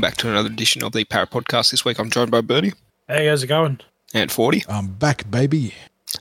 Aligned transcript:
Welcome 0.00 0.12
back 0.12 0.18
to 0.20 0.30
another 0.30 0.48
edition 0.48 0.82
of 0.82 0.92
the 0.92 1.04
Power 1.04 1.26
Podcast. 1.26 1.72
This 1.72 1.84
week 1.84 1.98
I'm 1.98 2.08
joined 2.08 2.30
by 2.30 2.40
Bernie 2.40 2.72
Hey, 3.06 3.26
how's 3.26 3.42
it 3.42 3.48
going? 3.48 3.80
and 4.14 4.32
40 4.32 4.64
I'm 4.66 4.94
back, 4.94 5.30
baby. 5.30 5.74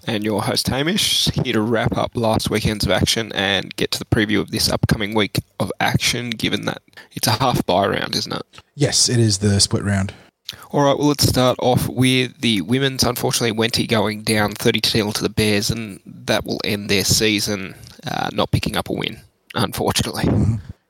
and 0.06 0.26
your 0.26 0.42
host 0.42 0.68
Hamish 0.68 1.30
here 1.30 1.54
to 1.54 1.62
wrap 1.62 1.96
up 1.96 2.12
last 2.14 2.50
weekend's 2.50 2.84
of 2.86 2.92
action 2.92 3.32
and 3.34 3.74
get 3.78 3.92
to 3.92 4.00
the 4.00 4.04
preview 4.04 4.42
of 4.42 4.52
this 4.52 4.70
upcoming 4.70 5.14
week 5.14 5.40
of 5.62 5.72
action 5.80 6.30
given 6.30 6.66
that 6.66 6.82
it's 7.14 7.26
a 7.28 7.32
half 7.32 7.66
bye 7.66 7.88
round, 7.88 8.18
isn't 8.18 8.34
it? 8.34 8.46
Yes, 8.76 9.08
it 9.08 9.18
is 9.18 9.38
the 9.38 9.62
split 9.62 9.86
round. 9.86 10.14
All 10.72 10.84
right, 10.84 10.98
well, 10.98 11.08
let's 11.08 11.30
start 11.30 11.58
off 11.62 11.88
with 11.88 12.38
the 12.42 12.60
women's. 12.64 13.06
Unfortunately, 13.06 13.58
Wenty 13.58 13.88
going 13.88 14.24
down 14.24 14.52
30 14.56 14.82
to 14.82 14.90
0 14.90 15.12
to 15.12 15.24
the 15.24 15.30
Bears, 15.30 15.70
and 15.72 16.02
that 16.06 16.44
will 16.44 16.60
end 16.66 16.90
their 16.90 17.06
season 17.06 17.76
uh, 18.06 18.30
not 18.34 18.52
picking 18.52 18.76
up 18.76 18.90
a 18.90 18.94
win, 18.94 19.22
unfortunately. 19.56 20.26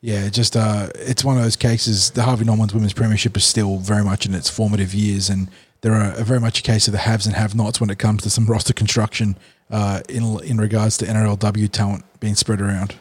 Yeah, 0.01 0.29
just 0.29 0.55
uh, 0.55 0.89
it's 0.95 1.23
one 1.23 1.37
of 1.37 1.43
those 1.43 1.55
cases. 1.55 2.11
The 2.11 2.23
Harvey 2.23 2.45
Norman's 2.45 2.73
Women's 2.73 2.93
Premiership 2.93 3.35
is 3.35 3.43
still 3.43 3.77
very 3.77 4.03
much 4.03 4.25
in 4.25 4.33
its 4.33 4.49
formative 4.49 4.93
years, 4.93 5.29
and 5.29 5.49
there 5.81 5.93
are 5.93 6.11
very 6.23 6.39
much 6.39 6.59
a 6.59 6.63
case 6.63 6.87
of 6.87 6.93
the 6.93 6.99
haves 6.99 7.25
and 7.25 7.35
have-nots 7.35 7.81
when 7.81 7.89
it 7.89 7.99
comes 7.99 8.23
to 8.23 8.29
some 8.29 8.45
roster 8.47 8.73
construction 8.73 9.37
uh, 9.69 10.01
in 10.07 10.39
in 10.43 10.57
regards 10.57 10.97
to 10.97 11.05
NRLW 11.05 11.69
talent 11.71 12.05
being 12.19 12.35
spread 12.35 12.61
around. 12.61 12.95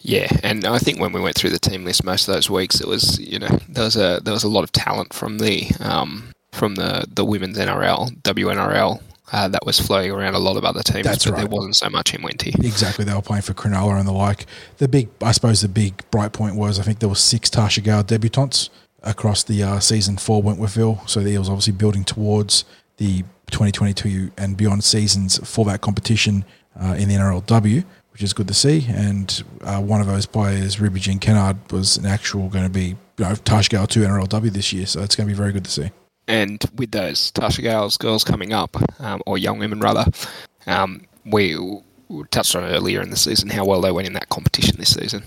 Yeah, 0.00 0.28
and 0.42 0.64
I 0.64 0.78
think 0.78 1.00
when 1.00 1.12
we 1.12 1.20
went 1.20 1.36
through 1.36 1.50
the 1.50 1.58
team 1.58 1.84
list 1.84 2.04
most 2.04 2.28
of 2.28 2.34
those 2.34 2.48
weeks, 2.48 2.80
it 2.80 2.86
was 2.86 3.18
you 3.20 3.38
know 3.38 3.58
there 3.68 3.84
was 3.84 3.96
a 3.96 4.20
there 4.24 4.32
was 4.34 4.44
a 4.44 4.48
lot 4.48 4.64
of 4.64 4.72
talent 4.72 5.12
from 5.12 5.38
the 5.38 5.70
um, 5.80 6.32
from 6.52 6.76
the 6.76 7.04
the 7.12 7.24
women's 7.24 7.58
NRL 7.58 8.16
WNRL 8.22 9.02
uh, 9.32 9.48
that 9.48 9.64
was 9.66 9.78
flowing 9.78 10.10
around 10.10 10.34
a 10.34 10.38
lot 10.38 10.56
of 10.56 10.64
other 10.64 10.82
teams, 10.82 11.04
That's 11.04 11.24
but 11.24 11.36
there 11.36 11.46
wasn't 11.46 11.76
so 11.76 11.90
much 11.90 12.14
in 12.14 12.22
Wenty. 12.22 12.58
Exactly, 12.64 13.04
they 13.04 13.14
were 13.14 13.22
playing 13.22 13.42
for 13.42 13.54
Cronulla 13.54 13.98
and 13.98 14.08
the 14.08 14.12
like. 14.12 14.46
The 14.78 14.88
big, 14.88 15.08
I 15.22 15.32
suppose, 15.32 15.60
the 15.60 15.68
big 15.68 16.08
bright 16.10 16.32
point 16.32 16.56
was 16.56 16.78
I 16.78 16.82
think 16.82 17.00
there 17.00 17.08
was 17.08 17.20
six 17.20 17.50
Tarsha 17.50 17.82
Gale 17.82 18.02
debutantes 18.02 18.70
across 19.02 19.42
the 19.42 19.62
uh, 19.62 19.80
season 19.80 20.16
for 20.16 20.42
Wentworthville. 20.42 21.08
So 21.08 21.20
the 21.20 21.30
Eels 21.30 21.48
obviously 21.48 21.72
building 21.74 22.04
towards 22.04 22.64
the 22.96 23.22
2022 23.50 24.32
and 24.36 24.56
beyond 24.56 24.84
seasons 24.84 25.38
for 25.48 25.64
that 25.66 25.80
competition 25.80 26.44
uh, 26.80 26.96
in 26.98 27.08
the 27.08 27.14
NRLW, 27.14 27.84
which 28.12 28.22
is 28.22 28.32
good 28.32 28.48
to 28.48 28.54
see. 28.54 28.86
And 28.88 29.42
uh, 29.62 29.80
one 29.80 30.00
of 30.00 30.06
those 30.06 30.26
players, 30.26 30.80
Ruby 30.80 31.00
Jean 31.00 31.18
Kennard, 31.18 31.70
was 31.70 31.96
an 31.96 32.06
actual 32.06 32.48
going 32.48 32.64
to 32.64 32.70
be 32.70 32.96
you 33.18 33.24
know, 33.24 33.32
Tarsha 33.32 33.70
Gale 33.70 33.86
to 33.88 34.00
NRLW 34.00 34.50
this 34.50 34.72
year. 34.72 34.86
So 34.86 35.02
it's 35.02 35.16
going 35.16 35.28
to 35.28 35.32
be 35.32 35.36
very 35.36 35.52
good 35.52 35.64
to 35.64 35.70
see. 35.70 35.90
And 36.28 36.62
with 36.76 36.92
those 36.92 37.32
Tarsha 37.32 37.62
Gales 37.62 37.96
girls 37.96 38.22
coming 38.22 38.52
up, 38.52 38.76
um, 39.00 39.22
or 39.26 39.38
young 39.38 39.58
women 39.58 39.80
rather, 39.80 40.04
um, 40.66 41.02
we 41.24 41.56
we 42.08 42.24
touched 42.30 42.56
on 42.56 42.64
earlier 42.64 43.02
in 43.02 43.10
the 43.10 43.16
season 43.16 43.50
how 43.50 43.64
well 43.66 43.80
they 43.80 43.92
went 43.92 44.06
in 44.06 44.14
that 44.14 44.28
competition 44.28 44.76
this 44.78 44.94
season. 44.94 45.22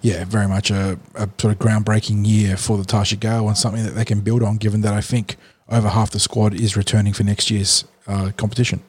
yeah, 0.00 0.24
very 0.24 0.48
much 0.48 0.70
a, 0.70 0.98
a 1.14 1.28
sort 1.38 1.52
of 1.52 1.58
groundbreaking 1.58 2.26
year 2.26 2.56
for 2.56 2.78
the 2.78 2.84
Tarsha 2.84 3.18
Gale 3.18 3.48
and 3.48 3.56
something 3.56 3.82
that 3.84 3.92
they 3.92 4.04
can 4.04 4.20
build 4.20 4.42
on, 4.42 4.56
given 4.56 4.82
that 4.82 4.94
I 4.94 5.00
think 5.00 5.36
over 5.68 5.88
half 5.88 6.10
the 6.10 6.20
squad 6.20 6.54
is 6.54 6.76
returning 6.76 7.12
for 7.12 7.24
next 7.24 7.50
year's 7.50 7.84
uh, 8.06 8.30
competition. 8.36 8.82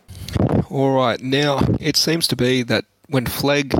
All 0.69 0.95
right, 0.95 1.22
now 1.22 1.59
it 1.79 1.95
seems 1.95 2.28
to 2.28 2.35
be 2.35 2.63
that 2.63 2.85
when 3.07 3.25
Flegg 3.25 3.73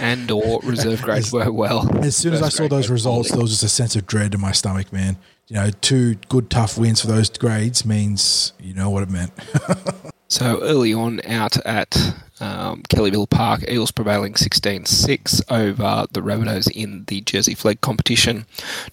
and 0.00 0.30
or 0.30 0.60
reserve 0.64 1.02
grades 1.02 1.32
were 1.32 1.52
well, 1.52 1.88
As 2.04 2.16
soon 2.16 2.32
as 2.32 2.42
I 2.42 2.48
saw 2.48 2.68
those 2.68 2.90
results, 2.90 3.30
there 3.30 3.40
was 3.40 3.50
just 3.50 3.62
a 3.62 3.68
sense 3.68 3.94
of 3.96 4.06
dread 4.06 4.34
in 4.34 4.40
my 4.40 4.52
stomach, 4.52 4.92
man. 4.92 5.16
You 5.48 5.56
know, 5.56 5.70
two 5.70 6.14
good, 6.28 6.50
tough 6.50 6.78
wins 6.78 7.00
for 7.00 7.08
those 7.08 7.28
grades 7.30 7.84
means 7.84 8.52
you 8.58 8.74
know 8.74 8.90
what 8.90 9.02
it 9.02 9.10
meant. 9.10 9.32
So 10.32 10.62
early 10.62 10.94
on 10.94 11.20
out 11.26 11.58
at 11.66 11.94
um, 12.40 12.84
Kellyville 12.84 13.28
Park, 13.28 13.68
Eels 13.68 13.92
prevailing 13.92 14.32
16-6 14.32 15.42
over 15.50 16.06
the 16.10 16.22
Rabbitohs 16.22 16.70
in 16.70 17.04
the 17.08 17.20
Jersey 17.20 17.54
Flegg 17.54 17.82
competition. 17.82 18.46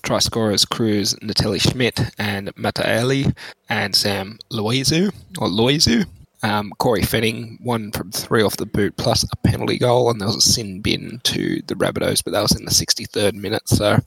Try 0.03 0.19
scorers 0.19 0.65
Cruz, 0.65 1.15
Natalie 1.21 1.59
Schmidt 1.59 2.11
and 2.17 2.53
Mataeli 2.55 3.33
and 3.69 3.95
Sam 3.95 4.37
Loizou, 4.51 5.13
or 5.39 5.47
Loizou. 5.47 6.05
Um, 6.41 6.71
Corey 6.77 7.01
Fenning, 7.01 7.57
one 7.61 7.91
from 7.91 8.11
three 8.11 8.43
off 8.43 8.57
the 8.57 8.65
boot, 8.65 8.95
plus 8.97 9.23
a 9.23 9.35
penalty 9.47 9.77
goal, 9.77 10.09
and 10.09 10.21
there 10.21 10.27
was 10.27 10.37
a 10.37 10.41
sin 10.41 10.81
bin 10.81 11.19
to 11.25 11.61
the 11.67 11.75
Rabbitohs, 11.75 12.23
but 12.23 12.31
that 12.31 12.41
was 12.41 12.55
in 12.57 12.63
the 12.65 12.71
63rd 12.71 13.33
minute, 13.33 13.67
so 13.67 13.97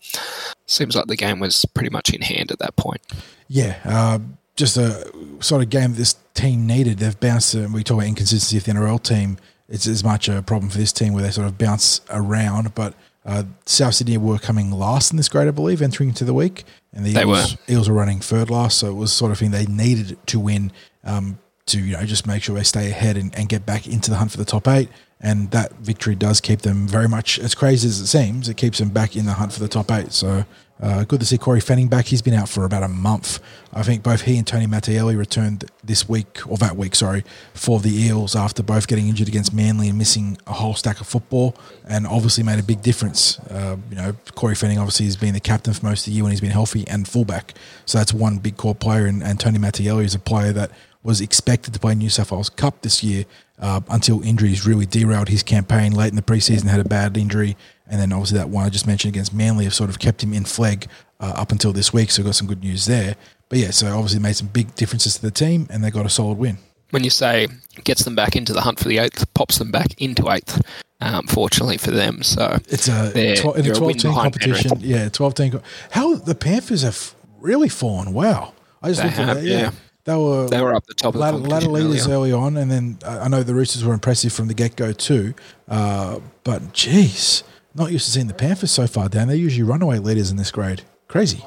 seems 0.67 0.97
like 0.97 1.07
the 1.07 1.17
game 1.17 1.41
was 1.41 1.65
pretty 1.75 1.91
much 1.91 2.11
in 2.13 2.23
hand 2.23 2.51
at 2.51 2.59
that 2.59 2.77
point. 2.77 3.03
yeah, 3.49 3.79
uh, 3.85 4.19
just 4.57 4.77
a 4.77 5.11
sort 5.41 5.63
of 5.63 5.71
game 5.71 5.95
this 5.95 6.15
team 6.35 6.67
needed. 6.67 6.99
They've 6.99 7.19
bounced. 7.19 7.55
Uh, 7.55 7.69
we 7.73 7.85
talk 7.85 7.97
about 7.97 8.07
inconsistency 8.07 8.57
of 8.59 8.65
the 8.65 8.73
NRL 8.73 9.03
team. 9.03 9.39
It's 9.69 9.87
as 9.87 10.05
much 10.05 10.29
a 10.29 10.43
problem 10.43 10.71
for 10.71 10.79
this 10.79 10.93
team 10.93 11.15
where 11.15 11.23
they 11.23 11.31
sort 11.31 11.47
of 11.47 11.59
bounce 11.59 12.01
around, 12.11 12.75
but. 12.75 12.95
Uh, 13.25 13.45
South 13.67 13.95
Sydney 13.95 14.19
were 14.19 14.37
coming 14.37 14.73
last 14.73 15.13
in 15.13 15.17
this 15.17 15.29
grade, 15.29 15.47
I 15.47 15.53
believe, 15.53 15.81
entering 15.81 16.09
into 16.09 16.25
the 16.25 16.35
week, 16.35 16.65
and 16.93 17.07
the 17.07 17.25
were. 17.25 17.47
Eels 17.69 17.89
were 17.89 17.95
running 17.95 18.19
third 18.19 18.51
last, 18.51 18.79
so 18.79 18.89
it 18.89 18.95
was 18.95 19.13
sort 19.13 19.31
of 19.31 19.39
thing 19.39 19.53
they 19.53 19.65
needed 19.65 20.19
to 20.27 20.41
win 20.41 20.73
um, 21.05 21.39
to 21.67 21.79
you 21.79 21.97
know 21.97 22.05
just 22.05 22.27
make 22.27 22.43
sure 22.43 22.55
they 22.55 22.63
stay 22.63 22.91
ahead 22.91 23.17
and, 23.17 23.35
and 23.37 23.49
get 23.49 23.65
back 23.65 23.87
into 23.87 24.11
the 24.11 24.17
hunt 24.17 24.31
for 24.31 24.39
the 24.39 24.45
top 24.45 24.69
eight. 24.69 24.89
And 25.25 25.53
that 25.53 25.73
victory 25.75 26.17
does 26.17 26.41
keep 26.41 26.63
them 26.63 26.89
very 26.89 27.09
much 27.09 27.39
as 27.39 27.55
crazy 27.55 27.87
as 27.87 28.01
it 28.01 28.09
seems. 28.09 28.49
It 28.49 28.57
keeps 28.57 28.79
them 28.79 28.89
back 28.89 29.15
in 29.15 29.25
the 29.25 29.35
hunt 29.35 29.53
for 29.53 29.61
the 29.61 29.69
top 29.69 29.89
eight. 29.93 30.13
So 30.13 30.45
uh, 30.83 31.05
good 31.05 31.21
to 31.21 31.27
see 31.27 31.39
Corey 31.39 31.61
Fanning 31.61 31.87
back. 31.87 32.07
He's 32.07 32.23
been 32.23 32.35
out 32.35 32.49
for 32.49 32.65
about 32.65 32.83
a 32.83 32.89
month. 32.89 33.39
I 33.73 33.85
think 33.85 34.03
both 34.03 34.23
he 34.23 34.37
and 34.37 34.45
Tony 34.45 34.67
Mattielli 34.67 35.17
returned 35.17 35.71
this 35.85 36.09
week 36.09 36.41
or 36.49 36.57
that 36.57 36.77
week, 36.77 36.97
sorry, 36.97 37.23
for 37.55 37.79
the 37.79 37.95
Eels 37.95 38.35
after 38.35 38.65
both 38.65 38.89
getting 38.89 39.07
injured 39.07 39.29
against 39.29 39.55
Manly 39.55 39.89
and 39.89 39.97
missing 39.97 40.39
a 40.49 40.55
whole 40.55 40.75
stack 40.75 41.01
of 41.01 41.07
football, 41.07 41.55
and 41.87 42.05
obviously 42.05 42.43
made 42.43 42.59
a 42.59 42.65
big 42.65 42.83
difference. 42.83 43.39
Uh, 43.49 43.77
you 43.91 43.97
know, 43.97 44.13
Corey 44.35 44.57
Fanning 44.57 44.79
obviously 44.79 45.07
has 45.07 45.17
been 45.17 45.35
the 45.35 45.41
captain 45.41 45.73
for 45.73 45.87
most 45.87 46.01
of 46.01 46.07
the 46.07 46.17
year 46.17 46.25
when 46.25 46.33
he's 46.33 46.41
been 46.41 46.51
healthy 46.51 46.85
and 46.89 47.07
fullback. 47.07 47.55
So 47.87 47.99
that's 47.99 48.13
one 48.13 48.39
big 48.39 48.57
core 48.57 48.75
player, 48.75 49.07
and, 49.07 49.23
and 49.23 49.39
Tony 49.39 49.61
Mattielli 49.61 50.05
is 50.05 50.17
a 50.17 50.19
player 50.19 50.53
that 50.53 50.73
was 51.03 51.21
expected 51.21 51.75
to 51.75 51.81
play 51.81 51.95
New 51.95 52.09
South 52.11 52.31
Wales 52.33 52.49
Cup 52.49 52.83
this 52.83 53.03
year 53.03 53.25
uh, 53.61 53.81
until 53.91 54.23
injuries 54.23 54.67
really 54.67 54.87
derailed 54.87 55.29
his 55.29 55.43
campaign 55.43 55.93
late 55.93 56.11
in 56.11 56.17
the 56.17 56.23
preseason. 56.23 56.67
Had 56.69 56.81
a 56.81 56.85
bad 56.89 57.17
injury, 57.17 57.57
and 57.89 58.01
then 58.01 58.13
obviously 58.13 58.39
that 58.39 58.49
one 58.49 58.65
I 58.65 58.69
just 58.69 58.87
mentioned 58.87 59.15
against 59.15 59.35
Manly 59.35 59.65
have 59.65 59.75
sort 59.75 59.91
of 59.91 59.99
kept 59.99 60.23
him 60.23 60.33
in 60.33 60.45
Flegg 60.45 60.87
uh, 61.21 61.33
up 61.37 61.51
until 61.53 61.73
this 61.73 61.93
week. 61.93 62.11
So 62.11 62.23
got 62.23 62.35
some 62.35 62.47
good 62.47 62.63
news 62.63 62.87
there. 62.87 63.17
But 63.49 63.59
yeah, 63.59 63.71
so 63.71 63.87
obviously 63.89 64.21
made 64.21 64.37
some 64.37 64.49
big 64.49 64.75
differences 64.77 65.15
to 65.17 65.23
the 65.23 65.31
team, 65.31 65.67
and 65.71 65.83
they 65.85 65.91
got 65.91 66.07
a 66.07 66.11
solid 66.11 66.39
win. 66.39 66.59
when 66.91 67.05
you 67.05 67.11
say 67.11 67.49
gets 67.85 68.05
them 68.05 68.15
back 68.15 68.37
into 68.37 68.53
the 68.53 68.61
hunt 68.63 68.79
for 68.79 68.89
the 68.89 68.99
eighth, 68.99 69.33
pops 69.35 69.59
them 69.59 69.71
back 69.71 69.95
into 70.01 70.31
eighth. 70.31 70.61
Um, 71.01 71.27
fortunately 71.27 71.79
for 71.79 71.91
them, 71.91 72.23
so 72.23 72.59
It's 72.69 72.87
a 72.87 73.11
tw- 73.11 73.57
in 73.57 73.67
a 73.67 73.71
a 73.71 73.75
twelve 73.75 73.81
win 73.87 73.97
team 73.99 74.11
behind 74.13 74.33
competition. 74.35 74.79
Yeah, 74.81 75.09
twelve 75.09 75.35
team. 75.35 75.51
Co- 75.51 75.63
How 75.91 76.15
the 76.15 76.37
Panthers 76.37 76.83
have 76.83 77.17
really 77.41 77.69
fallen. 77.69 78.13
Wow, 78.13 78.53
I 78.81 78.89
just 78.91 79.01
They 79.03 79.09
looked 79.09 79.19
at 79.19 79.35
that. 79.35 79.43
Yeah. 79.43 79.59
yeah. 79.63 79.71
They 80.05 80.17
were 80.17 80.49
they 80.49 80.61
were 80.61 80.75
up 80.75 80.87
the 80.87 80.95
top 80.95 81.09
of 81.09 81.13
the 81.15 81.21
ladder, 81.21 81.39
ladder 81.39 81.69
leaders 81.69 82.09
early 82.09 82.33
on, 82.33 82.57
and 82.57 82.71
then 82.71 82.99
uh, 83.05 83.21
I 83.23 83.29
know 83.29 83.43
the 83.43 83.55
Roosters 83.55 83.85
were 83.85 83.95
impressive 83.95 84.33
from 84.33 84.49
the 84.49 84.55
get 84.55 84.75
go 84.75 84.93
too. 84.93 85.35
Uh, 85.69 86.19
but 86.43 86.73
geez, 86.73 87.45
not 87.75 87.93
used 87.93 88.07
to 88.07 88.11
seeing 88.11 88.27
the 88.27 88.35
Panthers 88.35 88.73
so 88.73 88.87
far 88.87 89.09
down. 89.09 89.29
They're 89.29 89.37
usually 89.37 89.63
runaway 89.63 89.99
leaders 89.99 90.31
in 90.31 90.37
this 90.37 90.51
grade. 90.51 90.83
Crazy. 91.07 91.45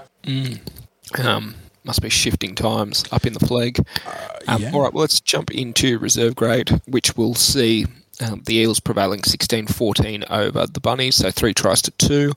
Um, 1.20 1.56
must 1.84 2.02
be 2.02 2.10
shifting 2.10 2.56
times 2.56 3.04
up 3.12 3.26
in 3.26 3.34
the 3.34 3.40
Flegg. 3.40 3.80
Um, 4.48 4.62
yeah. 4.62 4.72
All 4.72 4.82
right, 4.82 4.94
well, 4.94 5.02
let's 5.02 5.20
jump 5.20 5.52
into 5.52 6.00
reserve 6.00 6.36
grade, 6.36 6.70
which 6.88 7.16
we'll 7.16 7.36
see 7.36 7.86
um, 8.22 8.42
the 8.46 8.56
Eels 8.56 8.80
prevailing 8.80 9.22
16-14 9.22 10.30
over 10.32 10.66
the 10.68 10.80
Bunnies, 10.80 11.16
so 11.16 11.30
three 11.30 11.54
tries 11.54 11.82
to 11.84 11.92
two. 11.92 12.32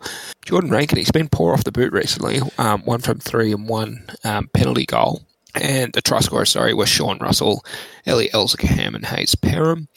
Jordan 0.45 0.71
Rankin, 0.71 0.99
he's 0.99 1.11
been 1.11 1.29
poor 1.29 1.55
off 1.55 1.65
the 1.65 1.73
boot 1.73 1.93
recently, 1.93 2.41
um, 2.59 2.83
one 2.83 3.01
from 3.01 3.21
three 3.21 3.53
and 3.53 3.69
one 3.69 4.05
um, 4.25 4.49
penalty 4.53 4.85
goal. 4.87 5.23
And 5.55 5.93
the 5.93 6.03
try 6.03 6.21
scorers, 6.21 6.51
sorry, 6.51 6.75
were 6.75 6.87
Sean 6.87 7.19
Russell, 7.19 7.65
Elie 8.07 8.33
El-Zakhem 8.33 8.95
and 8.95 9.05
Hayze 9.05 9.35
Perham. 9.35 9.89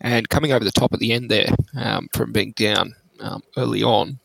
And 0.00 0.28
coming 0.28 0.52
over 0.52 0.64
the 0.64 0.70
top 0.70 0.92
at 0.92 0.98
the 1.00 1.12
end 1.12 1.30
there 1.30 1.48
um, 1.76 2.08
from 2.12 2.32
being 2.32 2.52
down 2.52 2.94
um, 3.20 3.42
early 3.56 3.82
on, 3.82 4.18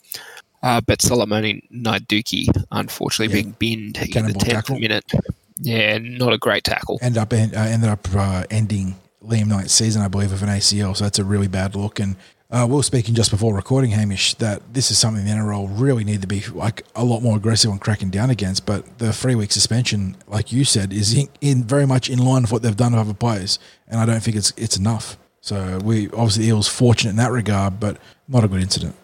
uh, 0.63 0.79
but 0.81 0.99
Solomoni 0.99 1.61
Naiduki, 1.71 2.47
unfortunately, 2.71 3.35
Yeah. 3.35 3.41
being 3.43 3.55
binned 3.59 3.97
in 4.15 4.25
the 4.27 4.33
10th 4.33 4.45
tackle. 4.49 4.79
minute. 4.79 5.11
Yeah, 5.59 5.97
not 5.99 6.33
a 6.33 6.37
great 6.37 6.63
tackle. 6.63 6.99
End 7.01 7.17
up 7.17 7.33
uh, 7.33 7.35
ended 7.35 7.89
up 7.89 8.07
uh, 8.15 8.43
ending 8.49 8.95
Liam 9.23 9.47
Knight's 9.47 9.73
season, 9.73 10.01
I 10.01 10.07
believe, 10.07 10.31
of 10.31 10.43
an 10.43 10.49
ACL. 10.49 10.95
So 10.95 11.03
that's 11.05 11.19
a 11.19 11.23
really 11.23 11.47
bad 11.47 11.75
look. 11.75 11.99
And 11.99 12.15
uh, 12.51 12.65
we 12.68 12.75
were 12.75 12.83
speaking 12.83 13.15
just 13.15 13.31
before 13.31 13.56
recording, 13.56 13.92
Hamish, 13.92 14.36
that 14.36 14.74
this 14.74 14.92
is 14.92 14.97
something 14.97 15.25
the 15.25 15.31
NRL 15.31 15.68
really 15.71 16.03
need 16.03 16.21
to 16.21 16.27
be 16.27 16.44
like 16.53 16.86
a 16.95 17.03
lot 17.03 17.21
more 17.21 17.38
aggressive 17.38 17.71
on 17.71 17.80
cracking 17.80 18.09
down 18.09 18.30
against. 18.30 18.65
But 18.65 19.00
the 19.00 19.12
three 19.12 19.36
week 19.36 19.51
suspension, 19.51 20.15
like 20.27 20.51
you 20.51 20.63
said, 20.63 20.94
is 20.94 21.13
in, 21.13 21.27
in 21.42 21.63
very 21.63 21.88
much 21.88 22.09
in 22.09 22.19
line 22.19 22.44
with 22.44 22.51
what 22.51 22.62
they've 22.62 22.75
done 22.75 22.92
to 22.92 23.00
other 23.00 23.13
players, 23.13 23.57
and 23.88 24.00
I 24.00 24.06
don't 24.06 24.21
think 24.21 24.38
it's 24.38 24.53
it's 24.57 24.77
enough. 24.77 25.18
So 25.42 25.80
we 25.83 26.07
obviously 26.09 26.47
Eels 26.47 26.68
fortunate 26.68 27.12
in 27.12 27.18
that 27.18 27.31
regard, 27.31 27.80
but 27.80 27.97
not 28.27 28.44
a 28.44 28.48
good 28.48 28.62
incident. 28.62 28.95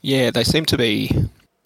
Yeah, 0.00 0.30
they 0.30 0.44
seem 0.44 0.64
to 0.66 0.76
be 0.76 1.10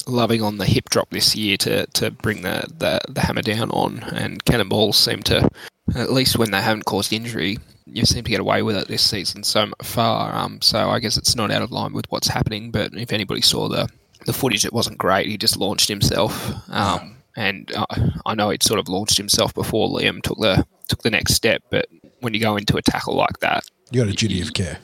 loving 0.07 0.43
on 0.43 0.59
the 0.59 0.65
hip 0.65 0.89
drop 0.91 1.11
this 1.11 1.35
year 1.35 1.57
to, 1.59 1.87
to 1.87 2.11
bring 2.11 2.43
the, 2.43 2.65
the, 2.79 3.01
the 3.09 3.21
hammer 3.21 3.43
down 3.43 3.71
on, 3.71 4.03
and 4.15 4.45
cannonballs 4.45 4.97
seem 4.97 5.23
to, 5.25 5.49
at 5.95 6.13
least 6.13 6.39
when 6.39 6.51
they 6.51 6.61
haven't 6.61 6.85
caused 6.85 7.13
injury, 7.13 7.59
you 7.87 8.05
seem 8.05 8.25
to 8.25 8.31
get 8.31 8.41
away 8.41 8.63
with 8.63 8.77
it 8.77 8.89
this 8.89 9.03
season 9.03 9.43
so 9.43 9.71
far. 9.83 10.35
Um, 10.35 10.61
so 10.61 10.91
I 10.91 10.99
guess 10.99 11.17
it's 11.17 11.37
not 11.37 11.51
out 11.51 11.63
of 11.63 11.71
line 11.71 11.93
with 11.93 12.07
what's 12.11 12.29
happening. 12.29 12.71
But 12.71 12.95
if 12.95 13.13
anybody 13.13 13.41
saw 13.41 13.69
the 13.69 13.89
the 14.27 14.33
footage 14.33 14.65
it 14.65 14.73
wasn't 14.73 14.99
great. 14.99 15.29
He 15.29 15.39
just 15.39 15.57
launched 15.57 15.89
himself, 15.89 16.53
um, 16.71 17.17
and 17.37 17.73
uh, 17.75 17.87
I 18.27 18.35
know 18.35 18.51
he'd 18.51 18.63
sort 18.63 18.81
of 18.81 18.89
launched 18.89 19.17
himself 19.17 19.55
before 19.55 19.89
Liam 19.89 20.23
took 20.23 20.39
the 20.39 20.67
took 20.89 21.03
the 21.03 21.11
next 21.11 21.35
step. 21.35 21.63
But 21.71 21.87
when 22.21 22.35
you 22.35 22.41
go 22.41 22.57
into 22.57 22.77
a 22.77 22.83
tackle 22.83 23.15
like 23.15 23.39
that, 23.41 23.65
you 23.91 24.03
got 24.03 24.13
a 24.13 24.17
duty 24.17 24.43
of 24.43 24.53
care. 24.53 24.79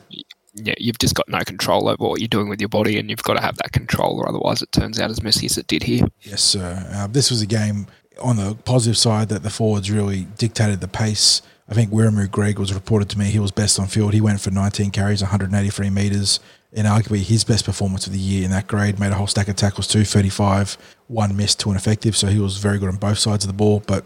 Yeah, 0.54 0.75
you've 0.78 0.99
just 0.99 1.14
got 1.14 1.28
no 1.28 1.40
control 1.40 1.88
over 1.88 2.04
what 2.04 2.20
you're 2.20 2.28
doing 2.28 2.49
with 2.49 2.60
your 2.60 2.69
body, 2.69 2.99
and 2.99 3.10
you've 3.10 3.22
got 3.22 3.34
to 3.34 3.40
have 3.40 3.56
that 3.58 3.72
control, 3.72 4.19
or 4.20 4.28
otherwise 4.28 4.62
it 4.62 4.70
turns 4.70 5.00
out 5.00 5.10
as 5.10 5.22
messy 5.22 5.46
as 5.46 5.58
it 5.58 5.66
did 5.66 5.82
here. 5.82 6.06
Yes, 6.20 6.43
sir. 6.43 6.87
Uh, 6.93 7.06
this 7.06 7.31
was 7.31 7.43
a 7.43 7.46
game 7.46 7.87
on 8.20 8.37
the 8.37 8.54
positive 8.54 8.99
side 8.99 9.28
that 9.31 9.43
the 9.43 9.50
forwards 9.50 9.90
really 9.90 10.26
dictated 10.38 10.81
the 10.81 10.88
pace. 10.88 11.43
I 11.69 11.75
think 11.75 11.91
Wiremu 11.91 12.31
Greig 12.31 12.59
was 12.59 12.75
reported 12.75 13.09
to 13.11 13.19
me 13.19 13.26
he 13.26 13.38
was 13.38 13.50
best 13.50 13.79
on 13.79 13.87
field. 13.87 14.14
He 14.14 14.20
went 14.20 14.41
for 14.41 14.50
19 14.50 14.91
carries, 14.91 15.23
183 15.23 15.91
metres, 15.91 16.41
and 16.73 16.87
arguably 16.87 17.20
his 17.20 17.44
best 17.44 17.64
performance 17.64 18.06
of 18.06 18.12
the 18.12 18.19
year 18.19 18.44
in 18.44 18.50
that 18.50 18.67
grade. 18.67 18.99
Made 18.99 19.12
a 19.12 19.14
whole 19.14 19.26
stack 19.26 19.49
of 19.49 19.56
tackles 19.56 19.87
too, 19.87 20.05
35, 20.05 20.76
one 21.06 21.37
missed, 21.37 21.61
two 21.61 21.70
ineffective. 21.70 22.17
So 22.17 22.26
he 22.26 22.38
was 22.38 22.59
very 22.59 22.79
good 22.79 22.88
on 22.88 22.97
both 22.97 23.19
sides 23.19 23.44
of 23.44 23.49
the 23.49 23.56
ball. 23.56 23.82
But 23.87 24.05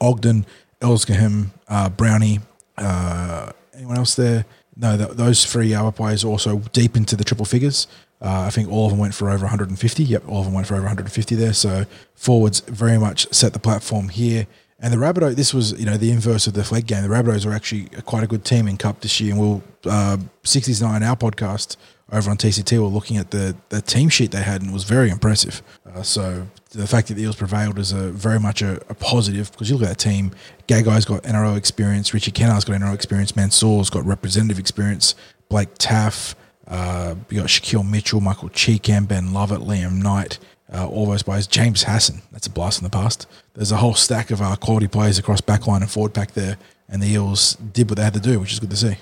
Ogden, 0.00 0.46
El-Zakhem, 0.80 1.48
uh, 1.68 1.88
Brownie, 1.88 2.40
uh, 2.76 3.52
anyone 3.74 3.96
else 3.96 4.14
there? 4.14 4.44
No, 4.76 4.96
th- 4.96 5.10
those 5.10 5.44
three 5.44 5.74
other 5.74 5.90
players 5.90 6.24
also 6.24 6.58
deep 6.72 6.96
into 6.96 7.16
the 7.16 7.24
triple 7.24 7.44
figures. 7.44 7.86
Uh, 8.20 8.42
I 8.42 8.50
think 8.50 8.70
all 8.70 8.86
of 8.86 8.92
them 8.92 8.98
went 8.98 9.14
for 9.14 9.30
over 9.30 9.44
150. 9.44 10.04
Yep, 10.04 10.28
all 10.28 10.40
of 10.40 10.44
them 10.44 10.54
went 10.54 10.66
for 10.66 10.74
over 10.74 10.82
150 10.82 11.34
there. 11.34 11.52
So 11.52 11.86
forwards 12.14 12.60
very 12.60 12.98
much 12.98 13.32
set 13.32 13.52
the 13.52 13.58
platform 13.58 14.08
here. 14.08 14.46
And 14.80 14.92
the 14.92 14.96
Rabbitohs, 14.96 15.34
this 15.34 15.52
was 15.52 15.72
you 15.78 15.86
know 15.86 15.96
the 15.96 16.10
inverse 16.10 16.46
of 16.46 16.54
the 16.54 16.62
flag 16.62 16.86
game. 16.86 17.02
The 17.02 17.08
Rabbitohs 17.08 17.44
are 17.44 17.52
actually 17.52 17.86
quite 18.02 18.22
a 18.22 18.26
good 18.28 18.44
team 18.44 18.68
in 18.68 18.76
Cup 18.76 19.00
this 19.00 19.20
year. 19.20 19.32
And 19.32 19.40
we'll 19.40 19.62
uh, 19.84 20.18
69 20.44 21.02
our 21.02 21.16
podcast 21.16 21.76
over 22.10 22.30
on 22.30 22.36
TCT 22.36 22.78
were 22.80 22.86
looking 22.86 23.16
at 23.16 23.30
the, 23.30 23.54
the 23.68 23.82
team 23.82 24.08
sheet 24.08 24.30
they 24.30 24.42
had 24.42 24.62
and 24.62 24.70
it 24.70 24.72
was 24.72 24.84
very 24.84 25.10
impressive. 25.10 25.62
Uh, 25.86 26.02
so 26.02 26.46
the 26.70 26.86
fact 26.86 27.08
that 27.08 27.14
the 27.14 27.22
Eels 27.22 27.36
prevailed 27.36 27.78
is 27.78 27.92
a 27.92 28.10
very 28.10 28.40
much 28.40 28.62
a, 28.62 28.76
a 28.88 28.94
positive 28.94 29.50
because 29.52 29.68
you 29.68 29.76
look 29.76 29.88
at 29.88 29.98
that 29.98 30.02
team. 30.02 30.32
Gagai's 30.66 31.04
got 31.04 31.22
NRL 31.24 31.56
experience. 31.56 32.14
Richie 32.14 32.30
Kennar's 32.30 32.64
got 32.64 32.80
NRL 32.80 32.94
experience. 32.94 33.36
Mansour's 33.36 33.90
got 33.90 34.04
representative 34.06 34.58
experience. 34.58 35.14
Blake 35.48 35.74
Taaffe. 35.74 36.34
Uh, 36.66 37.14
you 37.30 37.40
got 37.40 37.48
Shaquille 37.48 37.88
Mitchell, 37.88 38.20
Michael 38.20 38.50
Chee-Kam, 38.50 39.06
Ben 39.06 39.32
Lovett, 39.32 39.60
Liam 39.60 40.02
Knight. 40.02 40.38
Uh, 40.72 40.86
all 40.86 41.06
those 41.06 41.22
players. 41.22 41.46
James 41.46 41.84
Hassan, 41.84 42.20
that's 42.30 42.46
a 42.46 42.50
blast 42.50 42.80
in 42.80 42.84
the 42.84 42.90
past. 42.90 43.26
There's 43.54 43.72
a 43.72 43.78
whole 43.78 43.94
stack 43.94 44.30
of 44.30 44.42
uh, 44.42 44.54
quality 44.56 44.86
players 44.86 45.18
across 45.18 45.40
backline 45.40 45.80
and 45.80 45.90
forward 45.90 46.12
pack 46.12 46.32
there, 46.32 46.58
and 46.88 47.02
the 47.02 47.06
Eels 47.06 47.54
did 47.54 47.88
what 47.88 47.96
they 47.96 48.04
had 48.04 48.12
to 48.14 48.20
do, 48.20 48.38
which 48.38 48.52
is 48.52 48.60
good 48.60 48.70
to 48.70 48.76
see. 48.76 48.96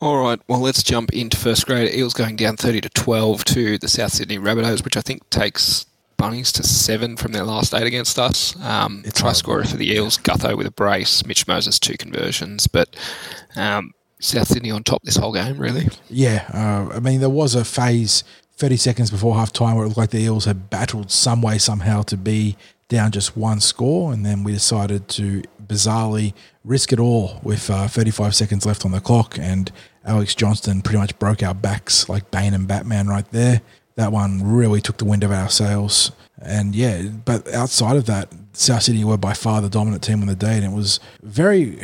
All 0.00 0.22
right, 0.22 0.40
well, 0.48 0.60
let's 0.60 0.82
jump 0.82 1.12
into 1.12 1.36
first 1.36 1.66
grade. 1.66 1.94
Eels 1.94 2.14
going 2.14 2.36
down 2.36 2.56
30 2.56 2.82
to 2.82 2.88
12 2.90 3.44
to 3.44 3.78
the 3.78 3.88
South 3.88 4.12
Sydney 4.12 4.38
Rabbitohs, 4.38 4.84
which 4.84 4.96
I 4.96 5.00
think 5.00 5.28
takes 5.30 5.86
Bunnies 6.16 6.50
to 6.52 6.62
seven 6.62 7.16
from 7.16 7.32
their 7.32 7.44
last 7.44 7.74
eight 7.74 7.86
against 7.86 8.18
us. 8.18 8.58
Um, 8.62 9.04
try 9.12 9.32
scorer 9.32 9.64
for 9.64 9.76
the 9.76 9.90
Eels, 9.92 10.16
Gutho 10.16 10.56
with 10.56 10.66
a 10.66 10.70
brace, 10.70 11.26
Mitch 11.26 11.46
Moses 11.46 11.78
two 11.78 11.96
conversions, 11.98 12.66
but 12.66 12.96
um, 13.54 13.92
South 14.18 14.48
Sydney 14.48 14.70
on 14.70 14.82
top 14.82 15.02
this 15.02 15.16
whole 15.16 15.34
game, 15.34 15.58
really. 15.58 15.88
Yeah, 16.08 16.48
uh, 16.52 16.94
I 16.94 17.00
mean, 17.00 17.20
there 17.20 17.28
was 17.28 17.54
a 17.54 17.64
phase 17.64 18.24
30 18.56 18.76
seconds 18.76 19.10
before 19.10 19.34
half 19.34 19.52
time 19.52 19.76
where 19.76 19.84
it 19.84 19.88
looked 19.88 19.98
like 19.98 20.10
the 20.10 20.18
Eels 20.18 20.46
had 20.46 20.70
battled 20.70 21.10
some 21.10 21.42
way, 21.42 21.58
somehow 21.58 22.02
to 22.02 22.16
be 22.16 22.56
down 22.88 23.10
just 23.10 23.36
one 23.36 23.60
score. 23.60 24.12
And 24.12 24.24
then 24.24 24.44
we 24.44 24.52
decided 24.52 25.08
to 25.08 25.42
bizarrely 25.64 26.32
risk 26.64 26.92
it 26.92 26.98
all 26.98 27.40
with 27.42 27.68
uh, 27.70 27.88
35 27.88 28.34
seconds 28.34 28.64
left 28.64 28.84
on 28.84 28.92
the 28.92 29.00
clock. 29.00 29.38
And 29.38 29.70
Alex 30.04 30.34
Johnston 30.34 30.82
pretty 30.82 30.98
much 30.98 31.18
broke 31.18 31.42
our 31.42 31.54
backs 31.54 32.08
like 32.08 32.30
Bane 32.30 32.54
and 32.54 32.66
Batman 32.66 33.08
right 33.08 33.30
there. 33.30 33.60
That 33.96 34.12
one 34.12 34.42
really 34.42 34.80
took 34.80 34.98
the 34.98 35.04
wind 35.04 35.24
out 35.24 35.30
of 35.30 35.36
our 35.36 35.48
sails. 35.48 36.12
And 36.40 36.74
yeah, 36.74 37.02
but 37.02 37.52
outside 37.52 37.96
of 37.96 38.06
that, 38.06 38.32
South 38.52 38.82
Sydney 38.82 39.04
were 39.04 39.16
by 39.16 39.32
far 39.32 39.60
the 39.60 39.70
dominant 39.70 40.02
team 40.02 40.20
on 40.20 40.26
the 40.26 40.36
day. 40.36 40.56
And 40.56 40.64
it 40.64 40.72
was 40.72 41.00
very 41.22 41.78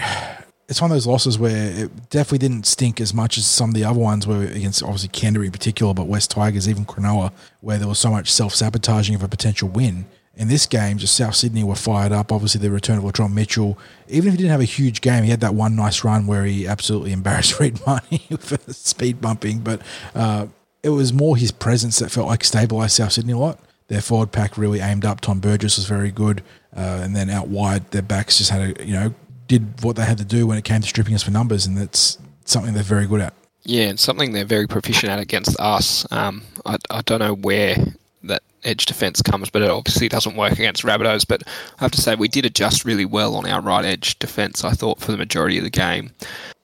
it's 0.73 0.81
one 0.81 0.91
of 0.91 0.95
those 0.95 1.07
losses 1.07 1.39
where 1.39 1.71
it 1.71 2.09
definitely 2.09 2.39
didn't 2.39 2.65
stink 2.65 2.99
as 2.99 3.13
much 3.13 3.37
as 3.37 3.45
some 3.45 3.69
of 3.69 3.75
the 3.75 3.85
other 3.85 3.99
ones 3.99 4.27
were 4.27 4.45
against 4.45 4.83
obviously 4.83 5.11
Canterbury 5.11 5.49
in 5.49 5.53
particular, 5.53 5.93
but 5.93 6.07
West 6.07 6.31
Tigers, 6.31 6.67
even 6.67 6.87
Cronulla, 6.87 7.31
where 7.61 7.77
there 7.77 7.87
was 7.87 7.99
so 7.99 8.11
much 8.11 8.33
self 8.33 8.55
sabotaging 8.55 9.15
of 9.15 9.23
a 9.23 9.29
potential 9.29 9.69
win. 9.69 10.07
In 10.35 10.49
this 10.49 10.65
game, 10.65 10.97
just 10.97 11.15
South 11.15 11.35
Sydney 11.35 11.63
were 11.63 11.75
fired 11.75 12.11
up. 12.11 12.33
Obviously, 12.33 12.59
the 12.59 12.71
return 12.71 12.97
of 12.97 13.05
Latrell 13.05 13.31
Mitchell. 13.31 13.79
Even 14.09 14.29
if 14.29 14.33
he 14.33 14.39
didn't 14.39 14.51
have 14.51 14.63
a 14.63 14.65
huge 14.65 15.03
game, 15.03 15.25
he 15.25 15.31
had 15.31 15.41
that 15.41 15.55
one 15.55 15.77
nice 15.77 16.05
run 16.05 16.27
where 16.27 16.47
he 16.47 16.67
absolutely 16.67 17.13
embarrassed 17.19 17.61
Reed 17.61 17.79
Mahoney 17.87 18.27
for 18.39 18.57
speed 18.73 19.21
bumping. 19.21 19.59
But 19.59 19.83
uh, 20.15 20.47
it 20.83 20.89
was 20.89 21.13
more 21.13 21.37
his 21.37 21.53
presence 21.53 21.99
that 21.99 22.11
felt 22.11 22.29
like 22.29 22.41
stabilised 22.41 22.93
South 22.93 23.13
Sydney 23.13 23.35
a 23.35 23.39
lot. 23.39 23.59
Their 23.89 24.01
forward 24.01 24.33
pack 24.33 24.57
really 24.57 24.81
aimed 24.81 25.05
up. 25.05 25.21
Tom 25.21 25.39
Burgess 25.39 25.77
was 25.77 25.85
very 25.85 26.11
good, 26.11 26.43
uh, 26.75 26.81
and 27.03 27.15
then 27.15 27.29
out 27.29 27.49
wide, 27.49 27.91
their 27.91 28.01
backs 28.01 28.39
just 28.39 28.49
had 28.49 28.81
a 28.81 28.87
you 28.87 28.95
know 28.95 29.15
did 29.59 29.85
what 29.85 29.97
they 29.97 30.05
had 30.05 30.19
to 30.19 30.25
do 30.25 30.47
when 30.47 30.57
it 30.57 30.65
came 30.65 30.81
to 30.81 30.89
stripping 30.89 31.15
us 31.15 31.23
for 31.23 31.31
numbers, 31.31 31.67
and 31.67 31.77
that's 31.77 32.19
something 32.47 32.73
they're 32.73 32.83
very 32.83 33.07
good 33.07 33.21
at. 33.21 33.35
Yeah, 33.65 33.85
and 33.85 34.01
something 34.01 34.33
they're 34.33 34.45
very 34.45 34.67
proficient 34.67 35.13
at 35.13 35.19
against 35.19 35.59
us. 35.61 36.11
Um, 36.11 36.43
I, 36.65 36.79
I 36.91 37.03
don't 37.03 37.21
know 37.21 37.35
where 37.35 37.77
that 38.25 38.43
edge 38.65 38.87
defence 38.87 39.21
comes, 39.21 39.51
but 39.51 39.63
it 39.63 39.71
obviously 39.71 40.09
doesn't 40.09 40.37
work 40.37 40.55
against 40.55 40.85
Rabbitohs. 40.85 41.27
But 41.29 41.43
I 41.47 41.85
have 41.85 41.91
to 41.93 42.01
say, 42.01 42.15
we 42.15 42.29
did 42.29 42.47
adjust 42.47 42.85
really 42.85 43.05
well 43.05 43.37
on 43.37 43.47
our 43.47 43.61
right 43.61 43.85
edge 43.85 44.19
defence, 44.19 44.65
I 44.65 44.73
thought, 44.73 45.01
for 45.01 45.13
the 45.13 45.19
majority 45.19 45.59
of 45.59 45.65
the 45.65 45.71
game. 45.71 46.11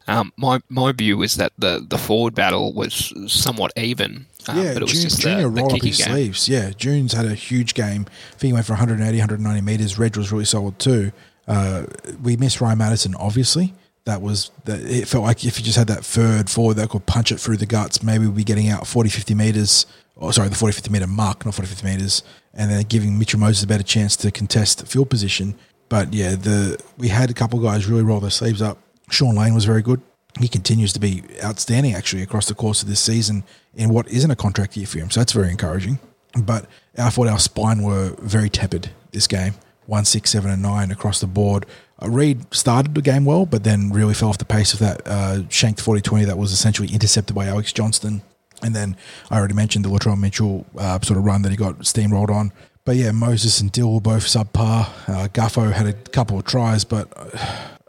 Um, 0.06 0.32
my 0.38 0.60
my 0.70 0.92
view 0.92 1.18
was 1.18 1.36
that 1.36 1.52
the, 1.58 1.84
the 1.86 1.98
forward 1.98 2.34
battle 2.34 2.72
was 2.72 3.12
somewhat 3.30 3.72
even. 3.76 4.24
Um, 4.48 4.56
yeah, 4.56 4.72
but 4.72 4.82
it 4.82 4.86
was 4.86 4.92
June, 4.92 5.02
just 5.02 5.20
Junior 5.20 5.50
the, 5.50 5.60
the 5.60 5.64
up 5.64 5.82
his 5.82 5.98
game. 5.98 6.08
sleeves. 6.08 6.48
Yeah, 6.48 6.70
June's 6.70 7.12
had 7.12 7.26
a 7.26 7.34
huge 7.34 7.74
game. 7.74 8.06
I 8.08 8.38
think 8.38 8.48
he 8.48 8.52
went 8.54 8.64
for 8.64 8.72
180, 8.72 9.18
190 9.18 9.60
metres. 9.60 9.98
Reg 9.98 10.16
was 10.16 10.32
really 10.32 10.46
solid 10.46 10.78
too. 10.78 11.12
Uh, 11.48 11.84
we 12.22 12.36
missed 12.36 12.60
Ryan 12.60 12.78
Matterson, 12.78 13.14
obviously. 13.14 13.74
That 14.04 14.22
was 14.22 14.50
that. 14.64 14.80
It 14.80 15.08
felt 15.08 15.24
like 15.24 15.44
if 15.44 15.58
you 15.58 15.64
just 15.64 15.76
had 15.76 15.88
that 15.88 16.04
third 16.04 16.48
forward 16.48 16.74
that 16.74 16.90
could 16.90 17.06
punch 17.06 17.32
it 17.32 17.38
through 17.38 17.56
the 17.56 17.66
guts, 17.66 18.02
maybe 18.02 18.26
we'd 18.26 18.36
be 18.36 18.44
getting 18.44 18.68
out 18.68 18.86
40, 18.86 19.10
50 19.10 19.34
metres. 19.34 19.86
Oh, 20.20 20.30
sorry, 20.30 20.48
the 20.48 20.54
40, 20.54 20.72
50 20.72 20.90
metre 20.90 21.06
mark, 21.06 21.44
not 21.44 21.54
40, 21.54 21.68
50 21.68 21.86
metres, 21.86 22.22
and 22.54 22.70
then 22.70 22.82
giving 22.84 23.18
Mitchell 23.18 23.38
Moses 23.38 23.62
a 23.64 23.66
better 23.66 23.82
chance 23.82 24.16
to 24.16 24.30
contest 24.30 24.86
field 24.86 25.10
position. 25.10 25.54
But 25.88 26.12
yeah, 26.12 26.36
the 26.36 26.82
we 26.96 27.08
had 27.08 27.30
a 27.30 27.34
couple 27.34 27.58
guys 27.60 27.86
really 27.86 28.02
roll 28.02 28.20
their 28.20 28.30
sleeves 28.30 28.62
up. 28.62 28.78
Shaun 29.10 29.34
Lane 29.34 29.54
was 29.54 29.64
very 29.64 29.82
good. 29.82 30.00
He 30.38 30.48
continues 30.48 30.92
to 30.92 31.00
be 31.00 31.24
outstanding 31.42 31.94
actually 31.94 32.22
across 32.22 32.46
the 32.46 32.54
course 32.54 32.82
of 32.82 32.88
this 32.88 33.00
season 33.00 33.44
in 33.74 33.90
what 33.90 34.08
isn't 34.08 34.30
a 34.30 34.36
contract 34.36 34.76
year 34.76 34.86
for 34.86 34.98
him. 34.98 35.10
So 35.10 35.20
that's 35.20 35.32
very 35.32 35.50
encouraging. 35.50 35.98
But 36.38 36.66
I 36.96 37.10
thought 37.10 37.26
our 37.26 37.38
spine 37.38 37.82
were 37.82 38.14
very 38.20 38.50
tepid 38.50 38.90
this 39.12 39.26
game 39.26 39.54
one, 39.88 40.04
six, 40.04 40.30
seven, 40.30 40.50
and 40.50 40.62
nine 40.62 40.90
across 40.90 41.20
the 41.20 41.26
board. 41.26 41.64
Uh, 42.00 42.10
Reed 42.10 42.54
started 42.54 42.94
the 42.94 43.02
game 43.02 43.24
well, 43.24 43.46
but 43.46 43.64
then 43.64 43.90
really 43.90 44.14
fell 44.14 44.28
off 44.28 44.38
the 44.38 44.44
pace 44.44 44.74
of 44.74 44.78
that 44.80 45.02
uh, 45.06 45.48
shanked 45.48 45.80
40 45.80 46.02
20 46.02 46.26
that 46.26 46.36
was 46.38 46.52
essentially 46.52 46.92
intercepted 46.92 47.34
by 47.34 47.46
Alex 47.46 47.72
Johnston. 47.72 48.22
And 48.62 48.74
then 48.74 48.96
I 49.30 49.38
already 49.38 49.54
mentioned 49.54 49.84
the 49.84 49.88
Latrell 49.88 50.18
Mitchell 50.18 50.66
uh, 50.76 51.00
sort 51.00 51.18
of 51.18 51.24
run 51.24 51.42
that 51.42 51.50
he 51.50 51.56
got 51.56 51.78
steamrolled 51.80 52.28
on. 52.30 52.52
But 52.84 52.96
yeah, 52.96 53.12
Moses 53.12 53.60
and 53.60 53.72
Dill 53.72 53.94
were 53.94 54.00
both 54.00 54.24
subpar. 54.24 54.88
Uh, 55.08 55.28
Gutho 55.28 55.72
had 55.72 55.86
a 55.86 55.92
couple 55.92 56.38
of 56.38 56.44
tries, 56.44 56.84
but 56.84 57.08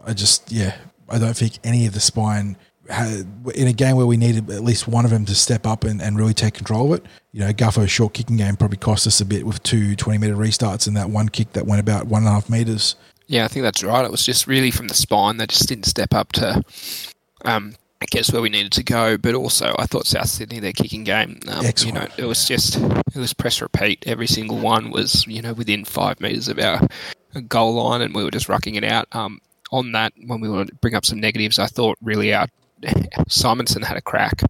I 0.03 0.13
just, 0.13 0.51
yeah, 0.51 0.75
I 1.09 1.17
don't 1.17 1.35
think 1.35 1.53
any 1.63 1.85
of 1.85 1.93
the 1.93 1.99
spine 1.99 2.55
in 2.89 3.67
a 3.67 3.73
game 3.73 3.95
where 3.95 4.05
we 4.05 4.17
needed 4.17 4.49
at 4.49 4.63
least 4.63 4.87
one 4.87 5.05
of 5.05 5.11
them 5.11 5.25
to 5.25 5.35
step 5.35 5.67
up 5.67 5.83
and, 5.83 6.01
and 6.01 6.17
really 6.17 6.33
take 6.33 6.55
control 6.55 6.91
of 6.91 6.99
it. 6.99 7.05
You 7.31 7.41
know, 7.41 7.53
Gutho's 7.53 7.91
short 7.91 8.13
kicking 8.13 8.37
game 8.37 8.55
probably 8.55 8.77
cost 8.77 9.05
us 9.05 9.21
a 9.21 9.25
bit 9.25 9.45
with 9.45 9.61
two 9.63 9.95
20 9.95 10.17
metre 10.17 10.35
restarts 10.35 10.87
and 10.87 10.97
that 10.97 11.09
one 11.09 11.29
kick 11.29 11.53
that 11.53 11.67
went 11.67 11.79
about 11.79 12.07
one 12.07 12.23
and 12.23 12.29
a 12.29 12.31
half 12.31 12.49
metres. 12.49 12.95
Yeah, 13.27 13.45
I 13.45 13.47
think 13.47 13.63
that's 13.63 13.83
right. 13.83 14.03
It 14.03 14.11
was 14.11 14.25
just 14.25 14.47
really 14.47 14.71
from 14.71 14.87
the 14.87 14.95
spine. 14.95 15.37
They 15.37 15.45
just 15.45 15.69
didn't 15.69 15.85
step 15.85 16.15
up 16.15 16.31
to, 16.33 16.63
um, 17.45 17.75
I 18.01 18.05
guess, 18.09 18.31
where 18.33 18.41
we 18.41 18.49
needed 18.49 18.71
to 18.71 18.83
go. 18.83 19.17
But 19.17 19.35
also, 19.35 19.75
I 19.77 19.85
thought 19.85 20.07
South 20.07 20.29
Sydney, 20.29 20.59
their 20.59 20.73
kicking 20.73 21.03
game, 21.03 21.39
um, 21.47 21.63
you 21.85 21.91
know, 21.91 22.07
it 22.17 22.25
was 22.25 22.47
just, 22.47 22.77
it 22.77 23.17
was 23.17 23.35
press 23.35 23.61
repeat. 23.61 24.03
Every 24.07 24.25
single 24.25 24.57
one 24.57 24.89
was, 24.89 25.27
you 25.27 25.43
know, 25.43 25.53
within 25.53 25.85
five 25.85 26.19
metres 26.19 26.47
of 26.47 26.57
our 26.57 26.87
goal 27.47 27.75
line 27.75 28.01
and 28.01 28.15
we 28.15 28.23
were 28.23 28.31
just 28.31 28.47
rucking 28.47 28.75
it 28.75 28.83
out. 28.83 29.07
Um, 29.11 29.39
on 29.71 29.91
that, 29.91 30.13
when 30.25 30.41
we 30.41 30.49
want 30.49 30.69
to 30.69 30.75
bring 30.77 30.95
up 30.95 31.05
some 31.05 31.19
negatives, 31.19 31.59
I 31.59 31.67
thought 31.67 31.99
really 32.01 32.33
our 32.33 32.47
Simonsson 33.29 33.83
had 33.83 33.97
a 33.97 34.01
crack, 34.01 34.41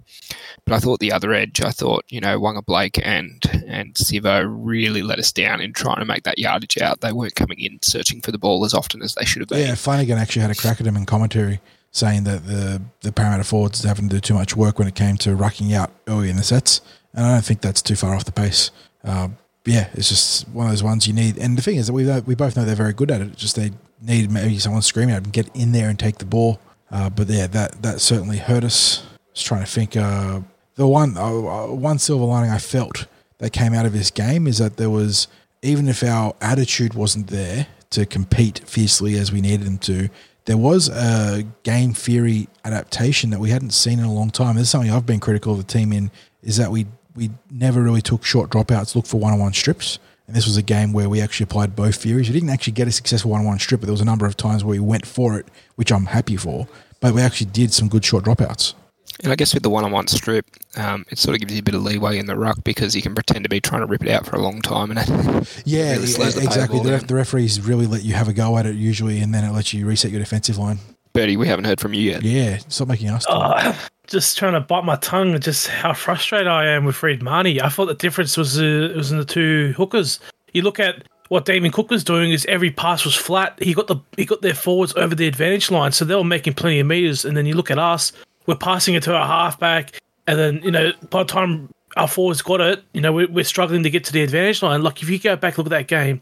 but 0.65 0.73
I 0.73 0.79
thought 0.79 0.99
the 0.99 1.11
other 1.11 1.33
edge, 1.33 1.61
I 1.61 1.71
thought 1.71 2.05
you 2.09 2.21
know 2.21 2.39
Waqa 2.39 2.65
Blake 2.65 2.99
and 3.05 3.41
and 3.67 3.93
Sivo 3.95 4.45
really 4.47 5.01
let 5.01 5.19
us 5.19 5.31
down 5.31 5.61
in 5.61 5.73
trying 5.73 5.99
to 5.99 6.05
make 6.05 6.23
that 6.23 6.39
yardage 6.39 6.77
out. 6.77 7.01
They 7.01 7.11
weren't 7.11 7.35
coming 7.35 7.59
in 7.59 7.79
searching 7.81 8.21
for 8.21 8.31
the 8.31 8.37
ball 8.37 8.65
as 8.65 8.73
often 8.73 9.01
as 9.01 9.15
they 9.15 9.25
should 9.25 9.41
have 9.41 9.49
been. 9.49 9.59
Yeah, 9.59 9.75
Flanagan 9.75 10.17
actually 10.17 10.43
had 10.43 10.51
a 10.51 10.55
crack 10.55 10.79
at 10.79 10.87
him 10.87 10.95
in 10.95 11.05
commentary, 11.05 11.59
saying 11.91 12.23
that 12.25 12.45
the 12.45 12.81
the 13.01 13.11
Parramatta 13.11 13.43
forwards 13.43 13.83
having 13.83 14.09
to 14.09 14.15
do 14.15 14.21
too 14.21 14.33
much 14.33 14.55
work 14.55 14.79
when 14.79 14.87
it 14.87 14.95
came 14.95 15.17
to 15.17 15.35
rucking 15.35 15.73
out 15.73 15.91
early 16.07 16.29
in 16.29 16.35
the 16.35 16.43
sets, 16.43 16.81
and 17.13 17.25
I 17.25 17.33
don't 17.33 17.45
think 17.45 17.61
that's 17.61 17.81
too 17.81 17.95
far 17.95 18.15
off 18.15 18.25
the 18.25 18.31
pace. 18.31 18.71
Uh, 19.03 19.29
yeah, 19.65 19.89
it's 19.93 20.09
just 20.09 20.47
one 20.49 20.65
of 20.65 20.71
those 20.71 20.83
ones 20.83 21.07
you 21.07 21.13
need. 21.13 21.37
And 21.37 21.57
the 21.57 21.61
thing 21.61 21.75
is 21.75 21.87
that 21.87 21.93
we 21.93 22.05
we 22.21 22.35
both 22.35 22.55
know 22.55 22.65
they're 22.65 22.75
very 22.75 22.93
good 22.93 23.11
at 23.11 23.21
it. 23.21 23.35
Just 23.35 23.55
they 23.55 23.71
need 24.01 24.31
maybe 24.31 24.57
someone 24.59 24.81
screaming 24.81 25.15
at 25.15 25.23
them, 25.23 25.31
get 25.31 25.53
in 25.55 25.71
there 25.71 25.89
and 25.89 25.99
take 25.99 26.17
the 26.17 26.25
ball. 26.25 26.59
Uh, 26.91 27.09
but 27.09 27.27
yeah, 27.27 27.47
that 27.47 27.81
that 27.81 28.01
certainly 28.01 28.37
hurt 28.37 28.63
us. 28.63 29.03
I 29.05 29.17
was 29.31 29.43
trying 29.43 29.63
to 29.63 29.71
think. 29.71 29.95
Uh, 29.95 30.41
the 30.75 30.87
one 30.87 31.17
uh, 31.17 31.25
uh, 31.25 31.67
one 31.67 31.99
silver 31.99 32.25
lining 32.25 32.51
I 32.51 32.57
felt 32.57 33.05
that 33.39 33.51
came 33.51 33.73
out 33.73 33.85
of 33.85 33.93
this 33.93 34.11
game 34.11 34.47
is 34.47 34.57
that 34.59 34.77
there 34.77 34.89
was 34.89 35.27
even 35.61 35.87
if 35.87 36.03
our 36.03 36.33
attitude 36.41 36.93
wasn't 36.93 37.27
there 37.27 37.67
to 37.91 38.05
compete 38.05 38.59
fiercely 38.65 39.15
as 39.15 39.31
we 39.31 39.41
needed 39.41 39.65
them 39.65 39.77
to, 39.79 40.09
there 40.45 40.57
was 40.57 40.89
a 40.89 41.43
game 41.63 41.93
theory 41.93 42.47
adaptation 42.63 43.29
that 43.31 43.39
we 43.39 43.49
hadn't 43.49 43.71
seen 43.71 43.99
in 43.99 44.05
a 44.05 44.13
long 44.13 44.29
time. 44.29 44.55
This 44.55 44.63
is 44.63 44.69
something 44.69 44.89
I've 44.89 45.05
been 45.05 45.19
critical 45.19 45.53
of 45.53 45.57
the 45.57 45.65
team 45.65 45.91
in 45.91 46.11
is 46.41 46.57
that 46.57 46.71
we 46.71 46.87
we 47.15 47.31
never 47.51 47.81
really 47.81 48.01
took 48.01 48.23
short 48.23 48.49
dropouts, 48.49 48.95
look 48.95 49.05
for 49.05 49.19
one 49.19 49.33
on 49.33 49.39
one 49.39 49.53
strips. 49.53 49.99
And 50.29 50.35
this 50.35 50.45
was 50.45 50.57
a 50.57 50.61
game 50.61 50.93
where 50.93 51.09
we 51.09 51.21
actually 51.21 51.45
applied 51.45 51.75
both 51.75 51.95
theories. 51.95 52.29
We 52.29 52.33
didn't 52.33 52.51
actually 52.51 52.73
get 52.73 52.87
a 52.87 52.91
successful 52.91 53.31
one 53.31 53.39
on 53.39 53.47
one 53.47 53.57
strip, 53.57 53.81
but 53.81 53.87
there 53.87 53.93
was 53.93 53.99
a 53.99 54.05
number 54.05 54.27
of 54.27 54.37
times 54.37 54.63
where 54.63 54.73
we 54.73 54.79
went 54.79 55.07
for 55.07 55.39
it, 55.39 55.47
which 55.73 55.91
I'm 55.91 56.05
happy 56.05 56.37
for. 56.37 56.67
But 56.99 57.15
we 57.15 57.21
actually 57.23 57.49
did 57.49 57.73
some 57.73 57.87
good 57.87 58.05
short 58.05 58.25
dropouts. 58.25 58.75
And 59.23 59.33
I 59.33 59.35
guess 59.35 59.55
with 59.55 59.63
the 59.63 59.71
one-on-one 59.71 60.05
strip, 60.05 60.45
um, 60.77 61.03
it 61.09 61.17
sort 61.17 61.33
of 61.33 61.41
gives 61.41 61.53
you 61.53 61.61
a 61.61 61.63
bit 61.63 61.73
of 61.73 61.81
leeway 61.81 62.19
in 62.19 62.27
the 62.27 62.37
ruck 62.37 62.63
because 62.63 62.95
you 62.95 63.01
can 63.01 63.15
pretend 63.15 63.43
to 63.43 63.49
be 63.49 63.59
trying 63.59 63.81
to 63.81 63.87
rip 63.87 64.03
it 64.03 64.11
out 64.11 64.27
for 64.27 64.35
a 64.35 64.39
long 64.39 64.61
time, 64.61 64.91
and 64.91 64.99
yeah, 65.65 65.93
really 65.93 66.05
the 66.05 66.41
exactly. 66.43 66.79
The, 66.79 66.91
ref, 66.91 67.07
the 67.07 67.15
referees 67.15 67.59
really 67.59 67.87
let 67.87 68.03
you 68.03 68.13
have 68.13 68.27
a 68.27 68.33
go 68.33 68.55
at 68.59 68.67
it 68.67 68.75
usually, 68.75 69.19
and 69.19 69.33
then 69.33 69.43
it 69.43 69.51
lets 69.51 69.73
you 69.73 69.87
reset 69.87 70.11
your 70.11 70.19
defensive 70.19 70.59
line. 70.59 70.77
Bertie, 71.19 71.35
we 71.35 71.47
haven't 71.47 71.65
heard 71.65 71.81
from 71.81 71.93
you 71.93 72.11
yet. 72.11 72.23
Yeah, 72.23 72.59
stop 72.69 72.87
making 72.87 73.09
us. 73.09 73.25
Uh, 73.27 73.75
just 74.07 74.37
trying 74.37 74.53
to 74.53 74.61
bite 74.61 74.85
my 74.85 74.95
tongue 74.95 75.33
at 75.35 75.41
just 75.41 75.67
how 75.67 75.91
frustrated 75.91 76.47
I 76.47 76.65
am 76.67 76.85
with 76.85 77.03
Reed 77.03 77.21
Mahoney. 77.21 77.61
I 77.61 77.67
thought 77.67 77.87
the 77.87 77.93
difference 77.93 78.37
was 78.37 78.57
uh, 78.57 78.93
was 78.95 79.11
in 79.11 79.17
the 79.17 79.25
two 79.25 79.73
hookers. 79.75 80.21
You 80.53 80.61
look 80.61 80.79
at 80.79 81.03
what 81.27 81.43
Damien 81.43 81.73
Cook 81.73 81.89
was 81.89 82.05
doing 82.05 82.31
is 82.31 82.45
every 82.45 82.71
pass 82.71 83.03
was 83.03 83.15
flat. 83.15 83.61
He 83.61 83.73
got 83.73 83.87
the 83.87 83.97
he 84.15 84.23
got 84.23 84.41
their 84.41 84.53
forwards 84.53 84.93
over 84.95 85.13
the 85.13 85.27
advantage 85.27 85.69
line, 85.69 85.91
so 85.91 86.05
they 86.05 86.15
were 86.15 86.23
making 86.23 86.53
plenty 86.53 86.79
of 86.79 86.87
meters. 86.87 87.25
And 87.25 87.35
then 87.35 87.45
you 87.45 87.53
look 87.53 87.69
at 87.69 87.79
us, 87.79 88.13
we're 88.45 88.55
passing 88.55 88.95
it 88.95 89.03
to 89.03 89.13
our 89.13 89.27
halfback, 89.27 89.99
and 90.25 90.39
then 90.39 90.61
you 90.63 90.71
know 90.71 90.93
by 91.09 91.23
the 91.23 91.29
time 91.29 91.67
our 91.97 92.07
forwards 92.07 92.41
got 92.41 92.61
it, 92.61 92.81
you 92.93 93.01
know 93.01 93.11
we're, 93.11 93.27
we're 93.27 93.43
struggling 93.43 93.83
to 93.83 93.89
get 93.89 94.05
to 94.05 94.13
the 94.13 94.23
advantage 94.23 94.63
line. 94.63 94.83
Like 94.83 95.03
if 95.03 95.09
you 95.09 95.19
go 95.19 95.35
back 95.35 95.57
and 95.57 95.65
look 95.65 95.67
at 95.67 95.77
that 95.77 95.87
game, 95.89 96.21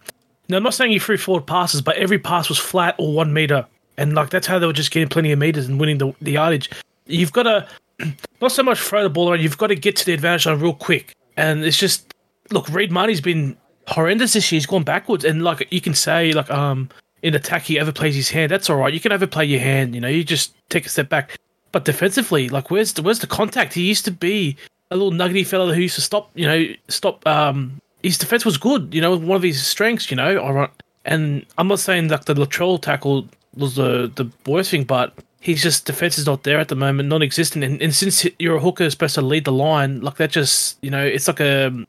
now 0.49 0.57
I'm 0.57 0.63
not 0.63 0.73
saying 0.73 0.91
you 0.91 0.99
threw 0.99 1.17
forward 1.17 1.45
passes, 1.45 1.83
but 1.83 1.97
every 1.97 2.17
pass 2.17 2.49
was 2.49 2.57
flat 2.57 2.95
or 2.97 3.13
one 3.13 3.31
meter, 3.31 3.67
and 3.97 4.13
like 4.13 4.29
that's 4.29 4.47
how 4.47 4.59
they 4.59 4.67
were 4.67 4.73
just 4.73 4.91
getting 4.91 5.09
plenty 5.09 5.31
of 5.31 5.39
meters 5.39 5.67
and 5.67 5.79
winning 5.79 5.97
the, 5.97 6.13
the 6.21 6.31
yardage. 6.31 6.69
You've 7.05 7.33
got 7.33 7.43
to 7.43 7.67
not 8.41 8.51
so 8.51 8.63
much 8.63 8.79
throw 8.79 9.03
the 9.03 9.09
ball 9.09 9.29
around. 9.29 9.41
You've 9.41 9.57
got 9.57 9.67
to 9.67 9.75
get 9.75 9.95
to 9.97 10.05
the 10.05 10.13
advantage 10.13 10.45
line 10.45 10.59
real 10.59 10.73
quick, 10.73 11.15
and 11.35 11.63
it's 11.63 11.77
just 11.77 12.13
look. 12.51 12.69
Reed 12.69 12.91
Mahoney's 12.91 13.21
been 13.21 13.57
horrendous 13.87 14.33
this 14.33 14.51
year. 14.51 14.57
He's 14.57 14.65
gone 14.65 14.83
backwards, 14.83 15.25
and 15.25 15.43
like 15.43 15.67
you 15.71 15.81
can 15.81 15.93
say, 15.93 16.31
like 16.33 16.49
um 16.51 16.89
in 17.23 17.33
attack 17.33 17.63
he 17.63 17.75
overplays 17.77 18.13
his 18.13 18.29
hand. 18.29 18.51
That's 18.51 18.69
all 18.69 18.77
right. 18.77 18.93
You 18.93 18.99
can 18.99 19.11
overplay 19.11 19.45
your 19.45 19.59
hand. 19.59 19.95
You 19.95 20.01
know, 20.01 20.07
you 20.07 20.23
just 20.23 20.53
take 20.69 20.85
a 20.85 20.89
step 20.89 21.09
back. 21.09 21.37
But 21.71 21.85
defensively, 21.85 22.49
like 22.49 22.71
where's 22.71 22.93
the 22.93 23.01
where's 23.01 23.19
the 23.19 23.27
contact? 23.27 23.73
He 23.73 23.83
used 23.83 24.05
to 24.05 24.11
be 24.11 24.55
a 24.91 24.95
little 24.95 25.11
nuggety 25.11 25.43
fella 25.43 25.73
who 25.73 25.81
used 25.81 25.95
to 25.95 26.01
stop. 26.01 26.29
You 26.35 26.45
know, 26.45 26.65
stop. 26.87 27.25
Um, 27.27 27.81
his 28.03 28.17
defense 28.17 28.45
was 28.45 28.57
good. 28.57 28.93
You 28.93 29.01
know, 29.01 29.17
one 29.17 29.35
of 29.35 29.43
his 29.43 29.65
strengths. 29.65 30.09
You 30.09 30.17
know, 30.17 30.39
all 30.39 30.53
right. 30.53 30.69
And 31.05 31.45
I'm 31.57 31.67
not 31.67 31.79
saying 31.79 32.09
like 32.09 32.25
the 32.25 32.33
Latrell 32.33 32.81
tackle 32.81 33.27
was 33.57 33.75
the 33.75 34.11
the 34.15 34.29
worst 34.49 34.71
thing, 34.71 34.83
but 34.83 35.13
he's 35.39 35.61
just 35.61 35.85
defense 35.85 36.17
is 36.17 36.25
not 36.25 36.43
there 36.43 36.59
at 36.59 36.67
the 36.67 36.75
moment, 36.75 37.09
non-existent. 37.09 37.63
And, 37.63 37.81
and 37.81 37.93
since 37.93 38.25
you're 38.39 38.57
a 38.57 38.59
hooker 38.59 38.89
supposed 38.89 39.15
to 39.15 39.21
lead 39.21 39.45
the 39.45 39.51
line, 39.51 40.01
like 40.01 40.15
that 40.17 40.31
just 40.31 40.77
you 40.81 40.89
know, 40.89 41.05
it's 41.05 41.27
like 41.27 41.39
a 41.39 41.85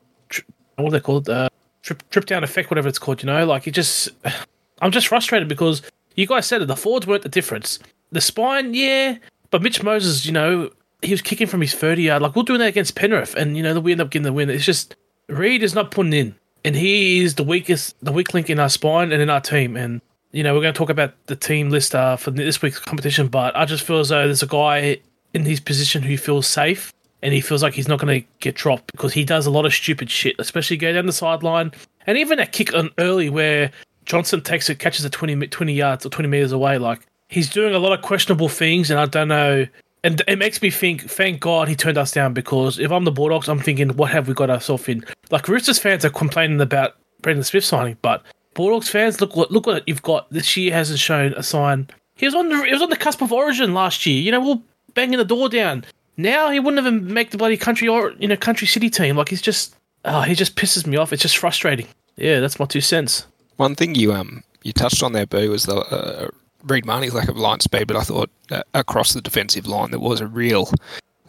what 0.77 0.91
they 0.91 0.99
called? 0.99 1.29
Uh, 1.29 1.49
trip 1.81 2.07
trip 2.09 2.25
down 2.25 2.43
effect, 2.43 2.69
whatever 2.69 2.87
it's 2.87 2.99
called. 2.99 3.21
You 3.21 3.27
know, 3.27 3.45
like 3.45 3.67
it 3.67 3.71
just 3.71 4.09
I'm 4.81 4.91
just 4.91 5.07
frustrated 5.07 5.47
because 5.47 5.81
you 6.15 6.25
guys 6.25 6.45
said 6.45 6.61
it. 6.61 6.67
The 6.67 6.75
forwards 6.75 7.07
weren't 7.07 7.23
the 7.23 7.29
difference. 7.29 7.79
The 8.11 8.21
spine, 8.21 8.73
yeah, 8.73 9.17
but 9.51 9.61
Mitch 9.61 9.83
Moses, 9.83 10.25
you 10.25 10.31
know, 10.31 10.71
he 11.01 11.11
was 11.11 11.21
kicking 11.21 11.47
from 11.47 11.61
his 11.61 11.73
30 11.73 12.03
yard. 12.03 12.21
Like 12.21 12.35
we're 12.35 12.43
doing 12.43 12.59
that 12.59 12.67
against 12.67 12.95
Penrith, 12.95 13.35
and 13.35 13.55
you 13.55 13.63
know 13.63 13.79
we 13.79 13.91
end 13.91 14.01
up 14.01 14.09
getting 14.09 14.23
the 14.23 14.33
win. 14.33 14.49
It's 14.49 14.65
just 14.65 14.95
Reed 15.27 15.63
is 15.63 15.75
not 15.75 15.91
putting 15.91 16.13
in, 16.13 16.35
and 16.65 16.75
he 16.75 17.21
is 17.21 17.35
the 17.35 17.43
weakest, 17.43 17.95
the 18.01 18.11
weak 18.11 18.33
link 18.33 18.49
in 18.49 18.59
our 18.59 18.69
spine 18.69 19.11
and 19.11 19.21
in 19.21 19.29
our 19.29 19.41
team. 19.41 19.77
And 19.77 20.01
you 20.31 20.43
know 20.43 20.53
we're 20.53 20.61
going 20.61 20.73
to 20.73 20.77
talk 20.77 20.89
about 20.89 21.13
the 21.25 21.35
team 21.35 21.69
list 21.69 21.95
uh, 21.95 22.15
for 22.15 22.31
this 22.31 22.61
week's 22.61 22.79
competition, 22.79 23.27
but 23.27 23.55
I 23.55 23.65
just 23.65 23.83
feel 23.83 23.99
as 23.99 24.09
though 24.09 24.25
there's 24.25 24.43
a 24.43 24.47
guy 24.47 24.99
in 25.33 25.45
his 25.45 25.59
position 25.59 26.03
who 26.03 26.17
feels 26.17 26.47
safe. 26.47 26.93
And 27.21 27.33
he 27.33 27.41
feels 27.41 27.61
like 27.61 27.73
he's 27.73 27.89
not 27.89 27.99
going 27.99 28.21
to 28.21 28.27
get 28.39 28.55
dropped 28.55 28.93
because 28.93 29.11
he 29.11 29.25
does 29.25 29.45
a 29.45 29.51
lot 29.51 29.65
of 29.65 29.73
stupid 29.73 30.09
shit, 30.09 30.37
especially 30.39 30.77
go 30.77 30.93
down 30.93 31.05
the 31.05 31.11
sideline. 31.11 31.73
And 32.07 32.17
even 32.17 32.39
a 32.39 32.45
kick 32.45 32.73
on 32.73 32.91
early 32.97 33.29
where 33.29 33.71
Johnston 34.05 34.41
takes 34.41 34.69
it, 34.69 34.79
catches 34.79 35.03
it 35.03 35.11
20, 35.11 35.47
20 35.47 35.73
yards 35.73 36.05
or 36.05 36.09
20 36.09 36.29
meters 36.29 36.53
away. 36.53 36.77
Like, 36.77 37.01
he's 37.27 37.49
doing 37.49 37.75
a 37.75 37.79
lot 37.79 37.91
of 37.91 38.03
questionable 38.03 38.47
things, 38.47 38.89
and 38.89 38.99
I 38.99 39.05
don't 39.05 39.27
know. 39.27 39.67
And 40.03 40.21
it 40.29 40.37
makes 40.37 40.61
me 40.61 40.69
think, 40.69 41.09
thank 41.09 41.41
God 41.41 41.67
he 41.67 41.75
turned 41.75 41.97
us 41.97 42.11
down 42.11 42.33
because 42.33 42.79
if 42.79 42.89
I'm 42.89 43.03
the 43.03 43.11
Bulldogs, 43.11 43.49
I'm 43.49 43.59
thinking, 43.59 43.89
what 43.97 44.11
have 44.11 44.29
we 44.29 44.33
got 44.33 44.49
ourselves 44.49 44.87
in? 44.87 45.03
Like, 45.29 45.49
Roosters 45.49 45.77
fans 45.77 46.05
are 46.05 46.09
complaining 46.09 46.61
about 46.61 46.95
Brandon 47.21 47.43
Smith 47.43 47.65
signing, 47.65 47.97
but 48.01 48.23
Bulldogs 48.53 48.89
fans, 48.89 49.21
look 49.21 49.35
what 49.35 49.51
look 49.51 49.67
what 49.67 49.87
you've 49.87 50.01
got. 50.01 50.29
This 50.31 50.57
year 50.57 50.73
hasn't 50.73 50.99
shown 50.99 51.33
a 51.33 51.43
sign. 51.43 51.89
He 52.15 52.25
was 52.25 52.35
on 52.35 52.49
the 52.49 52.63
he 52.63 52.73
was 52.73 52.81
on 52.81 52.89
the 52.89 52.97
cusp 52.97 53.21
of 53.21 53.31
Origin 53.31 53.73
last 53.73 54.05
year. 54.05 54.21
You 54.21 54.31
know, 54.31 54.39
we 54.39 54.47
we're 54.47 54.61
banging 54.93 55.17
the 55.17 55.25
door 55.25 55.49
down. 55.49 55.85
Now 56.17 56.49
he 56.49 56.59
wouldn't 56.59 56.85
even 56.85 57.13
make 57.13 57.31
the 57.31 57.37
bloody 57.37 57.57
country 57.57 57.87
or 57.87 58.11
you 58.19 58.27
know 58.27 58.35
country 58.35 58.67
city 58.67 58.89
team. 58.89 59.15
Like 59.15 59.29
he's 59.29 59.41
just, 59.41 59.75
oh, 60.03 60.21
he 60.21 60.35
just 60.35 60.55
pisses 60.55 60.85
me 60.85 60.97
off. 60.97 61.13
It's 61.13 61.21
just 61.21 61.37
frustrating. 61.37 61.87
Yeah, 62.17 62.41
that's 62.41 62.59
my 62.59 62.65
two 62.65 62.81
cents. 62.81 63.25
One 63.55 63.75
thing 63.75 63.95
you 63.95 64.13
um 64.13 64.43
you 64.63 64.73
touched 64.73 65.01
on 65.01 65.13
there, 65.13 65.25
Boo, 65.25 65.49
was 65.49 65.65
the 65.65 65.77
uh, 65.77 66.27
Reed 66.63 66.85
Mahoney's 66.85 67.13
lack 67.13 67.29
of 67.29 67.37
line 67.37 67.61
speed, 67.61 67.87
but 67.87 67.95
I 67.95 68.01
thought 68.01 68.29
uh, 68.51 68.63
across 68.73 69.13
the 69.13 69.21
defensive 69.21 69.65
line 69.65 69.91
there 69.91 69.99
was 69.99 70.19
a 70.19 70.27
real 70.27 70.69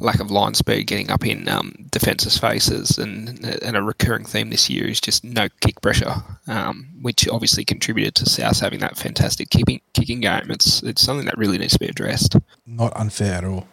lack 0.00 0.19
of 0.21 0.30
line 0.30 0.54
speed 0.54 0.87
getting 0.87 1.11
up 1.11 1.25
in 1.25 1.49
um, 1.49 1.75
defences' 1.90 2.38
faces, 2.38 2.99
and 2.99 3.45
and 3.62 3.76
a 3.76 3.83
recurring 3.83 4.25
theme 4.25 4.50
this 4.50 4.69
year 4.69 4.88
is 4.88 5.00
just 5.00 5.23
no 5.23 5.49
kick 5.61 5.80
pressure, 5.80 6.14
um, 6.47 6.88
which 7.00 7.28
obviously 7.28 7.64
contributed 7.64 8.14
to 8.16 8.28
South 8.28 8.61
having 8.61 8.80
that 8.80 8.99
fantastic 8.99 9.50
kicking 9.50 9.80
kicking 9.95 10.21
game. 10.21 10.50
It's 10.50 10.83
it's 10.83 11.02
something 11.02 11.26
that 11.26 11.38
really 11.38 11.59
needs 11.59 11.75
to 11.75 11.78
be 11.78 11.87
addressed. 11.87 12.37
Not 12.66 12.97
unfair 12.97 13.35
at 13.35 13.45
all. 13.45 13.69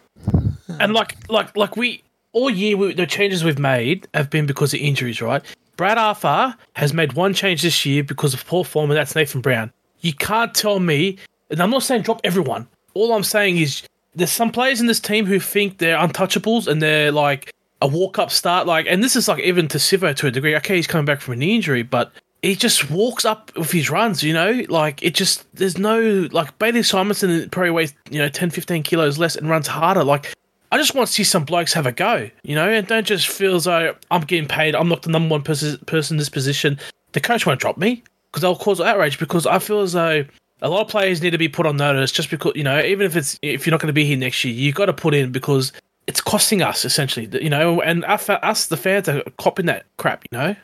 And 0.78 0.92
like 0.92 1.16
like 1.28 1.56
like 1.56 1.76
we 1.76 2.02
all 2.32 2.50
year 2.50 2.76
we, 2.76 2.94
the 2.94 3.06
changes 3.06 3.42
we've 3.42 3.58
made 3.58 4.06
have 4.14 4.30
been 4.30 4.46
because 4.46 4.74
of 4.74 4.80
injuries, 4.80 5.20
right? 5.20 5.42
Brad 5.76 5.96
Arthur 5.96 6.56
has 6.74 6.92
made 6.92 7.12
one 7.12 7.32
change 7.32 7.62
this 7.62 7.86
year 7.86 8.02
because 8.02 8.34
of 8.34 8.44
poor 8.46 8.64
form, 8.64 8.90
and 8.90 8.98
that's 8.98 9.14
Nathan 9.14 9.40
Brown. 9.40 9.72
You 10.00 10.12
can't 10.12 10.54
tell 10.54 10.80
me, 10.80 11.18
and 11.50 11.60
I'm 11.62 11.70
not 11.70 11.84
saying 11.84 12.02
drop 12.02 12.20
everyone. 12.24 12.68
All 12.94 13.12
I'm 13.12 13.24
saying 13.24 13.58
is 13.58 13.82
there's 14.14 14.30
some 14.30 14.50
players 14.50 14.80
in 14.80 14.86
this 14.86 15.00
team 15.00 15.26
who 15.26 15.40
think 15.40 15.78
they're 15.78 15.98
untouchables 15.98 16.66
and 16.66 16.82
they're 16.82 17.12
like 17.12 17.52
a 17.80 17.86
walk 17.86 18.18
up 18.18 18.30
start, 18.30 18.66
like, 18.66 18.86
and 18.88 19.02
this 19.02 19.14
is 19.14 19.28
like 19.28 19.42
even 19.42 19.68
to 19.68 19.78
Sivo 19.78 20.14
to 20.16 20.26
a 20.26 20.30
degree. 20.30 20.56
Okay, 20.56 20.76
he's 20.76 20.86
coming 20.86 21.04
back 21.04 21.20
from 21.20 21.34
an 21.34 21.42
injury, 21.42 21.82
but 21.82 22.12
he 22.42 22.54
just 22.54 22.90
walks 22.90 23.24
up 23.24 23.54
with 23.56 23.70
his 23.70 23.90
runs, 23.90 24.22
you 24.22 24.32
know, 24.32 24.62
like 24.68 25.02
it 25.02 25.14
just 25.14 25.44
there's 25.54 25.78
no 25.78 26.28
like 26.32 26.56
Bailey 26.58 26.80
Simonsson 26.80 27.50
probably 27.50 27.70
weighs 27.70 27.94
you 28.10 28.18
know 28.18 28.28
10, 28.28 28.50
15 28.50 28.82
kilos 28.82 29.18
less 29.18 29.36
and 29.36 29.48
runs 29.48 29.66
harder. 29.66 30.04
Like 30.04 30.34
I 30.70 30.78
just 30.78 30.94
want 30.94 31.08
to 31.08 31.12
see 31.12 31.24
some 31.24 31.44
blokes 31.44 31.72
have 31.72 31.86
a 31.86 31.92
go, 31.92 32.30
you 32.42 32.54
know, 32.54 32.68
and 32.68 32.86
don't 32.86 33.06
just 33.06 33.28
feel 33.28 33.56
as 33.56 33.64
though 33.64 33.94
I'm 34.10 34.22
getting 34.22 34.48
paid. 34.48 34.74
I'm 34.74 34.88
not 34.88 35.02
the 35.02 35.10
number 35.10 35.32
one 35.32 35.42
person 35.42 35.78
person 35.86 36.14
in 36.14 36.18
this 36.18 36.28
position. 36.28 36.78
The 37.12 37.20
coach 37.20 37.46
won't 37.46 37.60
drop 37.60 37.78
me 37.78 38.02
because 38.30 38.44
I'll 38.44 38.56
cause 38.56 38.80
outrage 38.80 39.18
because 39.18 39.46
I 39.46 39.58
feel 39.58 39.80
as 39.80 39.92
though 39.92 40.24
a 40.60 40.68
lot 40.68 40.82
of 40.82 40.88
players 40.88 41.22
need 41.22 41.30
to 41.30 41.38
be 41.38 41.48
put 41.48 41.66
on 41.66 41.76
notice 41.76 42.12
just 42.12 42.30
because 42.30 42.52
you 42.54 42.64
know 42.64 42.80
even 42.80 43.06
if 43.06 43.16
it's 43.16 43.38
if 43.42 43.66
you're 43.66 43.72
not 43.72 43.80
going 43.80 43.88
to 43.88 43.92
be 43.92 44.04
here 44.04 44.16
next 44.16 44.44
year, 44.44 44.54
you've 44.54 44.74
got 44.74 44.86
to 44.86 44.92
put 44.92 45.14
in 45.14 45.32
because 45.32 45.72
it's 46.08 46.22
costing 46.22 46.62
us 46.62 46.84
essentially, 46.86 47.28
you 47.42 47.50
know, 47.50 47.82
and 47.82 48.04
us, 48.06 48.28
us 48.30 48.66
the 48.66 48.78
fans 48.78 49.08
are 49.08 49.22
copping 49.36 49.66
that 49.66 49.84
crap, 49.98 50.24
you 50.32 50.38
know. 50.38 50.56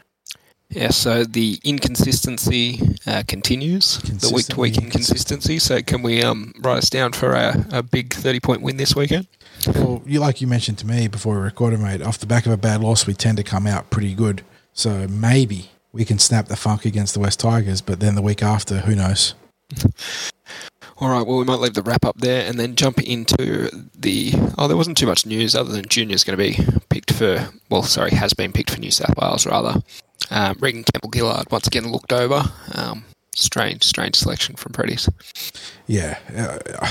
Yeah, 0.71 0.89
so 0.89 1.23
the 1.25 1.61
inconsistency 1.63 2.81
uh, 3.07 3.23
continues, 3.29 3.99
the 3.99 4.33
week 4.35 4.47
to 4.47 4.59
week 4.59 4.79
inconsistency. 4.79 5.59
So, 5.59 5.83
can 5.83 6.03
we 6.03 6.23
um, 6.23 6.53
write 6.61 6.79
us 6.79 6.91
down 6.91 7.13
for 7.13 7.33
a, 7.33 7.65
a 7.71 7.83
big 7.83 8.13
30 8.15 8.41
point 8.41 8.63
win 8.63 8.79
this 8.79 8.97
weekend? 8.97 9.29
Well, 9.69 10.03
you 10.07 10.19
like 10.19 10.41
you 10.41 10.47
mentioned 10.47 10.79
to 10.79 10.87
me 10.87 11.07
before 11.07 11.37
we 11.37 11.43
recorded, 11.43 11.81
mate. 11.81 12.03
Off 12.03 12.19
the 12.19 12.27
back 12.27 12.47
of 12.47 12.51
a 12.51 12.57
bad 12.57 12.81
loss, 12.81 13.07
we 13.07 13.15
tend 13.15 13.37
to 13.37 13.45
come 13.45 13.67
out 13.67 13.91
pretty 13.91 14.15
good. 14.15 14.43
So 14.73 15.07
maybe 15.07 15.71
we 15.93 16.05
can 16.05 16.19
snap 16.19 16.47
the 16.47 16.57
funk 16.57 16.87
against 16.87 17.15
the 17.15 17.21
West 17.21 17.39
Tigers, 17.39 17.81
but 17.81 18.01
then 18.01 18.15
the 18.15 18.23
week 18.23 18.43
after, 18.43 18.81
who 18.81 18.97
knows? 18.97 19.35
All 20.99 21.09
right, 21.09 21.27
well, 21.27 21.39
we 21.39 21.45
might 21.45 21.59
leave 21.59 21.75
the 21.75 21.83
wrap 21.83 22.05
up 22.05 22.19
there 22.19 22.47
and 22.49 22.59
then 22.59 22.77
jump 22.77 23.03
into 23.03 23.69
the. 23.99 24.33
Oh, 24.57 24.69
there 24.69 24.77
wasn't 24.77 24.97
too 24.97 25.07
much 25.07 25.27
news 25.27 25.57
other 25.57 25.73
than 25.73 25.89
Junior's 25.89 26.23
going 26.23 26.39
to 26.39 26.45
be 26.45 26.79
picked 26.89 27.13
for. 27.13 27.49
Well, 27.69 27.83
sorry, 27.83 28.13
has 28.13 28.33
been 28.33 28.53
picked 28.53 28.71
for 28.71 28.79
New 28.79 28.93
South 28.93 29.15
Wales, 29.21 29.45
rather. 29.45 29.83
Um, 30.31 30.57
Regan 30.61 30.85
Campbell 30.85 31.11
Gillard 31.13 31.51
once 31.51 31.67
again 31.67 31.91
looked 31.91 32.13
over. 32.13 32.45
Um, 32.75 33.05
strange, 33.35 33.83
strange 33.83 34.15
selection 34.15 34.55
from 34.55 34.73
Freddy's. 34.73 35.09
Yeah, 35.87 36.19
uh, 36.37 36.89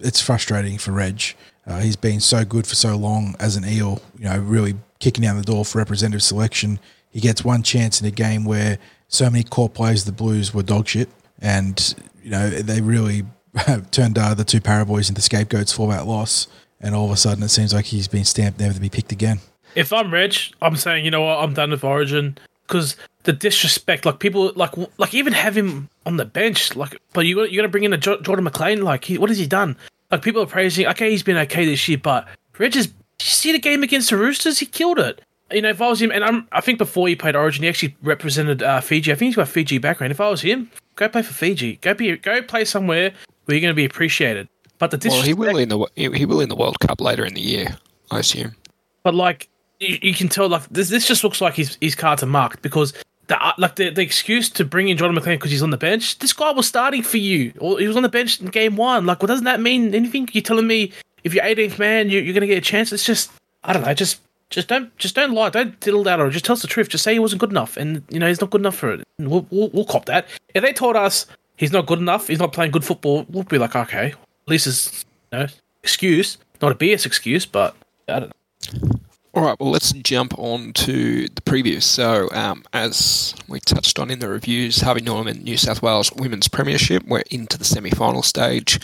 it's 0.00 0.20
frustrating 0.20 0.78
for 0.78 0.92
Reg. 0.92 1.22
Uh, 1.66 1.78
he's 1.78 1.96
been 1.96 2.20
so 2.20 2.44
good 2.44 2.66
for 2.66 2.74
so 2.74 2.96
long 2.96 3.36
as 3.38 3.56
an 3.56 3.64
eel, 3.64 4.02
you 4.18 4.24
know, 4.24 4.38
really 4.38 4.74
kicking 4.98 5.22
down 5.22 5.36
the 5.36 5.42
door 5.42 5.64
for 5.64 5.78
representative 5.78 6.22
selection. 6.22 6.78
He 7.10 7.20
gets 7.20 7.44
one 7.44 7.62
chance 7.62 8.00
in 8.00 8.06
a 8.06 8.10
game 8.10 8.44
where 8.44 8.78
so 9.08 9.30
many 9.30 9.44
core 9.44 9.68
players 9.68 10.00
of 10.02 10.06
the 10.06 10.12
Blues 10.12 10.52
were 10.52 10.62
dog 10.62 10.88
shit, 10.88 11.08
and 11.40 11.94
you 12.24 12.30
know 12.30 12.50
they 12.50 12.80
really 12.80 13.22
turned 13.90 14.18
uh, 14.18 14.34
the 14.34 14.44
two 14.44 14.60
Paraboys 14.60 15.08
into 15.08 15.22
scapegoats 15.22 15.72
for 15.72 15.88
that 15.92 16.06
loss. 16.06 16.48
And 16.80 16.94
all 16.94 17.06
of 17.06 17.12
a 17.12 17.16
sudden, 17.16 17.42
it 17.44 17.48
seems 17.48 17.72
like 17.72 17.86
he's 17.86 18.08
been 18.08 18.24
stamped 18.24 18.58
never 18.60 18.74
to 18.74 18.80
be 18.80 18.90
picked 18.90 19.12
again. 19.12 19.38
if 19.74 19.92
I'm 19.92 20.12
Reg, 20.12 20.34
I'm 20.60 20.76
saying, 20.76 21.04
you 21.04 21.10
know 21.10 21.22
what, 21.22 21.38
I'm 21.38 21.54
done 21.54 21.70
with 21.70 21.84
Origin 21.84 22.36
because 22.66 22.96
the 23.22 23.32
disrespect, 23.32 24.04
like 24.04 24.18
people, 24.18 24.52
like 24.54 24.72
like 24.98 25.14
even 25.14 25.32
have 25.32 25.56
him 25.56 25.88
on 26.04 26.16
the 26.16 26.24
bench, 26.24 26.76
like, 26.76 27.00
but 27.12 27.26
you 27.26 27.44
you 27.44 27.62
to 27.62 27.68
bring 27.68 27.84
in 27.84 27.92
a 27.92 27.98
jo- 27.98 28.20
Jordan 28.20 28.44
McLean, 28.44 28.82
like, 28.82 29.04
he, 29.04 29.18
what 29.18 29.30
has 29.30 29.38
he 29.38 29.46
done? 29.46 29.76
Like 30.10 30.22
people 30.22 30.42
are 30.42 30.46
praising, 30.46 30.86
okay, 30.88 31.10
he's 31.10 31.22
been 31.22 31.38
okay 31.38 31.64
this 31.64 31.88
year, 31.88 31.98
but 31.98 32.26
Reg 32.58 32.76
is. 32.76 32.92
You 33.20 33.30
see 33.30 33.52
the 33.52 33.60
game 33.60 33.82
against 33.82 34.10
the 34.10 34.16
Roosters? 34.16 34.58
He 34.58 34.66
killed 34.66 34.98
it. 34.98 35.22
You 35.50 35.62
know, 35.62 35.70
if 35.70 35.80
I 35.80 35.88
was 35.88 36.02
him, 36.02 36.10
and 36.10 36.24
I'm, 36.24 36.48
I 36.50 36.60
think 36.60 36.78
before 36.78 37.06
he 37.06 37.14
played 37.14 37.36
Origin, 37.36 37.62
he 37.62 37.68
actually 37.68 37.96
represented 38.02 38.62
uh, 38.62 38.80
Fiji. 38.80 39.12
I 39.12 39.14
think 39.14 39.28
he's 39.28 39.36
got 39.36 39.48
Fiji 39.48 39.78
background. 39.78 40.10
If 40.10 40.20
I 40.20 40.28
was 40.28 40.42
him, 40.42 40.70
go 40.96 41.08
play 41.08 41.22
for 41.22 41.34
Fiji. 41.34 41.76
Go 41.76 41.94
be, 41.94 42.16
go 42.16 42.42
play 42.42 42.64
somewhere 42.64 43.12
where 43.44 43.54
you're 43.54 43.60
going 43.60 43.72
to 43.72 43.74
be 43.74 43.84
appreciated. 43.84 44.48
But 44.78 44.90
the 44.90 45.08
Well, 45.08 45.22
he 45.22 45.34
will 45.34 45.56
in 45.56 45.68
the 45.68 45.86
he 45.96 46.26
will 46.26 46.40
in 46.40 46.48
the 46.48 46.56
World 46.56 46.78
Cup 46.80 47.00
later 47.00 47.24
in 47.24 47.34
the 47.34 47.40
year, 47.40 47.76
I 48.10 48.18
assume. 48.20 48.54
but 49.02 49.14
like 49.14 49.48
you, 49.80 49.98
you 50.02 50.14
can 50.14 50.28
tell, 50.28 50.48
like 50.48 50.68
this, 50.68 50.88
this 50.88 51.06
just 51.06 51.24
looks 51.24 51.40
like 51.40 51.54
his 51.54 51.78
his 51.80 51.94
cards 51.94 52.22
are 52.22 52.26
marked 52.26 52.62
because 52.62 52.92
the 53.28 53.42
uh, 53.42 53.52
like 53.56 53.76
the, 53.76 53.90
the 53.90 54.02
excuse 54.02 54.50
to 54.50 54.64
bring 54.64 54.88
in 54.88 54.96
Jordan 54.96 55.14
McLean 55.14 55.36
because 55.36 55.50
he's 55.50 55.62
on 55.62 55.70
the 55.70 55.76
bench. 55.76 56.18
This 56.18 56.32
guy 56.32 56.50
was 56.50 56.66
starting 56.66 57.02
for 57.02 57.16
you, 57.18 57.52
or 57.58 57.78
he 57.78 57.86
was 57.86 57.96
on 57.96 58.02
the 58.02 58.08
bench 58.08 58.40
in 58.40 58.48
game 58.48 58.76
one. 58.76 59.06
Like, 59.06 59.22
well, 59.22 59.28
doesn't 59.28 59.44
that 59.44 59.60
mean 59.60 59.94
anything? 59.94 60.28
You're 60.32 60.42
telling 60.42 60.66
me 60.66 60.92
if 61.22 61.34
you're 61.34 61.44
18th 61.44 61.78
man, 61.78 62.10
you, 62.10 62.20
you're 62.20 62.34
going 62.34 62.42
to 62.42 62.46
get 62.46 62.58
a 62.58 62.60
chance. 62.60 62.92
It's 62.92 63.04
just 63.04 63.30
I 63.62 63.72
don't 63.72 63.82
know. 63.82 63.94
Just 63.94 64.20
just 64.50 64.68
don't 64.68 64.96
just 64.96 65.14
don't 65.14 65.32
lie. 65.32 65.50
Don't 65.50 65.78
diddle 65.80 66.04
that 66.04 66.20
or 66.20 66.30
just 66.30 66.44
tell 66.44 66.54
us 66.54 66.62
the 66.62 66.68
truth. 66.68 66.88
Just 66.88 67.04
say 67.04 67.12
he 67.12 67.18
wasn't 67.18 67.40
good 67.40 67.50
enough, 67.50 67.76
and 67.76 68.02
you 68.08 68.18
know 68.18 68.28
he's 68.28 68.40
not 68.40 68.50
good 68.50 68.60
enough 68.60 68.76
for 68.76 68.92
it. 68.92 69.04
We'll, 69.18 69.46
we'll, 69.50 69.68
we'll 69.70 69.84
cop 69.84 70.06
that. 70.06 70.26
If 70.54 70.62
they 70.62 70.72
told 70.72 70.96
us 70.96 71.26
he's 71.56 71.72
not 71.72 71.86
good 71.86 71.98
enough, 71.98 72.28
he's 72.28 72.38
not 72.38 72.52
playing 72.52 72.70
good 72.70 72.84
football, 72.84 73.26
we'll 73.28 73.44
be 73.44 73.58
like, 73.58 73.74
okay, 73.74 74.06
at 74.08 74.48
least 74.48 74.66
it's 74.66 75.04
you 75.32 75.38
know 75.40 75.46
excuse, 75.82 76.38
not 76.62 76.72
a 76.72 76.74
BS 76.74 77.06
excuse, 77.06 77.46
but 77.46 77.74
I 78.08 78.20
don't 78.20 78.28
know. 78.28 78.98
All 79.36 79.42
right, 79.42 79.58
well, 79.58 79.72
let's 79.72 79.90
jump 79.90 80.38
on 80.38 80.72
to 80.74 81.28
the 81.28 81.40
previews. 81.40 81.82
So, 81.82 82.28
um, 82.30 82.62
as 82.72 83.34
we 83.48 83.58
touched 83.58 83.98
on 83.98 84.08
in 84.08 84.20
the 84.20 84.28
reviews, 84.28 84.80
Harvey 84.80 85.00
Norman 85.00 85.42
New 85.42 85.56
South 85.56 85.82
Wales 85.82 86.12
Women's 86.12 86.46
Premiership, 86.46 87.02
we're 87.08 87.24
into 87.32 87.58
the 87.58 87.64
semi 87.64 87.90
final 87.90 88.22
stage, 88.22 88.78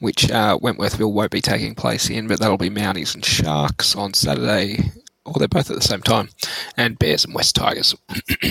which 0.00 0.28
uh, 0.28 0.58
Wentworthville 0.58 1.12
won't 1.12 1.30
be 1.30 1.40
taking 1.40 1.76
place 1.76 2.10
in, 2.10 2.26
but 2.26 2.40
that'll 2.40 2.58
be 2.58 2.68
Mounties 2.68 3.14
and 3.14 3.24
Sharks 3.24 3.94
on 3.94 4.12
Saturday, 4.12 4.90
or 5.24 5.34
they're 5.38 5.48
both 5.48 5.70
at 5.70 5.76
the 5.76 5.82
same 5.82 6.00
time, 6.02 6.28
and 6.76 6.98
Bears 6.98 7.24
and 7.24 7.34
West 7.34 7.54
Tigers. 7.56 7.94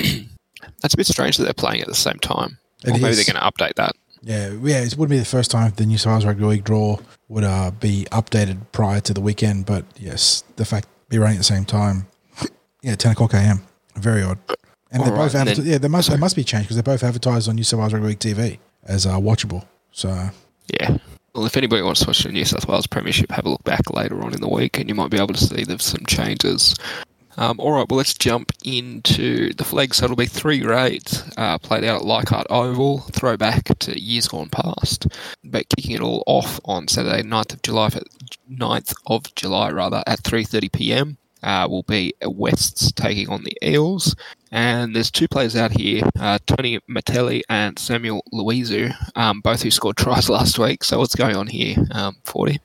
That's 0.82 0.94
a 0.94 0.98
bit 0.98 1.08
strange 1.08 1.38
that 1.38 1.44
they're 1.44 1.54
playing 1.54 1.82
at 1.82 1.88
the 1.88 1.96
same 1.96 2.20
time. 2.20 2.58
It 2.84 2.90
or 2.90 2.94
maybe 2.94 3.08
is. 3.10 3.18
they're 3.26 3.34
going 3.34 3.44
to 3.44 3.52
update 3.52 3.76
that. 3.76 3.96
Yeah, 4.24 4.50
yeah, 4.64 4.82
it 4.84 4.96
wouldn't 4.98 5.10
be 5.10 5.18
the 5.20 5.26
first 5.26 5.50
time 5.52 5.74
the 5.76 5.86
New 5.86 5.98
South 5.98 6.12
Wales 6.12 6.26
Rugby 6.26 6.44
League 6.46 6.64
draw 6.64 6.98
would 7.28 7.44
uh, 7.44 7.72
be 7.72 8.06
updated 8.12 8.60
prior 8.72 9.02
to 9.02 9.14
the 9.14 9.22
weekend, 9.22 9.66
but 9.66 9.84
yes, 10.00 10.44
the 10.58 10.66
fact 10.66 10.88
be 11.10 11.18
running 11.18 11.38
at 11.38 11.40
the 11.40 11.44
same 11.44 11.66
time, 11.66 12.06
yeah, 12.84 12.96
ten 12.96 13.14
o'clock 13.14 13.34
a.m. 13.34 13.64
Very 13.96 14.22
odd. 14.22 14.38
And 14.92 15.04
they're 15.04 15.12
right, 15.12 15.18
both 15.32 15.36
adver- 15.36 15.56
then- 15.56 15.66
yeah, 15.66 15.78
they 15.80 15.88
must 15.88 16.10
they 16.10 16.18
must 16.18 16.36
be 16.36 16.44
changed 16.44 16.66
because 16.68 16.76
they're 16.76 16.84
both 16.84 17.04
advertised 17.04 17.50
on 17.50 17.56
New 17.56 17.64
South 17.64 17.80
Wales 17.80 17.94
Rugby 17.94 18.10
League 18.10 18.20
TV 18.20 18.60
as 18.84 19.06
uh, 19.06 19.18
watchable. 19.18 19.66
So 19.92 20.30
Yeah. 20.80 20.98
Well, 21.34 21.46
if 21.46 21.56
anybody 21.56 21.82
wants 21.82 22.02
to 22.02 22.08
watch 22.08 22.24
the 22.24 22.32
New 22.32 22.44
South 22.44 22.68
Wales 22.68 22.88
Premiership, 22.88 23.32
have 23.32 23.46
a 23.46 23.50
look 23.50 23.64
back 23.64 23.94
later 23.94 24.22
on 24.22 24.34
in 24.34 24.42
the 24.42 24.50
week, 24.50 24.78
and 24.78 24.90
you 24.90 24.96
might 24.96 25.12
be 25.12 25.18
able 25.18 25.34
to 25.34 25.38
see 25.38 25.64
there's 25.64 25.86
some 25.86 26.06
changes. 26.06 26.76
Um, 27.38 27.58
all 27.60 27.72
right, 27.72 27.88
well, 27.90 27.98
let's 27.98 28.14
jump 28.14 28.52
into 28.66 29.54
the 29.54 29.64
Flegg. 29.64 29.94
So 29.94 30.04
it'll 30.04 30.18
be 30.18 30.26
three 30.26 30.60
grades 30.60 31.24
uh, 31.38 31.58
played 31.58 31.86
out 31.86 32.02
at 32.02 32.06
Leichhardt 32.06 32.48
Oval, 32.50 33.00
throwback 33.00 33.64
to 33.80 34.00
years 34.00 34.28
gone 34.28 34.50
past. 34.50 35.08
But 35.44 35.70
kicking 35.70 35.96
it 35.96 36.02
all 36.02 36.24
off 36.28 36.60
on 36.66 36.90
Saturday, 36.90 37.24
9th 37.24 37.54
of 37.54 37.62
July, 37.62 37.90
9th 38.52 38.94
of 39.08 39.34
July 39.36 39.72
rather, 39.72 40.04
at 40.06 40.24
3:30 40.24 40.72
p.m. 40.72 41.18
Uh, 41.44 41.68
will 41.70 41.84
be 41.84 42.14
Wests 42.24 42.92
taking 42.92 43.30
on 43.30 43.44
the 43.44 43.58
Eels. 43.64 44.16
And 44.52 44.96
there's 44.96 45.10
two 45.10 45.28
players 45.28 45.56
out 45.56 45.72
here, 45.72 46.04
uh, 46.20 46.40
Tony 46.46 46.80
Matelli 46.90 47.42
and 47.50 47.80
Samuel 47.80 48.22
Loizou, 48.34 48.94
um, 49.16 49.40
both 49.42 49.62
who 49.62 49.72
scored 49.72 49.98
tries 49.98 50.30
last 50.38 50.60
week. 50.60 50.84
So 50.84 51.00
what's 51.00 51.16
going 51.16 51.36
on 51.36 51.48
here, 51.48 51.78
um, 51.92 52.18
40? 52.26 52.60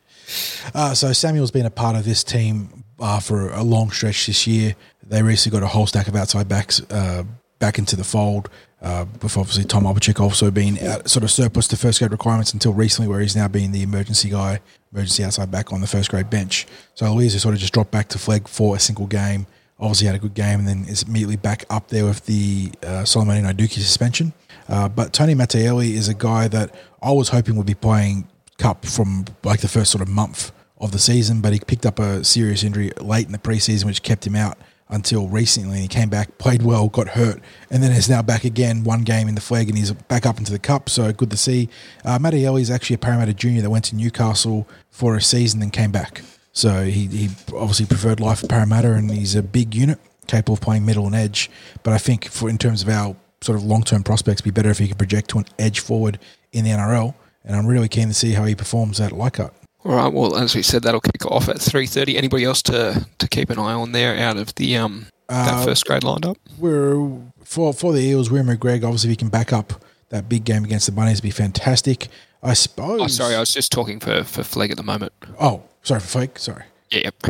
Uh, 0.74 0.94
so 0.94 1.12
Samuel's 1.12 1.52
been 1.52 1.66
a 1.66 1.70
part 1.70 1.96
of 1.96 2.04
this 2.04 2.24
team 2.24 2.84
uh, 2.98 3.20
for 3.20 3.50
a 3.50 3.62
long 3.62 3.90
stretch 3.90 4.26
this 4.26 4.46
year. 4.46 4.74
They 5.02 5.22
recently 5.22 5.60
got 5.60 5.64
a 5.64 5.68
whole 5.68 5.86
stack 5.86 6.08
of 6.08 6.16
outside 6.16 6.48
backs 6.48 6.82
uh, 6.90 7.22
back 7.58 7.78
into 7.78 7.94
the 7.94 8.04
fold. 8.04 8.48
Uh, 8.86 9.04
with 9.20 9.36
obviously 9.36 9.64
Tom 9.64 9.82
Opacic 9.82 10.20
also 10.20 10.48
being 10.48 10.80
out, 10.80 11.10
sort 11.10 11.24
of 11.24 11.30
surplus 11.32 11.66
to 11.66 11.76
first 11.76 11.98
grade 11.98 12.12
requirements 12.12 12.52
until 12.52 12.72
recently, 12.72 13.08
where 13.08 13.18
he's 13.18 13.34
now 13.34 13.48
being 13.48 13.72
the 13.72 13.82
emergency 13.82 14.30
guy, 14.30 14.60
emergency 14.92 15.24
outside 15.24 15.50
back 15.50 15.72
on 15.72 15.80
the 15.80 15.88
first 15.88 16.08
grade 16.08 16.30
bench. 16.30 16.68
So 16.94 17.12
Louise 17.12 17.32
has 17.32 17.42
sort 17.42 17.54
of 17.54 17.60
just 17.60 17.72
dropped 17.72 17.90
back 17.90 18.06
to 18.10 18.18
Flegg 18.18 18.46
for 18.46 18.76
a 18.76 18.78
single 18.78 19.08
game. 19.08 19.48
Obviously 19.80 20.06
had 20.06 20.14
a 20.14 20.20
good 20.20 20.34
game, 20.34 20.60
and 20.60 20.68
then 20.68 20.84
is 20.84 21.02
immediately 21.02 21.34
back 21.34 21.64
up 21.68 21.88
there 21.88 22.04
with 22.04 22.26
the 22.26 22.70
uh, 22.84 23.02
Solomoni 23.02 23.42
Naiduki 23.42 23.80
suspension. 23.80 24.32
Uh, 24.68 24.88
but 24.88 25.12
Tony 25.12 25.34
Mattielli 25.34 25.94
is 25.94 26.08
a 26.08 26.14
guy 26.14 26.46
that 26.46 26.72
I 27.02 27.10
was 27.10 27.30
hoping 27.30 27.56
would 27.56 27.66
be 27.66 27.74
playing 27.74 28.28
cup 28.56 28.86
from 28.86 29.24
like 29.42 29.62
the 29.62 29.68
first 29.68 29.90
sort 29.90 30.00
of 30.00 30.06
month 30.08 30.52
of 30.78 30.92
the 30.92 31.00
season, 31.00 31.40
but 31.40 31.52
he 31.52 31.58
picked 31.58 31.86
up 31.86 31.98
a 31.98 32.22
serious 32.22 32.62
injury 32.62 32.92
late 33.00 33.26
in 33.26 33.32
the 33.32 33.38
preseason, 33.38 33.86
which 33.86 34.04
kept 34.04 34.24
him 34.24 34.36
out 34.36 34.56
until 34.88 35.28
recently. 35.28 35.80
He 35.80 35.88
came 35.88 36.08
back, 36.08 36.38
played 36.38 36.62
well, 36.62 36.88
got 36.88 37.08
hurt, 37.08 37.40
and 37.70 37.82
then 37.82 37.92
is 37.92 38.08
now 38.08 38.22
back 38.22 38.44
again, 38.44 38.84
one 38.84 39.02
game 39.02 39.28
in 39.28 39.34
the 39.34 39.40
Flegg, 39.40 39.68
and 39.68 39.76
he's 39.76 39.92
back 39.92 40.26
up 40.26 40.38
into 40.38 40.52
the 40.52 40.58
cup. 40.58 40.88
So 40.88 41.12
good 41.12 41.30
to 41.30 41.36
see. 41.36 41.68
Uh, 42.04 42.18
Mattielli 42.18 42.60
is 42.60 42.70
actually 42.70 42.94
a 42.94 42.98
Parramatta 42.98 43.34
junior 43.34 43.62
that 43.62 43.70
went 43.70 43.86
to 43.86 43.96
Newcastle 43.96 44.68
for 44.90 45.16
a 45.16 45.22
season 45.22 45.62
and 45.62 45.72
came 45.72 45.90
back. 45.90 46.22
So 46.52 46.84
he, 46.84 47.06
he 47.06 47.28
obviously 47.54 47.86
preferred 47.86 48.20
life 48.20 48.42
at 48.42 48.50
Parramatta, 48.50 48.92
and 48.92 49.10
he's 49.10 49.34
a 49.34 49.42
big 49.42 49.74
unit, 49.74 49.98
capable 50.26 50.54
of 50.54 50.60
playing 50.60 50.86
middle 50.86 51.06
and 51.06 51.14
edge. 51.14 51.50
But 51.82 51.92
I 51.92 51.98
think 51.98 52.26
for 52.26 52.48
in 52.48 52.58
terms 52.58 52.82
of 52.82 52.88
our 52.88 53.16
sort 53.40 53.58
of 53.58 53.64
long 53.64 53.82
term 53.82 54.02
prospects, 54.02 54.40
be 54.40 54.50
better 54.50 54.70
if 54.70 54.78
he 54.78 54.88
could 54.88 54.98
project 54.98 55.30
to 55.30 55.38
an 55.38 55.46
edge 55.58 55.80
forward 55.80 56.18
in 56.52 56.64
the 56.64 56.70
NRL. 56.70 57.14
And 57.44 57.54
I'm 57.54 57.66
really 57.66 57.88
keen 57.88 58.08
to 58.08 58.14
see 58.14 58.32
how 58.32 58.44
he 58.44 58.54
performs 58.54 59.00
at 59.00 59.12
Leichhardt. 59.12 59.54
All 59.86 59.94
right. 59.94 60.12
Well, 60.12 60.36
as 60.36 60.54
we 60.56 60.62
said, 60.62 60.82
that'll 60.82 61.00
kick 61.00 61.24
off 61.26 61.48
at 61.48 61.60
three 61.60 61.86
thirty. 61.86 62.16
Anybody 62.18 62.44
else 62.44 62.60
to, 62.62 63.06
to 63.18 63.28
keep 63.28 63.50
an 63.50 63.58
eye 63.58 63.72
on 63.72 63.92
there 63.92 64.16
out 64.18 64.36
of 64.36 64.54
the 64.56 64.76
um 64.76 65.06
that 65.28 65.54
Uh, 65.54 65.64
first 65.64 65.86
grade 65.86 66.02
lineup? 66.02 66.36
We're 66.58 67.20
for 67.44 67.72
for 67.72 67.92
the 67.92 68.00
Eels. 68.00 68.28
Wiremu 68.28 68.58
Greig. 68.58 68.82
Obviously, 68.84 69.08
if 69.10 69.12
he 69.12 69.16
can 69.16 69.28
back 69.28 69.52
up 69.52 69.84
that 70.10 70.28
big 70.28 70.44
game 70.44 70.64
against 70.64 70.86
the 70.86 70.92
Bunnies, 70.92 71.20
be 71.20 71.30
fantastic. 71.30 72.08
I 72.42 72.54
suppose. 72.54 73.00
Oh, 73.00 73.06
sorry, 73.06 73.34
I 73.34 73.40
was 73.40 73.54
just 73.54 73.70
talking 73.72 74.00
for 74.00 74.24
for 74.24 74.42
Flegg 74.42 74.70
at 74.70 74.76
the 74.76 74.82
moment. 74.82 75.12
Oh, 75.40 75.62
sorry 75.82 76.00
for 76.00 76.18
Flegg. 76.18 76.38
Sorry 76.38 76.64
Yeah. 76.90 77.10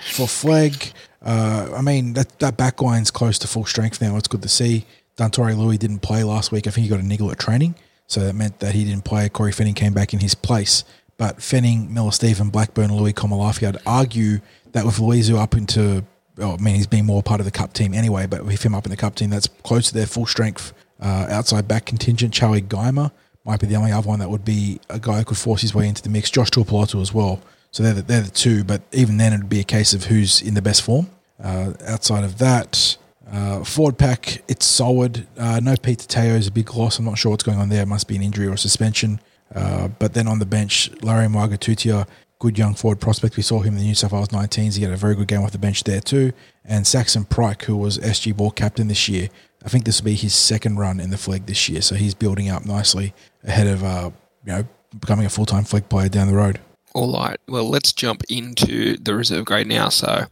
for 0.00 0.26
Flegg. 0.26 0.92
Uh, 1.20 1.70
I 1.76 1.82
mean 1.82 2.14
that 2.14 2.38
that 2.40 2.56
back 2.56 2.80
line's 2.82 3.10
close 3.10 3.38
to 3.40 3.46
full 3.48 3.64
strength 3.66 4.00
now. 4.00 4.16
It's 4.16 4.28
good 4.28 4.42
to 4.42 4.48
see. 4.48 4.86
Dantore 5.16 5.56
Louis 5.56 5.76
didn't 5.78 6.00
play 6.00 6.24
last 6.24 6.50
week. 6.50 6.66
I 6.66 6.70
think 6.70 6.84
he 6.84 6.88
got 6.90 6.98
a 7.00 7.06
niggle 7.06 7.30
at 7.30 7.38
training, 7.38 7.74
so 8.06 8.20
that 8.20 8.34
meant 8.34 8.58
that 8.60 8.74
he 8.74 8.84
didn't 8.84 9.04
play. 9.04 9.28
Corey 9.28 9.52
Fenning 9.52 9.76
came 9.76 9.92
back 9.92 10.12
in 10.14 10.20
his 10.20 10.34
place. 10.34 10.84
But 11.22 11.36
Fenning, 11.36 11.88
Miller 11.88 12.10
Stephen, 12.10 12.50
Blackburn, 12.50 12.92
Louis 12.92 13.12
Komalafi, 13.12 13.68
I'd 13.68 13.76
argue 13.86 14.40
that 14.72 14.84
with 14.84 14.96
Loizou 14.96 15.38
up 15.38 15.54
into, 15.54 16.04
well, 16.36 16.56
I 16.58 16.60
mean, 16.60 16.74
he's 16.74 16.88
been 16.88 17.06
more 17.06 17.22
part 17.22 17.38
of 17.40 17.44
the 17.44 17.52
cup 17.52 17.74
team 17.74 17.94
anyway, 17.94 18.26
but 18.26 18.44
with 18.44 18.60
him 18.64 18.74
up 18.74 18.86
in 18.86 18.90
the 18.90 18.96
cup 18.96 19.14
team, 19.14 19.30
that's 19.30 19.46
close 19.46 19.86
to 19.86 19.94
their 19.94 20.06
full 20.06 20.26
strength 20.26 20.72
uh, 21.00 21.28
outside 21.30 21.68
back 21.68 21.84
contingent. 21.84 22.34
Charlie 22.34 22.60
Geimer 22.60 23.12
might 23.44 23.60
be 23.60 23.68
the 23.68 23.76
only 23.76 23.92
other 23.92 24.08
one 24.08 24.18
that 24.18 24.30
would 24.30 24.44
be 24.44 24.80
a 24.90 24.98
guy 24.98 25.18
who 25.18 25.24
could 25.26 25.38
force 25.38 25.62
his 25.62 25.72
way 25.72 25.86
into 25.86 26.02
the 26.02 26.08
mix. 26.08 26.28
Josh 26.28 26.50
Tuapolotu 26.50 27.00
as 27.00 27.14
well. 27.14 27.40
So 27.70 27.84
they're 27.84 27.94
the, 27.94 28.02
they're 28.02 28.22
the 28.22 28.30
two, 28.32 28.64
but 28.64 28.82
even 28.90 29.16
then, 29.16 29.32
it'd 29.32 29.48
be 29.48 29.60
a 29.60 29.64
case 29.64 29.94
of 29.94 30.06
who's 30.06 30.42
in 30.42 30.54
the 30.54 30.62
best 30.62 30.82
form. 30.82 31.08
Uh, 31.40 31.74
outside 31.86 32.24
of 32.24 32.38
that, 32.38 32.96
uh, 33.30 33.62
forward 33.62 33.96
pack, 33.96 34.42
it's 34.48 34.66
solid. 34.66 35.28
Uh, 35.38 35.60
no 35.62 35.76
Pete 35.76 36.00
Tateo 36.00 36.36
is 36.36 36.48
a 36.48 36.50
big 36.50 36.74
loss. 36.74 36.98
I'm 36.98 37.04
not 37.04 37.16
sure 37.16 37.30
what's 37.30 37.44
going 37.44 37.58
on 37.58 37.68
there. 37.68 37.82
It 37.82 37.86
must 37.86 38.08
be 38.08 38.16
an 38.16 38.22
injury 38.22 38.48
or 38.48 38.56
suspension. 38.56 39.20
Uh, 39.54 39.88
but 39.88 40.14
then 40.14 40.26
on 40.28 40.38
the 40.38 40.46
bench, 40.46 40.90
Larry 41.02 41.26
Margatutia, 41.26 42.06
good 42.38 42.58
young 42.58 42.74
forward 42.74 43.00
prospect. 43.00 43.36
We 43.36 43.42
saw 43.42 43.60
him 43.60 43.74
in 43.74 43.78
the 43.78 43.84
New 43.84 43.94
South 43.94 44.12
Wales 44.12 44.28
19s. 44.28 44.76
He 44.76 44.82
had 44.82 44.92
a 44.92 44.96
very 44.96 45.14
good 45.14 45.28
game 45.28 45.42
off 45.42 45.52
the 45.52 45.58
bench 45.58 45.84
there 45.84 46.00
too. 46.00 46.32
And 46.64 46.86
Saxon 46.86 47.24
Pryke, 47.24 47.62
who 47.62 47.76
was 47.76 47.98
SG 47.98 48.36
ball 48.36 48.50
captain 48.50 48.88
this 48.88 49.08
year. 49.08 49.28
I 49.64 49.68
think 49.68 49.84
this 49.84 50.00
will 50.00 50.06
be 50.06 50.14
his 50.14 50.34
second 50.34 50.78
run 50.78 50.98
in 50.98 51.10
the 51.10 51.16
Flegg 51.16 51.46
this 51.46 51.68
year. 51.68 51.82
So 51.82 51.94
he's 51.94 52.14
building 52.14 52.48
up 52.48 52.66
nicely 52.66 53.14
ahead 53.44 53.68
of, 53.68 53.84
uh, 53.84 54.10
you 54.44 54.52
know, 54.52 54.64
becoming 54.98 55.24
a 55.24 55.30
full 55.30 55.46
time 55.46 55.64
Flegg 55.64 55.88
player 55.88 56.08
down 56.08 56.26
the 56.26 56.34
road. 56.34 56.58
All 56.94 57.12
right. 57.12 57.38
Well, 57.48 57.68
let's 57.68 57.92
jump 57.92 58.22
into 58.28 58.98
the 58.98 59.14
reserve 59.14 59.46
grade 59.46 59.66
now. 59.66 59.88
So, 59.88 60.26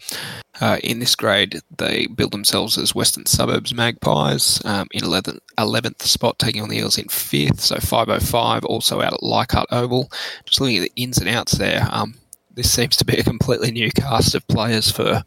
uh, 0.61 0.79
in 0.85 0.99
this 0.99 1.15
grade, 1.15 1.61
they 1.79 2.07
build 2.07 2.33
themselves 2.33 2.77
as 2.77 2.95
Western 2.95 3.25
Suburbs 3.25 3.73
Magpies 3.73 4.63
um, 4.67 4.87
in 4.91 5.03
11th, 5.03 5.39
11th 5.59 6.03
spot, 6.03 6.39
taking 6.39 6.61
on 6.61 6.69
the 6.69 6.77
Eels 6.77 6.99
in 6.99 7.07
5th. 7.07 7.61
So, 7.61 7.77
505, 7.77 8.65
also 8.67 9.01
out 9.01 9.15
at 9.15 9.23
Leichhardt 9.23 9.69
Oval. 9.71 10.11
Just 10.45 10.61
looking 10.61 10.77
at 10.79 10.83
the 10.83 11.03
ins 11.03 11.17
and 11.17 11.31
outs 11.31 11.53
there, 11.53 11.89
um, 11.91 12.15
this 12.55 12.71
seems 12.71 12.97
to 12.97 13.07
be 13.07 13.17
a 13.17 13.23
completely 13.23 13.71
new 13.71 13.91
cast 13.91 14.35
of 14.35 14.47
players 14.49 14.91
for 14.91 15.25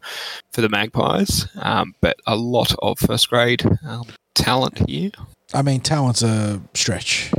for 0.52 0.60
the 0.60 0.68
Magpies, 0.68 1.48
um, 1.56 1.94
but 2.00 2.16
a 2.26 2.36
lot 2.36 2.74
of 2.80 2.98
first 2.98 3.28
grade 3.28 3.64
um, 3.86 4.04
talent 4.34 4.88
here. 4.88 5.10
I 5.52 5.62
mean, 5.62 5.80
talent's 5.80 6.22
a 6.22 6.60
stretch. 6.74 7.32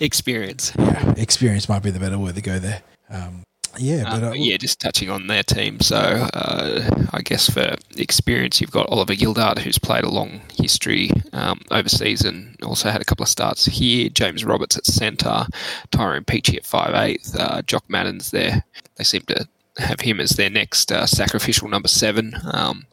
Experience. 0.00 0.72
yeah, 0.78 1.14
experience 1.16 1.68
might 1.68 1.82
be 1.82 1.90
the 1.90 2.00
better 2.00 2.18
word 2.18 2.34
to 2.34 2.42
go 2.42 2.58
there. 2.58 2.82
Um, 3.10 3.42
Yeah, 3.78 4.04
but 4.04 4.22
Um, 4.22 4.30
uh, 4.30 4.32
yeah, 4.32 4.56
just 4.56 4.80
touching 4.80 5.10
on 5.10 5.26
their 5.26 5.42
team. 5.42 5.80
So 5.80 5.96
uh, 5.96 6.88
I 7.12 7.20
guess 7.20 7.50
for 7.50 7.76
experience, 7.98 8.58
you've 8.60 8.70
got 8.70 8.88
Oliver 8.88 9.12
Gildart, 9.14 9.58
who's 9.58 9.78
played 9.78 10.04
a 10.04 10.08
long 10.08 10.40
history 10.58 11.10
um, 11.34 11.60
overseas 11.70 12.22
and 12.22 12.56
also 12.62 12.88
had 12.88 13.02
a 13.02 13.04
couple 13.04 13.24
of 13.24 13.28
starts 13.28 13.66
here. 13.66 14.08
James 14.08 14.44
Roberts 14.46 14.78
at 14.78 14.86
centre, 14.86 15.46
Tyrone 15.90 16.24
Peachey 16.24 16.56
at 16.56 16.64
five 16.64 16.94
eighth, 16.94 17.36
uh, 17.38 17.60
Jock 17.62 17.84
Madden's 17.88 18.30
there. 18.30 18.64
They 18.96 19.04
seem 19.04 19.22
to 19.22 19.46
have 19.76 20.00
him 20.00 20.20
as 20.20 20.30
their 20.30 20.48
next 20.48 20.90
uh, 20.90 21.04
sacrificial 21.06 21.68
number 21.68 21.88
seven. 21.88 22.34
Um, 22.50 22.86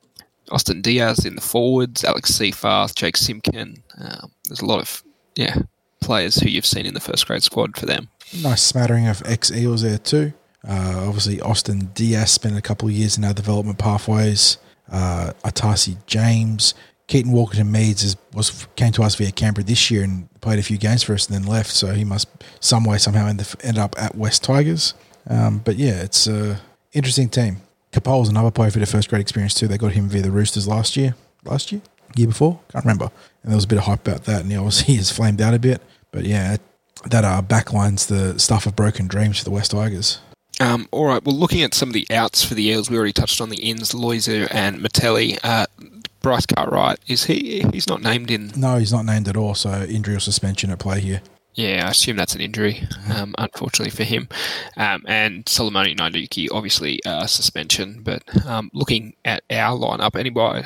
Austin 0.51 0.81
Diaz 0.81 1.25
in 1.25 1.35
the 1.35 1.41
forwards, 1.41 2.03
Alex 2.03 2.31
Seyfarth, 2.31 2.93
Jake 2.93 3.15
Simkin. 3.15 3.81
Um, 3.97 4.31
there's 4.49 4.59
a 4.59 4.65
lot 4.65 4.81
of 4.81 5.01
yeah 5.35 5.55
players 6.03 6.35
who 6.35 6.49
you've 6.49 6.65
seen 6.65 6.85
in 6.85 6.93
the 6.93 6.99
first 6.99 7.25
grade 7.27 7.43
squad 7.43 7.77
for 7.77 7.85
them. 7.85 8.09
nice 8.41 8.61
smattering 8.61 9.07
of 9.07 9.21
ex 9.25 9.51
Eels 9.51 9.81
there 9.81 9.97
too. 9.97 10.33
Uh, 10.67 11.03
obviously, 11.07 11.41
Austin 11.41 11.91
Diaz 11.93 12.31
spent 12.31 12.57
a 12.57 12.61
couple 12.61 12.87
of 12.87 12.93
years 12.93 13.17
in 13.17 13.25
our 13.25 13.33
development 13.33 13.77
pathways. 13.77 14.57
Uh, 14.91 15.31
Atasi 15.43 15.97
James, 16.05 16.73
Keaton 17.07 17.31
Walker 17.31 17.57
Walkerton 17.57 17.69
Meads 17.69 18.03
is, 18.03 18.15
was 18.33 18.67
came 18.75 18.91
to 18.93 19.03
us 19.03 19.15
via 19.15 19.31
Canberra 19.31 19.63
this 19.63 19.91
year 19.91 20.03
and 20.03 20.29
played 20.41 20.59
a 20.59 20.63
few 20.63 20.77
games 20.77 21.03
for 21.03 21.13
us 21.13 21.27
and 21.27 21.35
then 21.35 21.51
left. 21.51 21.71
So 21.71 21.93
he 21.93 22.03
must 22.03 22.27
some 22.59 22.85
way 22.85 22.97
somehow 22.97 23.27
end, 23.27 23.55
end 23.61 23.77
up 23.77 23.95
at 23.97 24.15
West 24.15 24.43
Tigers. 24.43 24.93
Um, 25.29 25.59
but 25.59 25.75
yeah, 25.75 26.01
it's 26.01 26.27
a 26.27 26.59
interesting 26.93 27.29
team. 27.29 27.57
Capol's 27.91 28.29
another 28.29 28.51
player 28.51 28.71
for 28.71 28.79
their 28.79 28.85
first 28.85 29.09
grade 29.09 29.21
experience 29.21 29.53
too. 29.53 29.67
They 29.67 29.77
got 29.77 29.91
him 29.91 30.09
via 30.09 30.21
the 30.21 30.31
Roosters 30.31 30.67
last 30.67 30.97
year. 30.97 31.15
Last 31.45 31.71
year, 31.71 31.81
year 32.15 32.27
before, 32.27 32.59
can't 32.71 32.85
remember. 32.85 33.11
And 33.43 33.51
there 33.51 33.57
was 33.57 33.65
a 33.65 33.67
bit 33.67 33.77
of 33.77 33.83
hype 33.83 34.07
about 34.07 34.23
that, 34.23 34.41
and 34.41 34.51
he 34.51 34.57
obviously 34.57 34.95
has 34.95 35.11
flamed 35.11 35.41
out 35.41 35.53
a 35.53 35.59
bit. 35.59 35.81
But 36.13 36.23
yeah, 36.23 36.55
that 37.05 37.25
uh, 37.25 37.41
backlines 37.41 38.07
the 38.07 38.39
stuff 38.39 38.65
of 38.65 38.77
broken 38.77 39.07
dreams 39.07 39.39
for 39.39 39.43
the 39.43 39.51
West 39.51 39.71
Tigers. 39.71 40.19
Um, 40.61 40.87
all 40.91 41.07
right. 41.07 41.23
Well, 41.23 41.35
looking 41.35 41.63
at 41.63 41.73
some 41.73 41.89
of 41.89 41.93
the 41.93 42.07
outs 42.11 42.45
for 42.45 42.53
the 42.53 42.63
Eels, 42.67 42.89
we 42.89 42.95
already 42.95 43.11
touched 43.11 43.41
on 43.41 43.49
the 43.49 43.57
ins, 43.57 43.91
Loiser 43.91 44.47
and 44.51 44.77
Mattelli. 44.79 45.37
Uh, 45.43 45.65
Bryce 46.21 46.45
Cartwright 46.45 46.99
is 47.07 47.25
he? 47.25 47.65
He's 47.73 47.89
not 47.89 48.01
named 48.01 48.31
in. 48.31 48.51
No, 48.55 48.77
he's 48.77 48.93
not 48.93 49.03
named 49.03 49.27
at 49.27 49.35
all. 49.35 49.55
So 49.55 49.83
injury 49.83 50.15
or 50.15 50.19
suspension 50.19 50.69
at 50.69 50.79
play 50.79 51.01
here. 51.01 51.21
Yeah, 51.55 51.85
I 51.85 51.91
assume 51.91 52.15
that's 52.15 52.33
an 52.33 52.41
injury. 52.41 52.87
Um, 53.13 53.35
unfortunately 53.37 53.91
for 53.91 54.03
him, 54.03 54.27
um, 54.77 55.03
and 55.07 55.45
Solomoni 55.45 55.95
Naiduki, 55.95 56.47
obviously 56.51 56.99
uh, 57.05 57.27
suspension. 57.27 58.01
But 58.01 58.23
um, 58.45 58.71
looking 58.73 59.15
at 59.25 59.43
our 59.51 59.77
lineup, 59.77 60.17
anybody, 60.17 60.65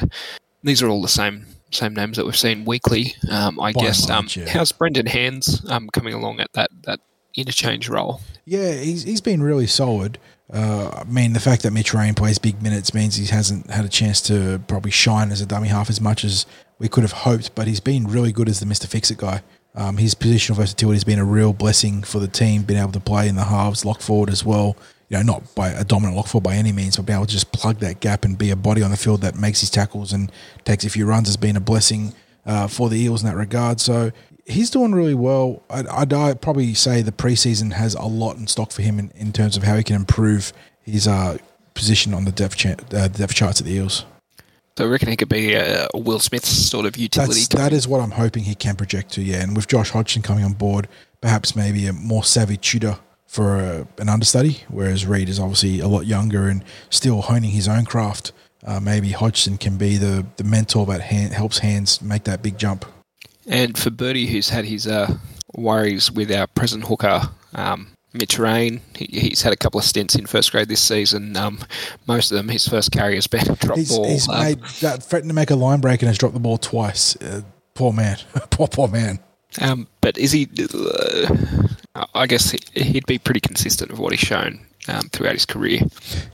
these 0.63 0.81
are 0.81 0.87
all 0.87 1.01
the 1.01 1.09
same 1.09 1.45
same 1.71 1.93
names 1.93 2.17
that 2.17 2.25
we've 2.25 2.35
seen 2.37 2.65
weekly. 2.65 3.15
Um, 3.29 3.59
I 3.59 3.73
By 3.73 3.81
guess. 3.81 4.07
large, 4.09 4.37
um, 4.37 4.43
yeah. 4.43 4.49
How's 4.49 4.71
Brendan 4.71 5.05
Hands 5.05 5.65
um, 5.69 5.89
coming 5.89 6.13
along 6.13 6.39
at 6.39 6.51
that 6.53 6.69
that 6.83 6.99
interchange 7.35 7.89
role? 7.89 8.21
Yeah, 8.45 8.73
he's 8.73 9.03
he's 9.03 9.21
been 9.21 9.43
really 9.43 9.67
solid. 9.67 10.17
Uh, 10.51 10.89
I 11.01 11.03
mean, 11.03 11.33
the 11.33 11.41
fact 11.41 11.63
that 11.63 11.71
Mitch 11.71 11.93
Rein 11.93 12.13
plays 12.13 12.39
big 12.39 12.61
minutes 12.63 12.93
means 12.93 13.17
he 13.17 13.25
hasn't 13.25 13.69
had 13.69 13.83
a 13.83 13.89
chance 13.89 14.21
to 14.23 14.61
probably 14.67 14.91
shine 14.91 15.29
as 15.31 15.41
a 15.41 15.45
dummy 15.45 15.67
half 15.67 15.89
as 15.89 15.99
much 15.99 16.23
as 16.23 16.45
we 16.79 16.87
could 16.87 17.03
have 17.03 17.11
hoped. 17.11 17.53
But 17.53 17.67
he's 17.67 17.81
been 17.81 18.07
really 18.07 18.31
good 18.31 18.47
as 18.47 18.59
the 18.59 18.65
Mister 18.65 18.87
Fix 18.87 19.11
It 19.11 19.17
guy. 19.17 19.41
Um, 19.75 19.97
his 19.97 20.15
positional 20.15 20.55
versatility 20.55 20.95
has 20.95 21.03
been 21.03 21.19
a 21.19 21.25
real 21.25 21.53
blessing 21.53 22.01
for 22.01 22.19
the 22.19 22.27
team. 22.27 22.63
Being 22.63 22.79
able 22.79 22.93
to 22.93 22.99
play 22.99 23.27
in 23.27 23.35
the 23.35 23.43
halves, 23.43 23.83
lock 23.83 24.01
forward 24.01 24.29
as 24.29 24.45
well. 24.45 24.77
You 25.09 25.17
know, 25.17 25.23
not 25.23 25.55
by 25.55 25.69
a 25.69 25.85
dominant 25.85 26.17
lock 26.17 26.27
for 26.27 26.41
by 26.41 26.55
any 26.55 26.73
means, 26.73 26.97
but 26.97 27.05
being 27.05 27.17
able 27.17 27.27
to 27.27 27.31
just 27.31 27.53
plug 27.53 27.79
that 27.79 28.01
gap 28.01 28.25
and 28.25 28.37
be 28.37 28.51
a 28.51 28.57
body 28.57 28.83
on 28.83 28.91
the 28.91 28.97
field 28.97 29.21
that 29.21 29.35
makes 29.35 29.61
his 29.61 29.69
tackles 29.69 30.11
and 30.11 30.31
takes 30.65 30.83
a 30.83 30.89
few 30.89 31.05
runs 31.05 31.29
has 31.29 31.37
been 31.37 31.55
a 31.55 31.61
blessing 31.61 32.13
uh, 32.45 32.67
for 32.67 32.89
the 32.89 32.99
Eels 32.99 33.23
in 33.23 33.29
that 33.29 33.37
regard. 33.37 33.79
So 33.79 34.11
he's 34.45 34.69
doing 34.69 34.93
really 34.93 35.13
well. 35.13 35.63
I'd, 35.69 35.87
I'd, 35.87 36.13
I'd 36.13 36.41
probably 36.41 36.73
say 36.73 37.01
the 37.01 37.13
preseason 37.13 37.71
has 37.71 37.93
a 37.95 38.05
lot 38.05 38.35
in 38.35 38.47
stock 38.47 38.71
for 38.71 38.81
him 38.81 38.99
in, 38.99 39.11
in 39.15 39.31
terms 39.31 39.55
of 39.55 39.63
how 39.63 39.77
he 39.77 39.83
can 39.83 39.95
improve 39.95 40.51
his 40.81 41.07
uh, 41.07 41.37
position 41.73 42.13
on 42.13 42.25
the 42.25 42.31
depth, 42.33 42.57
cha- 42.57 42.75
uh, 42.91 43.07
depth 43.07 43.33
charts 43.33 43.61
at 43.61 43.67
the 43.67 43.73
Eels. 43.73 44.05
So 44.77 44.85
I 44.85 44.89
reckon 44.89 45.07
he 45.09 45.15
could 45.15 45.29
be 45.29 45.53
a, 45.53 45.87
a 45.93 45.97
Will 45.97 46.19
Smith 46.19 46.45
sort 46.45 46.85
of 46.85 46.97
utility. 46.97 47.33
That's, 47.33 47.47
that 47.47 47.73
is 47.73 47.87
what 47.87 48.01
I'm 48.01 48.11
hoping 48.11 48.43
he 48.43 48.55
can 48.55 48.75
project 48.75 49.13
to, 49.13 49.21
yeah. 49.21 49.41
And 49.41 49.55
with 49.55 49.67
Josh 49.67 49.91
Hodgson 49.91 50.21
coming 50.21 50.43
on 50.43 50.53
board, 50.53 50.87
perhaps 51.21 51.55
maybe 51.55 51.87
a 51.87 51.93
more 51.93 52.23
savvy 52.23 52.57
tutor 52.57 52.99
for 53.27 53.57
a, 53.57 53.87
an 53.99 54.09
understudy, 54.09 54.63
whereas 54.69 55.05
Reed 55.05 55.29
is 55.29 55.39
obviously 55.39 55.79
a 55.79 55.87
lot 55.87 56.05
younger 56.05 56.47
and 56.47 56.63
still 56.89 57.21
honing 57.21 57.51
his 57.51 57.67
own 57.67 57.85
craft. 57.85 58.31
Uh, 58.65 58.79
maybe 58.79 59.11
Hodgson 59.11 59.57
can 59.57 59.77
be 59.77 59.97
the, 59.97 60.25
the 60.37 60.43
mentor 60.43 60.85
that 60.87 61.01
hand, 61.01 61.33
helps 61.33 61.59
hands 61.59 62.01
make 62.01 62.23
that 62.23 62.41
big 62.41 62.57
jump. 62.57 62.85
And 63.45 63.77
for 63.77 63.89
Birdie, 63.91 64.27
who's 64.27 64.49
had 64.49 64.65
his 64.65 64.87
uh, 64.87 65.15
worries 65.55 66.11
with 66.11 66.31
our 66.31 66.47
present 66.47 66.85
hooker, 66.85 67.21
um, 67.53 67.89
Mitch 68.13 68.39
Rein, 68.39 68.81
he, 68.95 69.05
he's 69.19 69.41
had 69.43 69.53
a 69.53 69.57
couple 69.57 69.79
of 69.79 69.85
stints 69.85 70.15
in 70.15 70.25
first 70.25 70.51
grade 70.51 70.67
this 70.69 70.81
season. 70.81 71.37
Um, 71.37 71.59
most 72.07 72.31
of 72.31 72.37
them, 72.37 72.49
his 72.49 72.67
first 72.67 72.91
carry 72.91 73.15
has 73.15 73.27
been 73.27 73.41
a 73.51 73.55
drop 73.55 73.77
He's, 73.77 73.89
ball. 73.95 74.05
he's 74.09 74.27
Um, 74.27 74.39
made 74.39 74.63
that 74.81 75.03
threatened 75.03 75.29
to 75.29 75.35
make 75.35 75.51
a 75.51 75.55
line 75.55 75.79
break 75.79 76.01
and 76.01 76.07
has 76.07 76.17
dropped 76.17 76.33
the 76.33 76.39
ball 76.39 76.57
twice. 76.57 77.15
Uh, 77.17 77.41
poor 77.73 77.93
man, 77.93 78.17
poor 78.49 78.67
poor 78.67 78.87
man. 78.87 79.19
Um, 79.61 79.87
but 80.01 80.17
is 80.17 80.31
he? 80.31 80.47
Uh, 80.73 82.05
I 82.13 82.27
guess 82.27 82.51
he- 82.51 82.81
he'd 82.83 83.05
be 83.05 83.17
pretty 83.17 83.39
consistent 83.39 83.91
with 83.91 83.99
what 83.99 84.11
he's 84.13 84.19
shown 84.19 84.59
um, 84.87 85.09
throughout 85.11 85.33
his 85.33 85.45
career. 85.45 85.81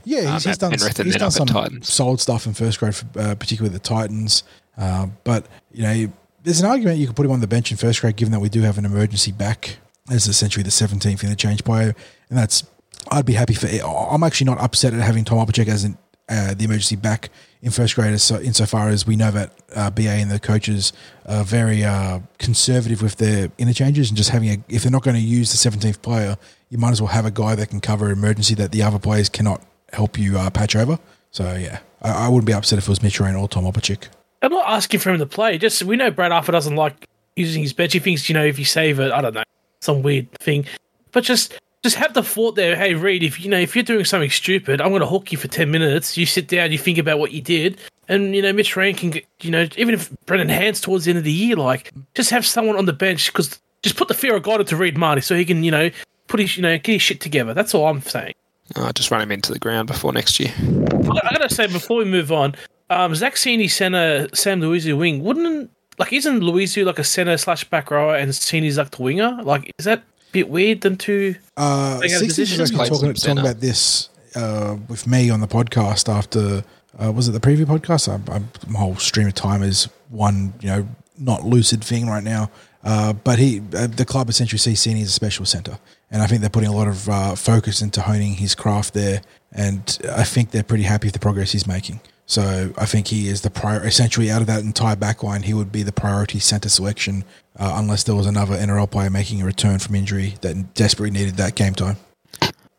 Yeah, 0.04 0.20
Um, 0.20 0.32
he's, 0.34 0.44
he's 0.44 0.58
done 0.58 0.72
he's 0.72 1.16
done 1.16 1.30
some 1.30 1.46
Titans. 1.46 1.92
solid 1.92 2.20
stuff 2.20 2.46
in 2.46 2.54
first 2.54 2.78
grade, 2.78 2.94
for, 2.94 3.06
uh, 3.18 3.34
particularly 3.34 3.72
with 3.72 3.82
the 3.82 3.88
Titans. 3.88 4.42
Uh, 4.76 5.06
but 5.24 5.46
you 5.72 5.82
know, 5.82 6.12
there's 6.42 6.60
an 6.60 6.66
argument 6.66 6.98
you 6.98 7.06
could 7.06 7.16
put 7.16 7.24
him 7.24 7.32
on 7.32 7.40
the 7.40 7.46
bench 7.46 7.70
in 7.70 7.76
first 7.76 8.00
grade, 8.00 8.16
given 8.16 8.32
that 8.32 8.40
we 8.40 8.48
do 8.48 8.60
have 8.62 8.76
an 8.78 8.84
emergency 8.84 9.32
back 9.32 9.76
as 10.10 10.26
essentially 10.28 10.62
the 10.62 10.70
17th 10.70 11.22
interchange 11.24 11.64
player, 11.64 11.94
and 12.28 12.38
that's 12.38 12.64
I'd 13.10 13.24
be 13.26 13.32
happy 13.34 13.54
for. 13.54 13.66
I'm 14.10 14.22
actually 14.22 14.46
not 14.46 14.58
upset 14.60 14.92
at 14.92 15.00
having 15.00 15.24
Tom 15.24 15.38
Opacic 15.38 15.68
as 15.68 15.84
an, 15.84 15.96
uh, 16.28 16.54
the 16.54 16.64
emergency 16.64 16.96
back 16.96 17.30
in 17.64 17.70
first 17.70 17.94
grade, 17.94 18.20
so 18.20 18.38
insofar 18.38 18.90
as 18.90 19.06
we 19.06 19.16
know 19.16 19.30
that 19.30 19.50
uh, 19.74 19.90
BA 19.90 20.10
and 20.10 20.30
the 20.30 20.38
coaches 20.38 20.92
are 21.24 21.42
very 21.42 21.82
uh, 21.82 22.20
conservative 22.38 23.00
with 23.00 23.16
their 23.16 23.50
interchanges 23.56 24.10
and 24.10 24.18
just 24.18 24.28
having 24.28 24.50
a. 24.50 24.58
If 24.68 24.82
they're 24.82 24.92
not 24.92 25.02
going 25.02 25.16
to 25.16 25.22
use 25.22 25.50
the 25.50 25.70
17th 25.70 26.02
player, 26.02 26.36
you 26.68 26.76
might 26.76 26.90
as 26.90 27.00
well 27.00 27.08
have 27.08 27.24
a 27.24 27.30
guy 27.30 27.54
that 27.54 27.70
can 27.70 27.80
cover 27.80 28.06
an 28.06 28.12
emergency 28.12 28.54
that 28.56 28.70
the 28.70 28.82
other 28.82 28.98
players 28.98 29.30
cannot 29.30 29.62
help 29.94 30.18
you 30.18 30.38
uh, 30.38 30.50
patch 30.50 30.76
over. 30.76 30.98
So 31.30 31.54
yeah, 31.54 31.78
I, 32.02 32.26
I 32.26 32.28
wouldn't 32.28 32.46
be 32.46 32.52
upset 32.52 32.78
if 32.78 32.84
it 32.84 32.90
was 32.90 33.02
Mitch 33.02 33.18
Rein 33.18 33.34
or 33.34 33.48
Tom 33.48 33.64
Opacic. 33.64 34.08
I'm 34.42 34.52
not 34.52 34.68
asking 34.68 35.00
for 35.00 35.10
him 35.10 35.18
to 35.20 35.26
play. 35.26 35.56
Just 35.56 35.82
we 35.84 35.96
know 35.96 36.10
Brad 36.10 36.32
Arthur 36.32 36.52
doesn't 36.52 36.76
like 36.76 37.08
using 37.34 37.62
his 37.62 37.72
bench. 37.72 37.94
He 37.94 37.98
thinks 37.98 38.28
you 38.28 38.34
know 38.34 38.44
if 38.44 38.58
you 38.58 38.66
save 38.66 39.00
it, 39.00 39.10
I 39.10 39.22
don't 39.22 39.32
know, 39.32 39.42
some 39.80 40.02
weird 40.02 40.30
thing. 40.32 40.66
But 41.12 41.24
just 41.24 41.54
just 41.84 41.96
have 41.96 42.14
the 42.14 42.22
thought 42.22 42.56
there. 42.56 42.74
Hey 42.74 42.94
Reed, 42.94 43.22
if 43.22 43.38
you 43.44 43.50
know 43.50 43.58
if 43.58 43.76
you're 43.76 43.84
doing 43.84 44.06
something 44.06 44.30
stupid, 44.30 44.80
I'm 44.80 44.88
going 44.88 45.02
to 45.02 45.06
hook 45.06 45.30
you 45.30 45.38
for 45.38 45.48
ten 45.48 45.70
minutes. 45.70 46.16
You 46.16 46.24
sit 46.24 46.48
down, 46.48 46.72
you 46.72 46.78
think 46.78 46.96
about 46.96 47.18
what 47.18 47.32
you 47.32 47.42
did, 47.42 47.78
and 48.08 48.34
you 48.34 48.40
know 48.40 48.54
Mitch 48.54 48.74
Rein 48.74 48.96
can 48.96 49.10
get 49.10 49.26
you 49.42 49.50
know 49.50 49.68
even 49.76 49.94
if 49.94 50.10
Brendan 50.24 50.48
Hands 50.48 50.80
towards 50.80 51.04
the 51.04 51.10
end 51.10 51.18
of 51.18 51.24
the 51.24 51.32
year, 51.32 51.56
like 51.56 51.92
just 52.14 52.30
have 52.30 52.46
someone 52.46 52.76
on 52.76 52.86
the 52.86 52.94
bench 52.94 53.30
because 53.30 53.60
just 53.82 53.96
put 53.96 54.08
the 54.08 54.14
fear 54.14 54.34
of 54.34 54.42
God 54.42 54.60
into 54.60 54.76
Reed 54.76 54.96
Mahoney 54.96 55.20
so 55.20 55.36
he 55.36 55.44
can 55.44 55.62
you 55.62 55.70
know 55.70 55.90
put 56.26 56.40
his 56.40 56.56
you 56.56 56.62
know 56.62 56.78
get 56.78 56.94
his 56.94 57.02
shit 57.02 57.20
together. 57.20 57.52
That's 57.52 57.74
all 57.74 57.86
I'm 57.86 58.00
saying. 58.00 58.32
Uh, 58.74 58.90
just 58.94 59.10
run 59.10 59.20
him 59.20 59.30
into 59.30 59.52
the 59.52 59.58
ground 59.58 59.86
before 59.86 60.10
next 60.10 60.40
year. 60.40 60.54
I 60.58 61.36
gotta 61.36 61.54
say 61.54 61.66
before 61.66 61.98
we 61.98 62.06
move 62.06 62.32
on, 62.32 62.54
um, 62.88 63.14
Zac 63.14 63.34
Cini 63.34 63.70
center 63.70 64.26
Sam 64.32 64.62
Loizou 64.62 64.96
wing. 64.96 65.22
Wouldn't 65.22 65.70
like 65.98 66.14
isn't 66.14 66.40
Loizou 66.40 66.86
like 66.86 66.98
a 66.98 67.04
center 67.04 67.36
slash 67.36 67.64
back 67.64 67.90
rower 67.90 68.16
and 68.16 68.30
Cini's 68.30 68.78
like 68.78 68.92
the 68.92 69.02
winger? 69.02 69.38
Like 69.42 69.70
is 69.78 69.84
that 69.84 70.02
bit 70.34 70.50
weird 70.50 70.82
than 70.82 70.96
two? 70.96 71.36
Uh, 71.56 71.98
Playing 71.98 72.14
out 72.14 72.22
was 72.22 72.38
actually 72.38 72.88
talking, 72.88 73.14
talking 73.14 73.38
about 73.38 73.60
this 73.60 74.10
uh, 74.34 74.76
with 74.88 75.06
me 75.06 75.30
on 75.30 75.40
the 75.40 75.46
podcast 75.46 76.12
after 76.12 76.64
uh, 77.02 77.10
was 77.10 77.28
it 77.28 77.32
the 77.32 77.40
preview 77.40 77.64
podcast? 77.64 78.08
I, 78.08 78.34
I, 78.34 78.42
my 78.68 78.78
whole 78.78 78.96
stream 78.96 79.26
of 79.26 79.34
time 79.34 79.62
is 79.62 79.88
one 80.10 80.52
you 80.60 80.68
know 80.68 80.88
not 81.18 81.44
lucid 81.44 81.82
thing 81.82 82.08
right 82.08 82.22
now. 82.22 82.50
Uh, 82.84 83.14
but 83.14 83.38
he 83.38 83.62
uh, 83.74 83.86
the 83.86 84.04
club 84.04 84.28
essentially 84.28 84.58
sees 84.58 84.80
Cini 84.80 85.00
as 85.00 85.08
a 85.08 85.12
special 85.12 85.46
centre, 85.46 85.78
and 86.10 86.20
I 86.20 86.26
think 86.26 86.42
they're 86.42 86.50
putting 86.50 86.68
a 86.68 86.76
lot 86.76 86.86
of 86.86 87.08
uh, 87.08 87.34
focus 87.34 87.80
into 87.80 88.02
honing 88.02 88.34
his 88.34 88.54
craft 88.54 88.92
there. 88.92 89.22
And 89.52 89.98
I 90.10 90.24
think 90.24 90.50
they're 90.50 90.64
pretty 90.64 90.84
happy 90.84 91.06
with 91.06 91.14
the 91.14 91.20
progress 91.20 91.52
he's 91.52 91.66
making. 91.66 92.00
So 92.26 92.72
I 92.78 92.86
think 92.86 93.08
he 93.08 93.28
is 93.28 93.42
the 93.42 93.50
prior. 93.50 93.84
Essentially, 93.84 94.30
out 94.30 94.40
of 94.40 94.46
that 94.46 94.62
entire 94.62 94.96
backline, 94.96 95.42
he 95.42 95.52
would 95.52 95.70
be 95.70 95.82
the 95.82 95.92
priority 95.92 96.38
centre 96.38 96.68
selection, 96.68 97.24
uh, 97.58 97.74
unless 97.76 98.02
there 98.04 98.14
was 98.14 98.26
another 98.26 98.56
NRL 98.56 98.90
player 98.90 99.10
making 99.10 99.42
a 99.42 99.44
return 99.44 99.78
from 99.78 99.94
injury 99.94 100.34
that 100.40 100.74
desperately 100.74 101.10
needed 101.10 101.36
that 101.36 101.54
game 101.54 101.74
time. 101.74 101.96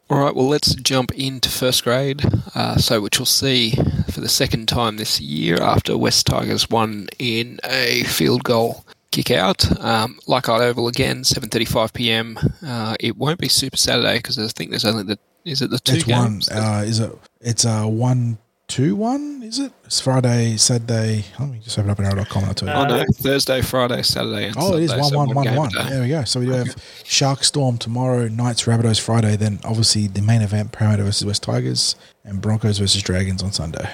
All 0.08 0.20
right, 0.20 0.36
well, 0.36 0.48
let's 0.48 0.76
jump 0.76 1.12
into 1.14 1.50
first 1.50 1.84
grade. 1.84 2.24
Uh, 2.54 2.78
so, 2.78 3.02
which 3.02 3.20
we'll 3.20 3.26
see 3.26 3.72
for 4.12 4.22
the 4.22 4.30
second 4.30 4.68
time 4.68 4.98
this 4.98 5.20
year 5.20 5.62
after 5.62 5.98
West 5.98 6.28
Tigers 6.28 6.70
won 6.70 7.08
in 7.20 7.60
a 7.64 8.04
field 8.04 8.44
goal 8.44 8.86
kick 9.12 9.32
out. 9.32 9.80
Um, 9.80 10.20
Leichhardt 10.28 10.62
Oval 10.62 10.88
again, 10.88 11.24
7:35 11.24 11.94
p.m. 11.94 12.38
Uh, 12.66 12.96
it 13.00 13.16
won't 13.18 13.40
be 13.40 13.48
Super 13.48 13.78
Saturday 13.78 14.18
because 14.18 14.38
I 14.38 14.48
think 14.48 14.72
there's 14.72 14.86
only 14.86 15.04
the 15.04 15.20
is 15.44 15.62
it 15.62 15.70
the 15.70 15.80
two 15.80 15.98
It's 15.98 16.08
one. 16.08 16.42
Uh, 16.52 16.84
is 16.86 17.00
it? 17.00 17.12
It's 17.42 17.66
a 17.66 17.88
one 17.88 18.38
2 18.67 18.95
1, 18.95 19.43
is 19.43 19.60
it? 19.60 19.71
It's 19.86 20.01
Friday, 20.01 20.58
Saturday. 20.58 21.25
Let 21.39 21.49
me 21.49 21.60
just 21.60 21.78
open 21.78 21.91
up 21.91 21.99
an 21.99 22.06
arrow.com 22.06 22.43
and 22.43 22.47
I'll 22.47 22.54
tell 22.56 22.67
you. 22.67 22.73
Oh 22.73 22.97
no, 22.97 23.06
Thursday, 23.13 23.62
Friday, 23.62 24.01
Saturday, 24.01 24.47
and 24.47 24.56
Oh, 24.58 24.75
it 24.75 24.84
is 24.84 24.89
Sunday, 24.89 25.01
one 25.04 25.10
so 25.12 25.17
one 25.17 25.45
one 25.45 25.56
one. 25.56 25.71
There 25.89 26.01
we 26.01 26.10
go. 26.10 26.23
So 26.23 26.39
we 26.39 26.47
do 26.47 26.54
have 26.54 26.75
Shark 27.04 27.43
Storm 27.43 27.78
tomorrow, 27.78 28.28
Knights 28.28 28.63
Rabbitohs 28.63 28.99
Friday, 28.99 29.36
then 29.36 29.60
obviously 29.63 30.08
the 30.08 30.21
main 30.21 30.41
event 30.41 30.71
Parramatta 30.71 31.04
versus 31.04 31.25
West 31.25 31.43
Tigers 31.43 31.95
and 32.23 32.41
Broncos 32.41 32.80
versus 32.80 33.04
Dragons 33.04 33.43
on 33.43 33.51
Sunday. 33.51 33.88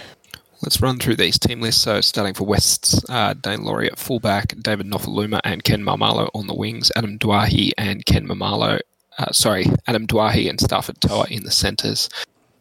Let's 0.62 0.80
run 0.82 1.00
through 1.00 1.16
these 1.18 1.38
team 1.38 1.60
lists. 1.60 1.82
So, 1.82 2.02
starting 2.02 2.34
for 2.36 2.46
West's, 2.46 3.04
uh, 3.10 3.34
Daine 3.34 3.64
Laurie 3.64 3.92
at 3.92 3.98
fullback, 4.00 4.54
David 4.62 4.86
Nofoaluma 4.86 5.42
and 5.44 5.64
Ken 5.64 5.82
Maumalo 5.84 6.30
on 6.34 6.48
the 6.48 6.54
wings, 6.54 6.92
Adam 6.96 7.18
Doueihi 7.18 7.72
and 7.78 8.06
Ken 8.06 8.28
Maumalo, 8.28 8.80
uh, 9.18 9.32
sorry, 9.32 9.66
Adam 9.88 10.06
Doueihi 10.08 10.50
and 10.50 10.60
Starford 10.60 11.00
To'a 11.00 11.30
in 11.32 11.44
the 11.44 11.52
centres. 11.52 12.10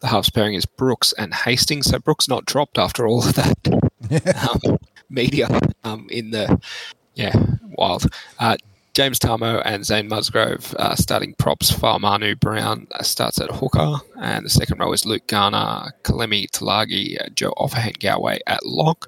The 0.01 0.07
halves 0.07 0.29
pairing 0.29 0.55
is 0.55 0.65
Brooks 0.65 1.13
and 1.17 1.33
Hastings. 1.33 1.87
So, 1.87 1.99
Brooks 1.99 2.27
not 2.27 2.45
dropped 2.45 2.77
after 2.77 3.07
all 3.07 3.23
of 3.23 3.35
that 3.35 4.67
um, 4.67 4.77
media 5.09 5.47
um, 5.83 6.07
in 6.09 6.31
the, 6.31 6.59
yeah, 7.15 7.33
wild. 7.77 8.07
Uh, 8.39 8.57
James 8.93 9.19
Tamou 9.19 9.61
and 9.63 9.85
Zane 9.85 10.09
Musgrove 10.09 10.75
uh, 10.77 10.95
starting 10.95 11.33
props. 11.35 11.71
Farmanu 11.71 12.37
Brown 12.37 12.87
starts 13.01 13.39
at 13.39 13.49
hooker, 13.49 13.97
and 14.19 14.45
the 14.45 14.49
second 14.49 14.79
row 14.79 14.91
is 14.91 15.05
Luke 15.05 15.27
Garner, 15.27 15.93
Kelma 16.03 16.49
Tuilagi, 16.51 17.21
uh, 17.21 17.29
Joe 17.33 17.53
Ofahengaue 17.57 18.39
at 18.47 18.65
lock, 18.65 19.07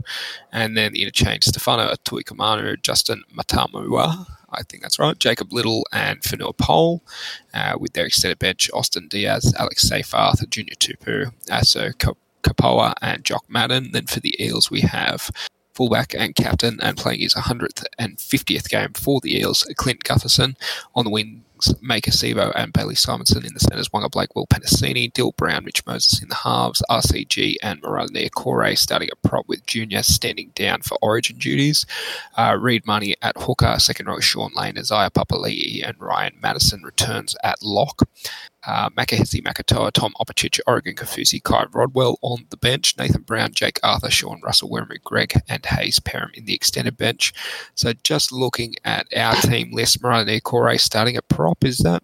and 0.53 0.77
then 0.77 0.93
the 0.93 1.01
interchange 1.01 1.43
Stefano 1.43 1.91
Utoikamanu, 1.91 2.82
Justin 2.82 3.23
Matamua, 3.36 4.25
I 4.53 4.63
think 4.63 4.83
that's 4.83 4.99
right, 4.99 5.17
Jacob 5.17 5.53
Little 5.53 5.85
and 5.91 6.21
Fonua 6.21 6.55
Pole, 6.57 7.03
uh, 7.53 7.77
with 7.79 7.93
their 7.93 8.05
extended 8.05 8.39
bench 8.39 8.69
Austin 8.73 9.07
Diaz, 9.07 9.53
Alex 9.57 9.89
Seyfarth, 9.89 10.47
Junior 10.49 10.75
Tupou, 10.75 11.33
Asu 11.47 11.93
Kepaoa, 12.43 12.93
and 13.01 13.23
Jock 13.23 13.45
Madden. 13.49 13.91
Then 13.91 14.05
for 14.05 14.19
the 14.19 14.35
Eels, 14.43 14.69
we 14.69 14.81
have 14.81 15.31
fullback 15.73 16.13
and 16.13 16.35
captain 16.35 16.79
and 16.81 16.97
playing 16.97 17.21
his 17.21 17.33
100th 17.33 17.83
and 17.97 18.17
50th 18.17 18.69
game 18.69 18.93
for 18.93 19.19
the 19.21 19.37
Eels, 19.37 19.67
Clint 19.75 20.03
Gutherson. 20.03 20.55
On 20.95 21.03
the 21.03 21.11
Maika 21.84 22.10
Sivo 22.10 22.52
and 22.56 22.73
Bailey 22.73 22.95
Simonsson 22.95 23.45
in 23.45 23.54
the 23.54 23.60
centres, 23.60 23.89
Waqa 23.89 24.12
Blake, 24.12 24.36
Will 24.36 24.47
Penisini, 24.47 25.12
Dill 25.12 25.32
Brown, 25.34 25.65
Rich 25.65 25.86
Moses 25.86 26.21
in 26.21 26.30
the 26.30 26.36
halves, 26.36 26.82
RCG 26.89 27.56
and 27.62 27.82
Marata 27.82 28.10
Niukore 28.10 28.78
starting 28.78 29.10
a 29.12 29.28
prop 29.28 29.47
with 29.47 29.65
Junior 29.65 30.04
standing 30.04 30.52
down 30.56 30.82
for 30.82 30.97
origin 31.02 31.38
duties. 31.38 31.86
Uh, 32.38 32.58
Reed 32.60 32.86
Mahoney 32.86 33.15
at 33.21 33.38
hooker, 33.38 33.78
second 33.80 34.08
row 34.08 34.19
Shaun 34.19 34.52
Lane, 34.56 34.78
Isaiah 34.78 35.10
Papali'i 35.10 35.88
and 35.88 35.99
Ryan 35.99 36.34
Matterson 36.41 36.82
returns 36.84 37.36
at 37.43 37.62
lock. 37.62 38.08
Uh, 38.65 38.89
Makahesi 38.91 39.41
Makatoa, 39.43 39.91
Tom 39.91 40.13
Opacic, 40.21 40.60
Oregon 40.65 40.95
Kaufusi, 40.95 41.43
Ky 41.43 41.65
Rodwell 41.73 42.17
on 42.21 42.45
the 42.49 42.58
bench, 42.58 42.97
Nathan 42.97 43.23
Brown, 43.23 43.52
Jake 43.54 43.80
Arthur, 43.84 44.10
Sean 44.10 44.39
Russell, 44.41 44.69
Wiremu 44.69 45.02
Greig, 45.04 45.34
and 45.49 45.65
Hayes 45.65 45.99
Perham 45.99 46.34
in 46.34 46.45
the 46.45 46.54
extended 46.54 46.95
bench. 46.95 47.34
So 47.76 47.91
just 48.04 48.32
looking 48.32 48.76
at 48.86 49.06
our 49.17 49.36
team 49.36 49.73
list, 49.73 50.02
Marata 50.02 50.39
Niukore 50.39 50.80
starting 50.80 51.17
at 51.17 51.28
prop, 51.28 51.63
is 51.65 51.80
that, 51.80 52.02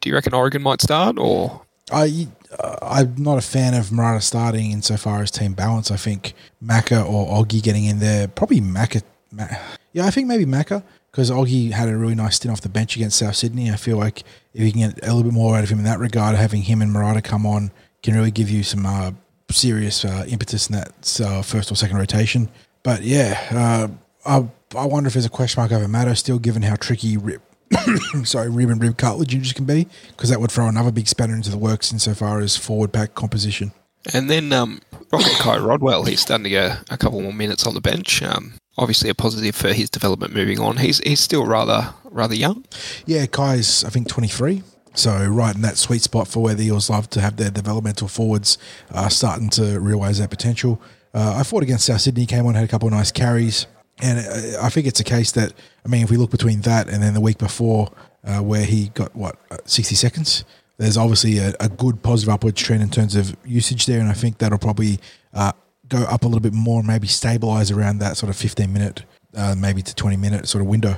do 0.00 0.08
you 0.08 0.14
reckon 0.14 0.32
Oregon 0.32 0.62
might 0.62 0.80
start 0.80 1.18
or? 1.18 1.62
I 1.92 2.28
uh, 2.58 2.76
I'm 2.82 3.14
not 3.16 3.38
a 3.38 3.42
fan 3.42 3.74
of 3.74 3.86
Marata 3.90 4.22
starting 4.22 4.72
insofar 4.72 5.22
as 5.22 5.30
team 5.30 5.52
balance. 5.52 5.90
I 5.90 5.96
think 5.96 6.32
Macca 6.64 7.06
or 7.06 7.28
Oggy 7.28 7.62
getting 7.62 7.84
in 7.84 7.98
there, 7.98 8.28
probably 8.28 8.60
Macca. 8.60 9.02
Ma- 9.30 9.46
yeah, 9.92 10.06
I 10.06 10.10
think 10.10 10.26
maybe 10.26 10.46
Macca 10.46 10.82
because 11.16 11.30
Oggy 11.30 11.70
had 11.70 11.88
a 11.88 11.96
really 11.96 12.14
nice 12.14 12.36
stint 12.36 12.52
off 12.52 12.60
the 12.60 12.68
bench 12.68 12.94
against 12.94 13.18
South 13.18 13.36
Sydney. 13.36 13.70
I 13.70 13.76
feel 13.76 13.96
like 13.96 14.22
if 14.52 14.62
you 14.62 14.70
can 14.70 14.90
get 14.90 15.02
a 15.02 15.14
little 15.14 15.22
bit 15.22 15.32
more 15.32 15.56
out 15.56 15.64
of 15.64 15.70
him 15.70 15.78
in 15.78 15.86
that 15.86 15.98
regard, 15.98 16.36
having 16.36 16.60
him 16.60 16.82
and 16.82 16.94
Marata 16.94 17.24
come 17.24 17.46
on 17.46 17.70
can 18.02 18.14
really 18.14 18.30
give 18.30 18.50
you 18.50 18.62
some 18.62 18.84
uh, 18.84 19.12
serious 19.50 20.04
uh, 20.04 20.26
impetus 20.28 20.68
in 20.68 20.76
that 20.76 21.20
uh, 21.24 21.40
first 21.40 21.72
or 21.72 21.74
second 21.74 21.96
rotation. 21.96 22.50
But 22.82 23.00
yeah, 23.00 23.40
uh, 23.50 23.88
I, 24.26 24.78
I 24.78 24.84
wonder 24.84 25.06
if 25.06 25.14
there's 25.14 25.24
a 25.24 25.30
question 25.30 25.58
mark 25.58 25.72
over 25.72 25.88
Matto 25.88 26.12
still, 26.12 26.38
given 26.38 26.60
how 26.60 26.76
tricky 26.76 27.16
rip, 27.16 27.40
sorry, 28.24 28.50
rib 28.50 28.68
and 28.68 28.82
rib 28.82 28.98
cartilage 28.98 29.32
injuries 29.32 29.54
can 29.54 29.64
be, 29.64 29.88
because 30.08 30.28
that 30.28 30.38
would 30.38 30.52
throw 30.52 30.68
another 30.68 30.92
big 30.92 31.08
spanner 31.08 31.34
into 31.34 31.48
the 31.48 31.56
works 31.56 31.94
insofar 31.94 32.40
as 32.40 32.58
forward 32.58 32.92
pack 32.92 33.14
composition. 33.14 33.72
And 34.12 34.28
then 34.28 34.52
um, 34.52 34.80
Rocket 35.10 35.38
Ky 35.40 35.58
Rodwell, 35.60 36.04
he's 36.04 36.20
starting 36.20 36.44
to 36.44 36.50
get 36.50 36.78
a 36.90 36.98
couple 36.98 37.22
more 37.22 37.32
minutes 37.32 37.66
on 37.66 37.72
the 37.72 37.80
bench. 37.80 38.22
Um, 38.22 38.52
obviously, 38.78 39.10
a 39.10 39.14
positive 39.14 39.54
for 39.54 39.72
his 39.72 39.90
development 39.90 40.34
moving 40.34 40.58
on. 40.60 40.78
He's 40.78 40.98
he's 40.98 41.20
still 41.20 41.46
rather 41.46 41.94
rather 42.10 42.34
young. 42.34 42.64
Yeah, 43.04 43.26
Ky's 43.26 43.84
I 43.84 43.90
think 43.90 44.08
23. 44.08 44.62
So 44.94 45.26
right 45.26 45.54
in 45.54 45.60
that 45.60 45.76
sweet 45.76 46.00
spot 46.00 46.26
for 46.26 46.42
where 46.42 46.54
the 46.54 46.64
Eels 46.66 46.88
love 46.88 47.10
to 47.10 47.20
have 47.20 47.36
their 47.36 47.50
developmental 47.50 48.08
forwards 48.08 48.56
uh, 48.90 49.10
starting 49.10 49.50
to 49.50 49.78
realise 49.78 50.18
their 50.18 50.28
potential. 50.28 50.80
Uh, 51.12 51.34
I 51.36 51.42
fought 51.42 51.62
against 51.62 51.84
South 51.84 52.00
Sydney, 52.00 52.24
came 52.24 52.46
on, 52.46 52.54
had 52.54 52.64
a 52.64 52.68
couple 52.68 52.88
of 52.88 52.94
nice 52.94 53.12
carries, 53.12 53.66
and 54.00 54.18
uh, 54.18 54.62
I 54.62 54.70
think 54.70 54.86
it's 54.86 55.00
a 55.00 55.04
case 55.04 55.32
that 55.32 55.52
I 55.84 55.88
mean, 55.88 56.02
if 56.02 56.10
we 56.10 56.16
look 56.16 56.30
between 56.30 56.62
that 56.62 56.88
and 56.88 57.02
then 57.02 57.12
the 57.14 57.20
week 57.20 57.38
before, 57.38 57.92
uh, 58.24 58.40
where 58.40 58.64
he 58.64 58.88
got 58.88 59.14
what 59.14 59.36
60 59.66 59.94
seconds, 59.94 60.44
there's 60.78 60.96
obviously 60.96 61.38
a, 61.38 61.54
a 61.60 61.68
good 61.68 62.02
positive 62.02 62.32
upward 62.32 62.56
trend 62.56 62.82
in 62.82 62.90
terms 62.90 63.14
of 63.16 63.36
usage 63.44 63.86
there, 63.86 64.00
and 64.00 64.08
I 64.08 64.14
think 64.14 64.38
that'll 64.38 64.58
probably 64.58 64.98
uh, 65.32 65.52
go 65.88 65.98
up 66.04 66.22
a 66.22 66.26
little 66.26 66.40
bit 66.40 66.52
more 66.52 66.82
maybe 66.82 67.06
stabilise 67.08 67.74
around 67.74 67.98
that 67.98 68.16
sort 68.16 68.30
of 68.30 68.36
15 68.36 68.72
minute, 68.72 69.02
uh, 69.34 69.54
maybe 69.56 69.82
to 69.82 69.94
20 69.94 70.16
minute 70.16 70.48
sort 70.48 70.62
of 70.62 70.68
window. 70.68 70.96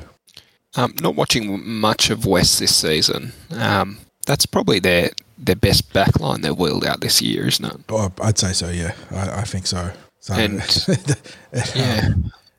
Um, 0.76 0.94
not 1.00 1.14
watching 1.16 1.66
much 1.66 2.10
of 2.10 2.26
West 2.26 2.58
this 2.58 2.74
season. 2.76 3.32
Um, 3.50 3.98
that's 4.26 4.46
probably 4.46 4.78
their 4.78 5.10
their 5.38 5.56
best 5.56 5.92
backline 5.92 6.42
they've 6.42 6.56
wheeled 6.56 6.84
out 6.84 7.00
this 7.00 7.22
year, 7.22 7.46
isn't 7.46 7.64
it? 7.64 7.76
Oh, 7.88 8.12
I'd 8.20 8.38
say 8.38 8.52
so. 8.52 8.68
Yeah, 8.68 8.92
I, 9.10 9.40
I 9.40 9.42
think 9.44 9.66
so. 9.66 9.92
So 10.20 10.34
And- 10.34 10.60
Yeah. 11.74 12.10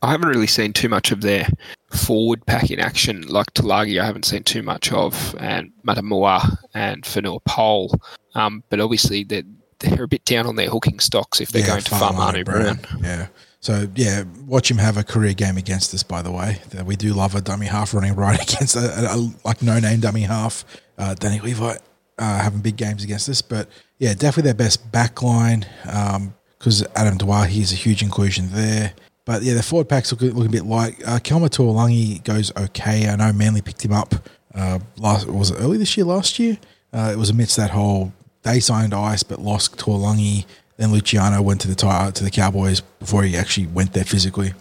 I 0.02 0.12
haven't 0.12 0.30
really 0.30 0.48
seen 0.48 0.72
too 0.72 0.88
much 0.88 1.12
of 1.12 1.20
their 1.20 1.46
forward 1.92 2.46
pack 2.46 2.72
in 2.72 2.80
action. 2.80 3.24
Like 3.28 3.54
Talagi, 3.54 4.02
I 4.02 4.06
haven't 4.06 4.24
seen 4.24 4.44
too 4.44 4.64
much 4.64 4.94
of, 4.94 5.36
and 5.40 5.74
Matamua 5.86 6.56
and 6.74 7.06
Fanua 7.06 7.42
Pole. 7.42 7.94
Um, 8.34 8.64
but 8.70 8.80
obviously, 8.80 9.26
they're, 9.26 9.44
they're 9.80 10.04
a 10.04 10.08
bit 10.08 10.26
down 10.26 10.46
on 10.46 10.56
their 10.56 10.70
hooking 10.70 11.00
stocks 11.00 11.40
if 11.42 11.50
they're 11.50 11.62
Yeah, 11.62 11.68
going 11.68 11.82
to 11.82 11.92
Farmanu 11.92 12.44
Farmanu 12.44 12.46
Brown. 12.46 12.80
Yeah. 13.02 13.28
So 13.62 13.88
yeah, 13.96 14.24
watch 14.46 14.72
him 14.72 14.78
have 14.78 14.98
a 14.98 15.04
career 15.04 15.34
game 15.34 15.58
against 15.58 15.94
us. 15.94 16.04
By 16.04 16.22
the 16.22 16.32
way, 16.32 16.60
That 16.70 16.86
we 16.86 16.96
do 16.96 17.14
love 17.14 17.36
a 17.36 17.42
dummy 17.42 17.66
half 17.66 17.94
running 17.94 18.16
right 18.16 18.42
against 18.54 18.76
a, 18.76 19.12
a, 19.12 19.18
a 19.18 19.32
like 19.44 19.62
no 19.62 19.80
name 19.80 20.00
dummy 20.00 20.22
half. 20.22 20.64
Uh, 20.98 21.14
Danny 21.14 21.40
Levi 21.40 21.76
uh, 22.18 22.40
having 22.40 22.60
big 22.60 22.76
games 22.76 23.04
against 23.04 23.30
us, 23.30 23.42
but 23.42 23.68
yeah, 23.98 24.14
definitely 24.14 24.44
their 24.44 24.54
best 24.54 24.92
back 24.92 25.22
line 25.22 25.66
because 25.84 26.86
Adam 26.96 27.18
Doueihi 27.18 27.62
is 27.62 27.72
a 27.72 27.76
huge 27.76 28.02
inclusion 28.02 28.50
there. 28.52 28.94
But 29.26 29.44
yeah, 29.44 29.54
the 29.54 29.64
forward 29.64 29.88
pack's 29.88 30.12
look, 30.12 30.22
look 30.22 30.48
a 30.48 30.50
bit 30.50 30.66
like 30.66 30.96
uh, 31.08 31.20
Kelma 31.20 31.50
Tuilagi 31.50 32.24
goes 32.24 32.52
okay. 32.58 33.08
I 33.08 33.16
know 33.16 33.32
Manly 33.32 33.62
picked 33.62 33.84
him 33.86 33.94
up 33.94 34.16
uh, 34.56 34.80
last 34.98 35.28
was 35.28 35.52
it 35.52 35.56
early 35.60 35.78
this 35.78 35.96
year? 35.96 36.06
Last 36.06 36.40
year, 36.40 36.58
uh, 36.94 37.12
it 37.14 37.18
was 37.18 37.30
amidst 37.30 37.58
that 37.58 37.70
whole 37.70 38.12
they 38.44 38.60
signed 38.60 38.94
Ice 38.94 39.24
but 39.24 39.40
lost 39.40 39.78
Tuilagi. 39.78 40.46
Then 40.78 40.92
Luciano 40.92 41.42
went 41.42 41.62
to 41.62 41.68
the 41.68 41.76
to 41.76 42.24
the 42.24 42.32
Cowboys 42.32 42.82
before 43.00 43.24
he 43.24 43.36
actually 43.36 43.68
went 43.68 43.94
there 43.94 44.06
physically. 44.06 44.54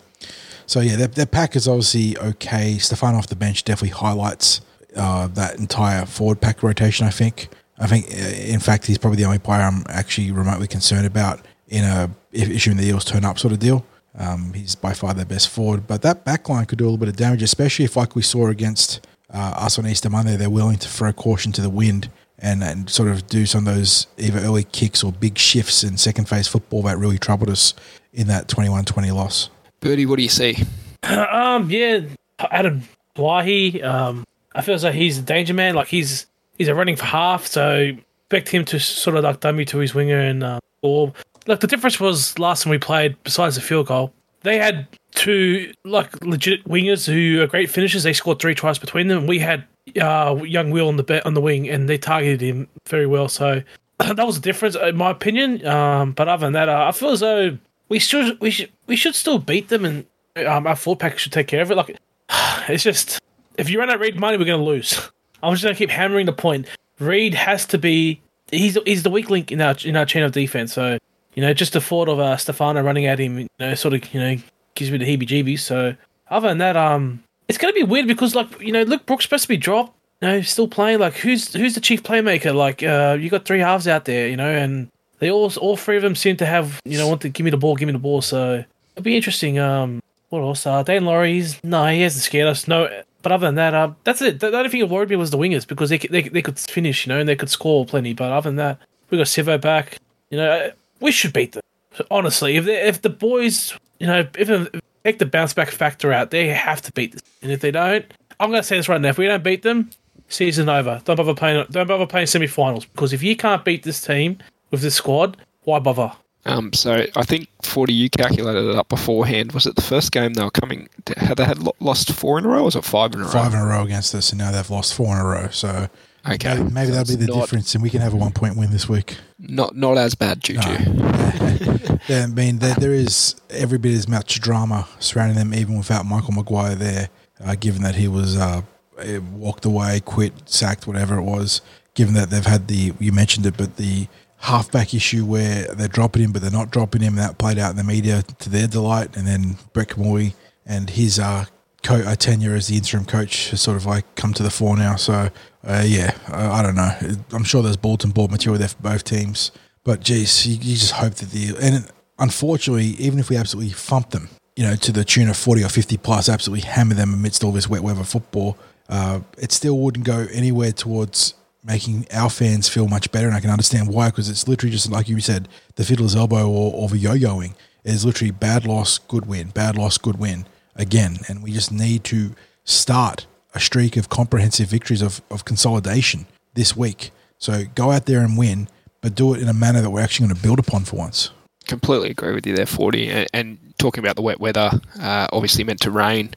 So 0.66 0.80
yeah, 0.80 0.96
their, 0.96 1.06
their 1.06 1.26
pack 1.26 1.56
is 1.56 1.66
obviously 1.66 2.18
okay. 2.18 2.78
Stefan 2.78 3.14
off 3.14 3.28
the 3.28 3.36
bench 3.36 3.64
definitely 3.64 3.96
highlights 3.96 4.60
uh, 4.96 5.28
that 5.28 5.58
entire 5.58 6.04
forward 6.06 6.40
pack 6.40 6.62
rotation. 6.62 7.06
I 7.06 7.10
think. 7.10 7.48
I 7.80 7.86
think, 7.86 8.06
uh, 8.10 8.16
in 8.16 8.58
fact, 8.58 8.86
he's 8.86 8.98
probably 8.98 9.18
the 9.18 9.24
only 9.24 9.38
player 9.38 9.62
I'm 9.62 9.84
actually 9.88 10.32
remotely 10.32 10.66
concerned 10.66 11.06
about 11.06 11.40
in 11.68 11.84
a 11.84 12.10
if 12.32 12.50
issuing 12.50 12.76
the 12.76 12.84
Eels 12.84 13.04
turn 13.04 13.24
up 13.24 13.38
sort 13.38 13.52
of 13.52 13.60
deal. 13.60 13.84
Um, 14.18 14.52
he's 14.52 14.74
by 14.74 14.94
far 14.94 15.14
their 15.14 15.24
best 15.24 15.48
forward, 15.48 15.86
but 15.86 16.02
that 16.02 16.24
back 16.24 16.48
line 16.48 16.66
could 16.66 16.78
do 16.78 16.84
a 16.84 16.86
little 16.86 16.98
bit 16.98 17.08
of 17.08 17.16
damage, 17.16 17.42
especially 17.42 17.84
if, 17.84 17.96
like 17.96 18.16
we 18.16 18.22
saw 18.22 18.48
against 18.48 19.06
uh, 19.32 19.54
us 19.56 19.78
on 19.78 19.86
Easter 19.86 20.10
Monday, 20.10 20.36
they're 20.36 20.50
willing 20.50 20.78
to 20.78 20.88
throw 20.88 21.12
caution 21.12 21.52
to 21.52 21.60
the 21.60 21.70
wind 21.70 22.10
and, 22.38 22.62
and 22.62 22.88
sort 22.88 23.08
of 23.08 23.26
do 23.26 23.46
some 23.46 23.66
of 23.66 23.74
those 23.74 24.06
either 24.16 24.38
early 24.38 24.64
kicks 24.64 25.02
or 25.02 25.12
big 25.12 25.38
shifts 25.38 25.82
in 25.82 25.96
second 25.96 26.28
phase 26.28 26.46
football 26.46 26.82
that 26.82 26.98
really 26.98 27.18
troubled 27.18 27.50
us 27.50 27.74
in 28.12 28.26
that 28.28 28.48
21 28.48 28.84
20 28.84 29.10
loss. 29.10 29.50
Birdie, 29.80 30.06
what 30.06 30.16
do 30.16 30.22
you 30.22 30.28
see? 30.28 30.56
Um, 31.04 31.70
yeah, 31.70 32.00
Adam 32.40 32.82
Blahi. 33.14 33.82
Um, 33.84 34.24
I 34.52 34.62
feel 34.62 34.74
as 34.74 34.82
though 34.82 34.90
he's 34.90 35.18
a 35.18 35.22
danger 35.22 35.54
man. 35.54 35.76
Like 35.76 35.86
he's 35.86 36.26
he's 36.58 36.66
a 36.66 36.74
running 36.74 36.96
for 36.96 37.04
half, 37.04 37.46
so 37.46 37.92
expect 38.22 38.48
him 38.48 38.64
to 38.66 38.80
sort 38.80 39.16
of 39.16 39.22
like 39.22 39.38
dummy 39.38 39.64
to 39.66 39.78
his 39.78 39.94
winger 39.94 40.18
and 40.18 40.42
uh, 40.42 40.58
or 40.82 41.12
like 41.46 41.60
the 41.60 41.68
difference 41.68 42.00
was 42.00 42.36
last 42.38 42.64
time 42.64 42.72
we 42.72 42.78
played. 42.78 43.16
Besides 43.22 43.54
the 43.54 43.60
field 43.60 43.86
goal, 43.86 44.12
they 44.42 44.58
had 44.58 44.88
two 45.14 45.72
like 45.84 46.24
legit 46.24 46.64
wingers 46.64 47.06
who 47.06 47.42
are 47.42 47.46
great 47.46 47.70
finishers. 47.70 48.02
They 48.02 48.12
scored 48.12 48.40
three 48.40 48.54
tries 48.54 48.78
between 48.78 49.06
them. 49.08 49.26
We 49.26 49.38
had 49.38 49.64
uh, 50.00 50.34
young 50.44 50.70
Will 50.70 50.88
on 50.88 50.96
the 50.96 51.26
on 51.26 51.34
the 51.34 51.40
wing, 51.40 51.68
and 51.68 51.88
they 51.88 51.98
targeted 51.98 52.40
him 52.40 52.68
very 52.86 53.06
well. 53.06 53.28
So 53.28 53.62
that 53.98 54.26
was 54.26 54.38
a 54.38 54.40
difference, 54.40 54.76
in 54.76 54.96
my 54.96 55.10
opinion. 55.10 55.66
Um, 55.66 56.12
but 56.12 56.28
other 56.28 56.46
than 56.46 56.52
that, 56.54 56.68
uh, 56.68 56.86
I 56.88 56.92
feel 56.92 57.10
as 57.10 57.20
though 57.20 57.58
we 57.88 57.98
should 57.98 58.40
we 58.40 58.50
should 58.50 58.70
we 58.86 58.96
should 58.96 59.14
still 59.14 59.38
beat 59.38 59.68
them, 59.68 59.84
and 59.84 60.06
um, 60.46 60.66
our 60.66 60.76
full 60.76 60.96
pack 60.96 61.18
should 61.18 61.32
take 61.32 61.48
care 61.48 61.62
of 61.62 61.70
it. 61.70 61.76
Like 61.76 61.96
it's 62.68 62.82
just 62.82 63.20
if 63.56 63.70
you 63.70 63.78
run 63.78 63.90
out 63.90 64.00
Reed 64.00 64.18
Mahoney, 64.18 64.38
we're 64.38 64.44
going 64.44 64.60
to 64.60 64.64
lose. 64.64 65.10
I'm 65.42 65.52
just 65.52 65.62
going 65.62 65.74
to 65.74 65.78
keep 65.78 65.90
hammering 65.90 66.26
the 66.26 66.32
point. 66.32 66.66
Reed 66.98 67.34
has 67.34 67.64
to 67.66 67.78
be 67.78 68.20
he's 68.50 68.78
he's 68.86 69.02
the 69.02 69.10
weak 69.10 69.30
link 69.30 69.52
in 69.52 69.60
our 69.60 69.76
in 69.84 69.96
our 69.96 70.04
chain 70.04 70.22
of 70.22 70.32
defense. 70.32 70.72
So 70.72 70.98
you 71.38 71.42
know, 71.42 71.54
just 71.54 71.72
the 71.72 71.80
thought 71.80 72.08
of 72.08 72.18
uh, 72.18 72.36
Stefano 72.36 72.82
running 72.82 73.06
at 73.06 73.20
him, 73.20 73.38
you 73.38 73.46
know, 73.60 73.74
sort 73.74 73.94
of, 73.94 74.12
you 74.12 74.18
know, 74.18 74.36
gives 74.74 74.90
me 74.90 74.98
the 74.98 75.04
heebie-jeebies. 75.04 75.60
So 75.60 75.94
other 76.30 76.48
than 76.48 76.58
that, 76.58 76.76
um, 76.76 77.22
it's 77.48 77.58
going 77.58 77.72
to 77.72 77.80
be 77.80 77.84
weird 77.84 78.06
because, 78.06 78.34
like, 78.34 78.60
you 78.60 78.72
know, 78.72 78.82
Luke 78.82 79.06
Brook's 79.06 79.24
supposed 79.24 79.42
to 79.42 79.48
be 79.48 79.56
dropped. 79.56 79.96
You 80.20 80.28
know, 80.28 80.40
still 80.42 80.68
playing. 80.68 80.98
Like, 80.98 81.14
who's 81.14 81.52
who's 81.54 81.74
the 81.74 81.80
chief 81.80 82.02
playmaker? 82.02 82.54
Like, 82.54 82.82
uh, 82.82 83.16
you 83.18 83.30
got 83.30 83.44
three 83.44 83.60
halves 83.60 83.86
out 83.86 84.04
there, 84.04 84.28
you 84.28 84.36
know, 84.36 84.50
and 84.50 84.88
they 85.20 85.30
all 85.30 85.52
all 85.60 85.76
three 85.76 85.96
of 85.96 86.02
them 86.02 86.14
seem 86.14 86.36
to 86.38 86.46
have, 86.46 86.80
you 86.84 86.98
know, 86.98 87.06
want 87.06 87.20
to 87.22 87.28
give 87.28 87.44
me 87.44 87.50
the 87.50 87.56
ball, 87.56 87.76
give 87.76 87.86
me 87.86 87.92
the 87.92 87.98
ball. 87.98 88.20
So 88.20 88.64
it'll 88.96 89.04
be 89.04 89.16
interesting. 89.16 89.58
Um, 89.58 90.02
what 90.30 90.40
else? 90.40 90.66
Uh, 90.66 90.82
Daine 90.82 91.04
Laurie, 91.04 91.34
he's 91.34 91.62
no, 91.62 91.86
he 91.86 92.02
hasn't 92.02 92.24
scared 92.24 92.48
us. 92.48 92.66
No, 92.68 92.88
but 93.22 93.32
other 93.32 93.46
than 93.46 93.54
that, 93.54 93.74
uh, 93.74 93.92
that's 94.04 94.20
it. 94.20 94.40
The, 94.40 94.50
the 94.50 94.56
only 94.56 94.70
thing 94.70 94.80
that 94.80 94.88
worried 94.88 95.08
me 95.08 95.16
was 95.16 95.30
the 95.30 95.38
wingers 95.38 95.66
because 95.66 95.90
they, 95.90 95.98
they 95.98 96.22
they 96.22 96.42
could 96.42 96.58
finish, 96.58 97.06
you 97.06 97.12
know, 97.12 97.20
and 97.20 97.28
they 97.28 97.36
could 97.36 97.50
score 97.50 97.86
plenty. 97.86 98.12
But 98.12 98.32
other 98.32 98.48
than 98.48 98.56
that, 98.56 98.78
we 99.10 99.18
got 99.18 99.26
Sivo 99.26 99.60
back. 99.60 99.98
You 100.30 100.38
know, 100.38 100.50
uh, 100.50 100.70
we 101.00 101.12
should 101.12 101.32
beat 101.32 101.52
them. 101.52 101.62
Honestly, 102.10 102.56
if 102.56 102.64
they, 102.64 102.82
if 102.82 103.02
the 103.02 103.10
boys, 103.10 103.72
you 103.98 104.06
know, 104.06 104.20
if, 104.34 104.50
if 104.50 104.82
take 105.08 105.18
the 105.18 105.26
bounce 105.26 105.54
back 105.54 105.70
factor 105.70 106.12
out, 106.12 106.30
they 106.30 106.48
have 106.48 106.82
to 106.82 106.92
beat 106.92 107.12
this. 107.12 107.22
And 107.42 107.50
if 107.50 107.60
they 107.60 107.70
don't, 107.70 108.04
I'm 108.40 108.50
going 108.50 108.60
to 108.62 108.66
say 108.66 108.76
this 108.76 108.88
right 108.88 109.00
now: 109.00 109.08
if 109.08 109.18
we 109.18 109.26
don't 109.26 109.42
beat 109.42 109.62
them, 109.62 109.90
season 110.28 110.68
over. 110.68 111.00
Don't 111.04 111.16
bother 111.16 111.34
playing. 111.34 111.66
Don't 111.70 111.86
bother 111.86 112.06
playing 112.06 112.26
semi-finals 112.26 112.84
because 112.86 113.12
if 113.12 113.22
you 113.22 113.36
can't 113.36 113.64
beat 113.64 113.82
this 113.82 114.00
team 114.00 114.38
with 114.70 114.82
this 114.82 114.94
squad, 114.94 115.36
why 115.62 115.78
bother? 115.78 116.12
Um, 116.44 116.72
so 116.72 117.06
I 117.16 117.22
think 117.24 117.48
forty. 117.62 117.92
You 117.92 118.08
calculated 118.10 118.68
it 118.70 118.76
up 118.76 118.88
beforehand. 118.88 119.52
Was 119.52 119.66
it 119.66 119.76
the 119.76 119.82
first 119.82 120.12
game 120.12 120.34
they 120.34 120.44
were 120.44 120.50
coming? 120.50 120.88
Had 121.16 121.36
they 121.36 121.44
had 121.44 121.58
lost 121.80 122.12
four 122.12 122.38
in 122.38 122.44
a 122.44 122.48
row? 122.48 122.60
or 122.60 122.64
Was 122.64 122.76
it 122.76 122.84
five 122.84 123.12
in 123.12 123.20
a 123.20 123.24
row? 123.24 123.30
Five 123.30 123.54
in 123.54 123.60
a 123.60 123.66
row 123.66 123.82
against 123.82 124.14
us, 124.14 124.30
and 124.30 124.38
now 124.38 124.50
they've 124.52 124.70
lost 124.70 124.94
four 124.94 125.14
in 125.14 125.20
a 125.20 125.24
row. 125.24 125.48
So 125.50 125.88
Okay, 126.26 126.56
maybe, 126.56 126.70
maybe 126.70 126.86
So 126.88 126.92
that'll 126.94 127.16
be 127.16 127.24
the 127.24 127.32
not, 127.32 127.40
difference, 127.40 127.74
and 127.74 127.82
we 127.82 127.90
can 127.90 128.00
have 128.00 128.12
a 128.12 128.16
one 128.16 128.32
point 128.32 128.56
win 128.56 128.70
this 128.70 128.88
week. 128.88 129.16
Not 129.38 129.76
not 129.76 129.96
as 129.96 130.14
bad, 130.14 130.40
Juju. 130.40 130.60
Yeah, 132.08 132.22
I 132.22 132.26
mean, 132.26 132.58
there, 132.58 132.74
there 132.74 132.94
is 132.94 133.34
every 133.50 133.76
bit 133.76 133.92
as 133.92 134.08
much 134.08 134.40
drama 134.40 134.88
surrounding 134.98 135.36
them, 135.36 135.52
even 135.52 135.76
without 135.76 136.06
Michael 136.06 136.32
Maguire 136.32 136.74
there, 136.74 137.10
uh, 137.44 137.54
given 137.54 137.82
that 137.82 137.96
he 137.96 138.08
was 138.08 138.34
uh, 138.34 138.62
eh, 138.98 139.18
walked 139.18 139.66
away, 139.66 140.00
quit, 140.00 140.32
sacked, 140.46 140.86
whatever 140.86 141.18
it 141.18 141.22
was. 141.22 141.60
Given 141.92 142.14
that 142.14 142.30
they've 142.30 142.46
had 142.46 142.66
the, 142.68 142.94
you 142.98 143.12
mentioned 143.12 143.44
it, 143.44 143.58
but 143.58 143.76
the 143.76 144.06
halfback 144.38 144.94
issue 144.94 145.26
where 145.26 145.66
they're 145.74 145.86
dropping 145.86 146.22
him, 146.22 146.32
but 146.32 146.40
they're 146.40 146.50
not 146.50 146.70
dropping 146.70 147.02
him, 147.02 147.16
that 147.16 147.36
played 147.36 147.58
out 147.58 147.72
in 147.72 147.76
the 147.76 147.84
media 147.84 148.22
to 148.22 148.48
their 148.48 148.66
delight. 148.66 149.14
And 149.14 149.26
then 149.26 149.58
Brett 149.74 149.98
Moy 149.98 150.32
and 150.64 150.88
his 150.88 151.18
uh, 151.18 151.44
co- 151.82 151.96
uh, 151.96 152.16
tenure 152.16 152.54
as 152.54 152.68
the 152.68 152.76
interim 152.76 153.04
coach 153.04 153.50
has 153.50 153.60
sort 153.60 153.76
of 153.76 153.84
like 153.84 154.14
come 154.14 154.32
to 154.32 154.42
the 154.42 154.50
fore 154.50 154.78
now. 154.78 154.96
So, 154.96 155.28
uh, 155.62 155.84
yeah, 155.84 156.16
uh, 156.32 156.52
I 156.52 156.62
don't 156.62 156.76
know. 156.76 156.96
I'm 157.32 157.44
sure 157.44 157.62
there's 157.62 157.76
bulletin 157.76 158.12
board 158.12 158.30
material 158.30 158.58
there 158.58 158.68
for 158.68 158.80
both 158.80 159.04
teams. 159.04 159.50
But 159.84 160.00
geez, 160.00 160.46
you, 160.46 160.54
you 160.54 160.76
just 160.76 160.92
hope 160.92 161.14
that 161.14 161.30
the 161.30 161.54
and 161.60 161.90
unfortunately, 162.18 162.96
even 162.98 163.18
if 163.18 163.30
we 163.30 163.36
absolutely 163.36 163.72
thump 163.72 164.10
them, 164.10 164.28
you 164.56 164.64
know, 164.64 164.76
to 164.76 164.92
the 164.92 165.04
tune 165.04 165.28
of 165.28 165.36
forty 165.36 165.62
or 165.62 165.68
fifty 165.68 165.96
plus, 165.96 166.28
absolutely 166.28 166.68
hammer 166.68 166.94
them 166.94 167.14
amidst 167.14 167.44
all 167.44 167.52
this 167.52 167.68
wet 167.68 167.82
weather 167.82 168.04
football, 168.04 168.56
uh, 168.88 169.20
it 169.38 169.52
still 169.52 169.78
wouldn't 169.78 170.04
go 170.04 170.26
anywhere 170.32 170.72
towards 170.72 171.34
making 171.64 172.06
our 172.12 172.30
fans 172.30 172.68
feel 172.68 172.88
much 172.88 173.10
better. 173.10 173.26
And 173.26 173.36
I 173.36 173.40
can 173.40 173.50
understand 173.50 173.88
why, 173.88 174.08
because 174.10 174.30
it's 174.30 174.48
literally 174.48 174.72
just 174.72 174.90
like 174.90 175.08
you 175.08 175.20
said, 175.20 175.48
the 175.74 175.84
fiddler's 175.84 176.16
elbow 176.16 176.48
or, 176.48 176.72
or 176.72 176.88
the 176.88 176.98
yo-yoing 176.98 177.54
is 177.84 178.04
literally 178.04 178.30
bad 178.30 178.66
loss, 178.66 178.98
good 178.98 179.26
win, 179.26 179.48
bad 179.48 179.76
loss, 179.76 179.98
good 179.98 180.18
win 180.18 180.46
again. 180.76 181.18
And 181.28 181.42
we 181.42 181.52
just 181.52 181.70
need 181.72 182.04
to 182.04 182.34
start 182.64 183.26
a 183.54 183.60
streak 183.60 183.96
of 183.96 184.08
comprehensive 184.08 184.68
victories 184.68 185.02
of, 185.02 185.20
of 185.30 185.44
consolidation 185.44 186.26
this 186.54 186.76
week. 186.76 187.10
So 187.38 187.64
go 187.74 187.90
out 187.90 188.06
there 188.06 188.20
and 188.20 188.38
win, 188.38 188.68
but 189.00 189.14
do 189.14 189.34
it 189.34 189.42
in 189.42 189.48
a 189.48 189.54
manner 189.54 189.80
that 189.80 189.90
we're 189.90 190.00
actually 190.00 190.28
going 190.28 190.36
to 190.36 190.42
build 190.42 190.58
upon 190.58 190.84
for 190.84 190.96
once. 190.96 191.30
Completely 191.68 192.10
agree 192.10 192.34
with 192.34 192.46
you 192.46 192.56
there, 192.56 192.66
40. 192.66 193.08
And, 193.08 193.28
and 193.32 193.58
talking 193.78 194.02
about 194.02 194.16
the 194.16 194.22
wet 194.22 194.40
weather, 194.40 194.70
uh, 195.00 195.28
obviously 195.32 195.62
meant 195.64 195.80
to 195.82 195.90
rain 195.90 196.34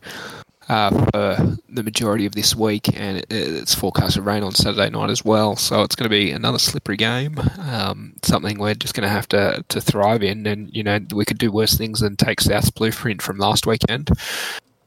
uh, 0.70 0.90
for 1.12 1.58
the 1.68 1.84
majority 1.84 2.26
of 2.26 2.34
this 2.34 2.56
week, 2.56 2.88
and 2.98 3.18
it, 3.18 3.26
it's 3.30 3.76
forecast 3.76 4.14
to 4.14 4.22
rain 4.22 4.42
on 4.42 4.54
Saturday 4.54 4.90
night 4.90 5.10
as 5.10 5.26
well. 5.26 5.58
So 5.58 5.82
it's 5.82 5.96
going 5.96 6.06
to 6.06 6.10
be 6.10 6.32
another 6.32 6.60
slippery 6.60 6.96
game, 6.96 7.38
um, 7.60 8.14
something 8.24 8.58
we're 8.58 8.76
just 8.76 8.94
going 8.94 9.04
to 9.04 9.14
have 9.14 9.28
to 9.30 9.66
to 9.68 9.82
thrive 9.82 10.24
in. 10.24 10.48
And 10.48 10.74
you 10.74 10.84
know, 10.84 11.00
we 11.14 11.26
could 11.26 11.40
do 11.40 11.52
worse 11.52 11.78
things 11.78 12.00
than 12.00 12.16
take 12.16 12.40
South's 12.40 12.70
blueprint 12.70 13.22
from 13.22 13.38
last 13.38 13.68
weekend. 13.68 14.12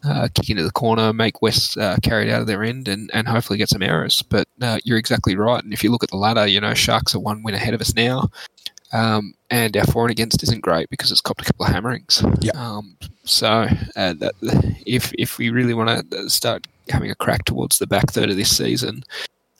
Uh, 0.06 0.28
kick 0.34 0.50
into 0.50 0.62
the 0.62 0.70
corner, 0.70 1.12
make 1.14 1.40
West 1.40 1.78
uh, 1.78 1.96
carry 2.02 2.28
it 2.28 2.32
out 2.32 2.42
of 2.42 2.46
their 2.46 2.62
end, 2.62 2.88
and, 2.88 3.10
and 3.14 3.26
hopefully 3.26 3.58
get 3.58 3.70
some 3.70 3.82
errors. 3.82 4.22
But 4.22 4.46
uh, 4.60 4.78
you're 4.84 4.98
exactly 4.98 5.34
right. 5.34 5.64
And 5.64 5.72
if 5.72 5.82
you 5.82 5.90
look 5.90 6.04
at 6.04 6.10
the 6.10 6.16
ladder, 6.16 6.46
you 6.46 6.60
know 6.60 6.74
Sharks 6.74 7.14
are 7.14 7.20
one 7.20 7.42
win 7.42 7.54
ahead 7.54 7.74
of 7.74 7.80
us 7.80 7.94
now. 7.94 8.30
Um, 8.94 9.34
and 9.50 9.76
our 9.76 9.84
for 9.86 10.04
and 10.04 10.10
against 10.12 10.42
isn't 10.44 10.62
great 10.62 10.88
because 10.88 11.10
it's 11.10 11.20
copped 11.20 11.42
a 11.42 11.44
couple 11.44 11.66
of 11.66 11.72
hammerings. 11.72 12.24
Yeah. 12.40 12.52
Um, 12.54 12.96
so 13.24 13.66
uh, 13.96 14.14
that, 14.14 14.34
if 14.86 15.12
if 15.18 15.36
we 15.36 15.50
really 15.50 15.74
want 15.74 16.10
to 16.10 16.30
start 16.30 16.66
having 16.88 17.10
a 17.10 17.16
crack 17.16 17.44
towards 17.44 17.78
the 17.78 17.88
back 17.88 18.12
third 18.12 18.30
of 18.30 18.36
this 18.36 18.56
season, 18.56 19.02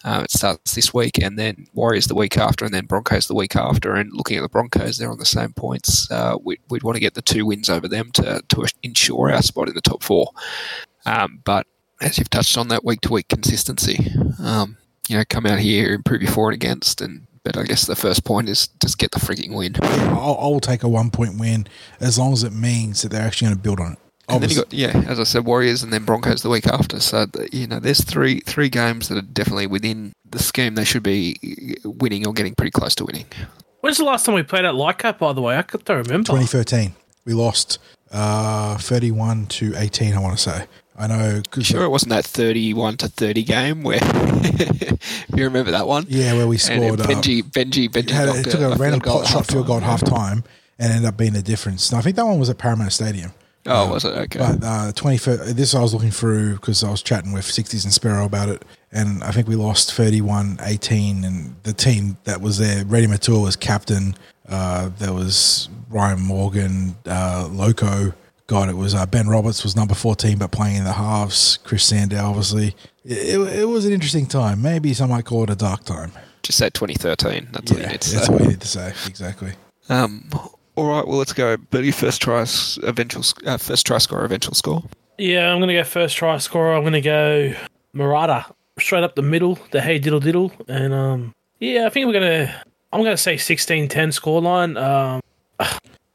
uh, 0.05 0.21
it 0.23 0.31
starts 0.31 0.75
this 0.77 0.95
week, 0.95 1.19
and 1.19 1.37
then 1.37 1.67
Warriors 1.75 2.07
the 2.07 2.15
week 2.15 2.39
after, 2.39 2.65
and 2.65 2.73
then 2.73 2.87
Broncos 2.87 3.27
the 3.27 3.35
week 3.35 3.57
after. 3.57 3.95
And 3.95 4.13
looking 4.13 4.37
at 4.37 4.43
the 4.43 4.49
Broncos, 4.49 4.99
they're 4.99 5.11
on 5.11 5.19
the 5.19 5.25
same 5.25 5.53
points. 5.53 6.09
Uh, 6.11 6.37
we, 6.41 6.59
we'd 6.69 6.85
want 6.85 6.95
to 6.95 7.01
get 7.01 7.15
the 7.15 7.23
two 7.23 7.45
wins 7.45 7.69
over 7.69 7.89
them 7.89 8.13
to 8.13 8.41
to 8.49 8.67
ensure 8.85 9.33
our 9.33 9.43
spot 9.43 9.69
in 9.69 9.75
the 9.75 9.81
top 9.81 10.05
four. 10.05 10.31
Um, 11.07 11.41
but 11.45 11.67
as 12.01 12.19
you've 12.19 12.31
touched 12.31 12.57
on, 12.57 12.69
that 12.69 12.85
week 12.85 13.01
to 13.03 13.13
week 13.13 13.29
consistency. 13.29 13.99
Um, 14.39 14.77
you 15.09 15.17
know, 15.17 15.25
come 15.29 15.45
out 15.45 15.59
here, 15.59 15.93
improve 15.93 16.23
your 16.23 16.31
for 16.31 16.51
and 16.51 16.55
against, 16.55 17.01
and 17.01 17.27
but 17.45 17.57
I 17.57 17.63
guess 17.65 17.87
the 17.87 17.95
first 17.95 18.25
point 18.25 18.49
is 18.49 18.69
just 18.83 18.99
get 18.99 19.13
the 19.13 19.21
freaking 19.21 19.55
win. 19.55 19.77
I'll, 19.83 20.37
I'll 20.41 20.61
take 20.61 20.83
a 20.83 20.89
one 20.89 21.11
point 21.11 21.39
win 21.39 21.67
as 22.01 22.19
long 22.19 22.33
as 22.33 22.43
it 22.43 22.53
means 22.53 23.03
that 23.03 23.11
they're 23.11 23.23
actually 23.23 23.47
going 23.47 23.57
to 23.57 23.63
build 23.63 23.81
on 23.81 23.93
it. 23.93 23.99
And 24.27 24.43
then 24.43 24.49
you 24.49 24.57
got 24.57 24.73
yeah, 24.73 25.05
as 25.07 25.21
I 25.21 25.25
said, 25.25 25.45
Warriors 25.45 25.83
and 25.83 25.93
then 25.93 26.05
Broncos 26.05 26.43
the 26.43 26.49
week 26.49 26.67
after. 26.67 26.99
So 26.99 27.27
you 27.53 27.67
know, 27.67 27.79
there's 27.79 28.03
three 28.03 28.41
three 28.41 28.71
games 28.71 29.09
that 29.09 29.19
are 29.19 29.23
definitely 29.23 29.67
within 29.67 30.15
the 30.29 30.39
scheme. 30.39 30.77
They 30.77 30.85
should 30.85 31.03
be 31.03 31.77
winning 31.85 32.27
or 32.27 32.33
getting 32.33 32.55
pretty 32.55 32.71
close 32.71 32.95
to 32.97 33.05
winning. 33.05 33.27
When's 33.83 33.99
the 33.99 34.05
last 34.05 34.25
time 34.25 34.35
we 34.35 34.43
played 34.43 34.65
at 34.65 34.75
Leichhardt, 34.75 35.19
by 35.19 35.35
the 35.35 35.43
way? 35.43 35.57
I 35.59 35.63
don't 35.63 35.89
remember. 35.89 36.29
2013, 36.29 36.95
we 37.27 37.35
lost 37.35 37.79
uh, 38.11 38.79
31 38.79 39.47
to 39.47 39.75
18, 39.77 40.15
I 40.15 40.19
want 40.21 40.39
to 40.39 40.43
say. 40.43 40.67
I 40.97 41.07
know. 41.07 41.43
Sure, 41.61 41.85
it 41.85 41.89
wasn't 41.89 42.11
that 42.11 42.25
thirty-one 42.25 42.97
to 42.99 43.09
thirty 43.09 43.43
game 43.43 43.83
where 43.83 43.99
you 45.35 45.45
remember 45.45 45.73
that 45.73 45.87
one. 45.87 46.07
Yeah, 46.09 46.35
where 46.35 46.47
we 46.47 46.57
scored. 46.57 47.01
uh, 47.01 47.05
Benji, 47.05 47.43
Benji, 47.43 47.89
Benji 47.89 48.11
had 48.11 48.29
a, 48.29 48.39
it 48.39 48.45
took 48.45 48.55
a 48.55 48.59
field 48.69 48.79
random 48.81 49.01
pot 49.01 49.27
shot 49.27 49.47
field 49.47 49.67
goal 49.67 49.79
at 49.79 49.83
halftime. 49.83 49.87
half 49.87 50.05
time 50.05 50.45
and 50.79 50.93
ended 50.93 51.09
up 51.09 51.17
being 51.17 51.33
the 51.33 51.43
difference. 51.43 51.91
And 51.91 51.99
I 51.99 52.03
think 52.03 52.17
that 52.17 52.25
one 52.25 52.39
was 52.39 52.51
at 52.51 52.59
Parramatta 52.59 52.91
Stadium. 52.91 53.33
Oh, 53.67 53.91
was 53.93 54.05
it 54.05 54.09
okay? 54.11 54.39
But 54.39 54.63
uh, 54.63 54.93
21st, 54.93 55.55
this 55.55 55.75
I 55.75 55.81
was 55.81 55.95
looking 55.95 56.11
through 56.11 56.57
because 56.57 56.85
I 56.85 56.91
was 56.91 57.03
chatting 57.03 57.33
with 57.33 57.47
60s 57.47 57.85
and 57.85 57.93
Sparrow 57.93 58.27
about 58.27 58.51
it. 58.51 58.63
And 58.93 59.25
I 59.25 59.31
think 59.31 59.49
we 59.49 59.57
lost 59.57 59.95
31 59.95 60.59
18. 60.61 61.25
And 61.25 61.57
the 61.63 61.73
team 61.73 62.19
that 62.25 62.41
was 62.41 62.59
there, 62.59 62.85
Reni 62.85 63.07
Maitua 63.07 63.43
was 63.43 63.57
captain. 63.57 64.15
Uh, 64.47 64.91
there 64.99 65.15
was 65.15 65.71
Ryan 65.89 66.21
Morgan, 66.21 66.97
uh, 67.07 67.49
Loco. 67.51 68.13
God, 68.47 68.69
it 68.69 68.77
was 68.77 68.95
uh, 68.95 69.07
Ben 69.07 69.29
Roberts 69.29 69.63
was 69.63 69.75
number 69.75 69.95
14, 69.95 70.37
but 70.39 70.53
playing 70.53 70.77
in 70.77 70.85
the 70.85 70.93
halves. 70.93 71.59
Chris 71.65 71.85
Sandow, 71.85 72.19
obviously. 72.25 72.77
It, 73.05 73.39
it, 73.39 73.61
it 73.61 73.65
was 73.65 73.87
an 73.87 73.93
interesting 73.93 74.27
time. 74.27 74.61
Maybe 74.61 74.93
some 74.93 75.11
might 75.11 75.25
call 75.25 75.45
it 75.45 75.51
a 75.51 75.57
dark 75.57 75.85
time. 75.85 76.13
Just 76.43 76.59
say 76.59 76.69
2013. 76.69 77.49
That's 77.53 77.73
all 77.73 77.79
you 77.79 77.87
need 77.87 78.01
to 78.03 78.11
that's 78.11 78.27
say. 78.27 78.33
all 78.33 78.41
you 78.41 78.49
need 78.49 78.61
to 78.61 78.69
say. 78.69 78.89
Exactly. 79.07 79.53
Um, 79.89 80.29
all 80.77 80.89
right, 80.89 81.07
well, 81.07 81.17
let's 81.17 81.33
go. 81.33 81.57
Bertie, 81.57 81.91
first 81.91 82.21
try, 82.21 82.45
eventual, 82.83 83.23
uh, 83.47 83.57
first 83.57 83.87
try 83.87 83.99
score, 83.99 84.25
eventual 84.25 84.55
score. 84.55 84.83
Yeah, 85.17 85.51
I'm 85.51 85.59
going 85.59 85.69
to 85.69 85.75
go 85.75 85.85
first 85.85 86.17
try 86.17 86.37
scorer. 86.39 86.75
I'm 86.75 86.83
going 86.83 86.95
to 86.95 87.01
go 87.01 87.55
Marata. 87.95 88.53
Straight 88.79 89.05
up 89.05 89.15
the 89.15 89.23
middle, 89.23 89.59
the 89.71 89.81
hey 89.81 90.01
diddle 90.01 90.19
diddle. 90.19 90.53
And 90.67 90.93
um, 90.93 91.35
yeah, 91.61 91.87
I 91.87 91.91
think 91.91 92.07
we're 92.07 92.21
going 92.21 92.47
to, 92.47 92.63
I'm 92.93 93.01
going 93.03 93.13
to 93.13 93.17
say 93.17 93.37
16 93.37 93.87
10 93.89 94.09
scoreline. 94.11 94.77
Um, 94.77 95.21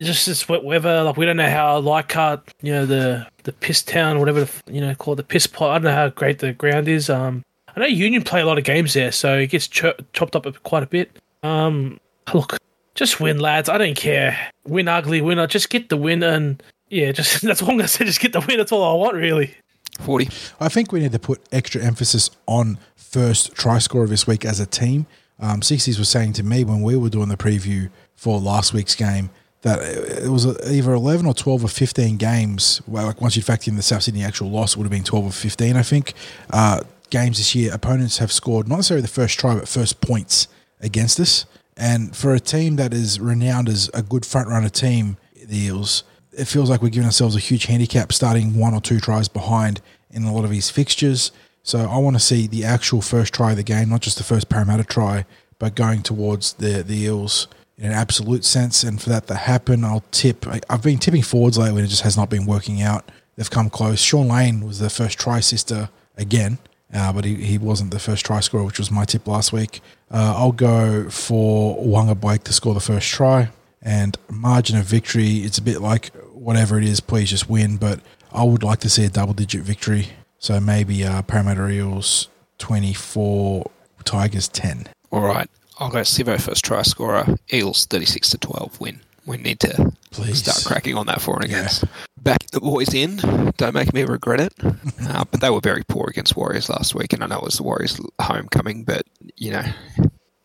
just 0.07 0.25
this 0.25 0.47
wet 0.47 0.63
weather. 0.63 1.03
Like, 1.03 1.17
we 1.17 1.25
don't 1.25 1.37
know 1.37 1.49
how 1.49 1.77
Leichhardt, 1.79 2.53
you 2.61 2.71
know, 2.71 2.85
the, 2.85 3.27
the 3.43 3.51
piss 3.51 3.81
town, 3.81 4.19
whatever, 4.19 4.47
you 4.69 4.81
know, 4.81 4.95
call 4.95 5.13
it 5.13 5.17
the 5.17 5.23
piss 5.23 5.47
pot. 5.47 5.71
I 5.71 5.73
don't 5.75 5.83
know 5.83 5.93
how 5.93 6.09
great 6.09 6.39
the 6.39 6.53
ground 6.53 6.87
is. 6.87 7.09
Um, 7.09 7.43
I 7.75 7.81
know 7.81 7.85
Union 7.85 8.23
play 8.23 8.41
a 8.41 8.45
lot 8.45 8.57
of 8.57 8.63
games 8.63 8.93
there, 8.93 9.11
so 9.11 9.37
it 9.37 9.47
gets 9.47 9.67
cho- 9.67 9.95
chopped 10.13 10.35
up 10.35 10.45
quite 10.63 10.83
a 10.83 10.87
bit. 10.87 11.11
Um, 11.43 11.99
look, 12.33 12.57
just 12.95 13.19
win, 13.19 13.39
lads. 13.39 13.69
I 13.69 13.77
don't 13.77 13.95
care. 13.95 14.37
Win 14.65 14.87
ugly, 14.87 15.21
win. 15.21 15.39
I 15.39 15.45
Just 15.45 15.69
get 15.69 15.89
the 15.89 15.97
win, 15.97 16.23
and 16.23 16.61
yeah, 16.89 17.11
just 17.11 17.41
that's 17.43 17.61
all 17.61 17.69
I'm 17.71 17.77
gonna 17.77 17.87
say. 17.87 18.05
Just 18.05 18.19
get 18.19 18.33
the 18.33 18.41
win. 18.41 18.57
That's 18.57 18.71
all 18.71 18.83
I 18.83 18.93
want, 18.93 19.15
really. 19.15 19.55
40. 19.99 20.29
I 20.59 20.69
think 20.69 20.91
we 20.91 21.01
need 21.01 21.11
to 21.11 21.19
put 21.19 21.41
extra 21.51 21.83
emphasis 21.83 22.29
on 22.47 22.79
first 22.95 23.53
try 23.53 23.79
scorer 23.79 24.07
this 24.07 24.25
week 24.25 24.45
as 24.45 24.59
a 24.59 24.65
team. 24.65 25.07
Um, 25.39 25.61
60s 25.61 25.97
was 25.97 26.09
saying 26.09 26.33
to 26.33 26.43
me 26.43 26.63
when 26.63 26.81
we 26.81 26.95
were 26.95 27.09
doing 27.09 27.29
the 27.29 27.37
preview 27.37 27.89
for 28.15 28.39
last 28.39 28.73
week's 28.73 28.95
game 28.95 29.29
that 29.61 29.81
it 29.81 30.29
was 30.29 30.45
either 30.69 30.93
11 30.93 31.25
or 31.25 31.33
12 31.33 31.65
or 31.65 31.67
15 31.67 32.17
games. 32.17 32.81
Well, 32.87 33.07
like 33.07 33.21
once 33.21 33.35
you 33.35 33.41
factor 33.41 33.69
in 33.69 33.77
the 33.77 33.83
South 33.83 34.03
Sydney 34.03 34.23
actual 34.23 34.49
loss, 34.49 34.73
it 34.73 34.77
would 34.77 34.85
have 34.85 34.91
been 34.91 35.03
12 35.03 35.25
or 35.25 35.31
15, 35.31 35.75
I 35.75 35.83
think. 35.83 36.13
Uh, 36.49 36.81
games 37.09 37.37
this 37.37 37.55
year, 37.55 37.73
opponents 37.73 38.19
have 38.19 38.31
scored 38.31 38.67
not 38.67 38.77
necessarily 38.77 39.01
the 39.01 39.07
first 39.07 39.37
try, 39.37 39.55
but 39.55 39.67
first 39.67 39.99
points 40.01 40.47
against 40.79 41.19
us. 41.19 41.45
And 41.75 42.15
for 42.15 42.33
a 42.33 42.39
team 42.39 42.75
that 42.77 42.93
is 42.93 43.19
renowned 43.19 43.69
as 43.69 43.89
a 43.93 44.01
good 44.01 44.25
front 44.25 44.47
runner 44.47 44.69
team, 44.69 45.17
the 45.35 45.57
Eels, 45.57 46.03
it 46.31 46.45
feels 46.45 46.69
like 46.69 46.81
we're 46.81 46.89
giving 46.89 47.05
ourselves 47.05 47.35
a 47.35 47.39
huge 47.39 47.65
handicap 47.65 48.13
starting 48.13 48.57
one 48.57 48.73
or 48.73 48.81
two 48.81 48.99
tries 48.99 49.27
behind 49.27 49.81
in 50.11 50.23
a 50.23 50.33
lot 50.33 50.43
of 50.45 50.51
these 50.51 50.69
fixtures. 50.69 51.31
So 51.63 51.79
I 51.79 51.97
want 51.97 52.15
to 52.15 52.19
see 52.19 52.47
the 52.47 52.63
actual 52.63 53.01
first 53.01 53.33
try 53.33 53.51
of 53.51 53.57
the 53.57 53.63
game, 53.63 53.89
not 53.89 54.01
just 54.01 54.17
the 54.17 54.23
first 54.23 54.49
Parramatta 54.49 54.83
try, 54.83 55.25
but 55.57 55.75
going 55.75 56.01
towards 56.01 56.53
the, 56.53 56.83
the 56.83 56.97
Eels 57.03 57.47
in 57.79 57.85
an 57.85 57.93
absolute 57.93 58.43
sense. 58.43 58.83
And 58.83 59.01
for 59.01 59.09
that 59.09 59.27
to 59.27 59.35
happen, 59.35 59.83
I'll 59.83 60.03
tip. 60.11 60.45
I, 60.45 60.59
I've 60.69 60.83
been 60.83 60.99
tipping 60.99 61.23
forwards 61.23 61.57
lately, 61.57 61.79
and 61.79 61.87
it 61.87 61.89
just 61.89 62.03
has 62.03 62.17
not 62.17 62.29
been 62.29 62.45
working 62.45 62.81
out. 62.81 63.09
They've 63.35 63.49
come 63.49 63.69
close. 63.69 64.01
Shaun 64.01 64.27
Lane 64.27 64.65
was 64.65 64.79
the 64.79 64.89
first 64.89 65.17
try 65.17 65.39
sister 65.39 65.89
again, 66.17 66.57
uh, 66.93 67.13
but 67.13 67.23
he, 67.23 67.35
he 67.35 67.57
wasn't 67.57 67.91
the 67.91 67.99
first 67.99 68.25
try 68.25 68.41
scorer, 68.41 68.65
which 68.65 68.79
was 68.79 68.91
my 68.91 69.05
tip 69.05 69.25
last 69.25 69.53
week. 69.53 69.79
Uh, 70.11 70.33
I'll 70.35 70.51
go 70.51 71.09
for 71.09 71.77
Waqa 71.77 72.19
Blake 72.19 72.43
to 72.43 72.53
score 72.53 72.73
the 72.73 72.81
first 72.81 73.07
try. 73.07 73.49
And 73.81 74.17
margin 74.29 74.77
of 74.77 74.83
victory, 74.83 75.37
it's 75.37 75.57
a 75.57 75.61
bit 75.61 75.79
like 75.79 76.13
whatever 76.33 76.77
it 76.77 76.83
is, 76.83 76.99
please 76.99 77.29
just 77.29 77.49
win. 77.49 77.77
But 77.77 78.01
I 78.33 78.43
would 78.43 78.61
like 78.61 78.79
to 78.79 78.89
see 78.89 79.05
a 79.05 79.09
double 79.09 79.33
digit 79.33 79.61
victory. 79.61 80.09
So 80.37 80.59
maybe 80.59 81.05
uh, 81.05 81.21
Parramatta 81.21 81.69
Eels 81.69 82.27
24, 82.57 83.71
Tigers 84.03 84.49
10. 84.49 84.87
All 85.11 85.21
right. 85.21 85.49
I'll 85.79 85.89
go 85.89 86.01
Sivo 86.01 86.39
first 86.39 86.65
try 86.65 86.81
scorer. 86.81 87.25
Eels 87.53 87.85
36 87.85 88.29
to 88.31 88.37
12 88.37 88.79
win. 88.81 88.99
We 89.25 89.37
need 89.37 89.59
to 89.61 89.93
Please. 90.11 90.39
start 90.39 90.63
cracking 90.65 90.95
on 90.97 91.05
that 91.07 91.21
for 91.21 91.39
and 91.41 91.49
Yeah. 91.49 91.57
against. 91.59 91.85
Back 92.21 92.49
the 92.51 92.59
boys 92.59 92.93
in. 92.93 93.17
Don't 93.57 93.73
make 93.73 93.93
me 93.93 94.03
regret 94.03 94.39
it. 94.41 94.53
uh, 94.63 95.23
but 95.31 95.39
they 95.39 95.49
were 95.49 95.61
very 95.61 95.83
poor 95.87 96.07
against 96.09 96.35
Warriors 96.35 96.69
last 96.69 96.93
week, 96.95 97.13
and 97.13 97.23
I 97.23 97.27
know 97.27 97.37
it 97.37 97.43
was 97.43 97.57
the 97.57 97.63
Warriors' 97.63 97.99
homecoming, 98.21 98.83
but, 98.83 99.03
you 99.37 99.51
know, 99.51 99.63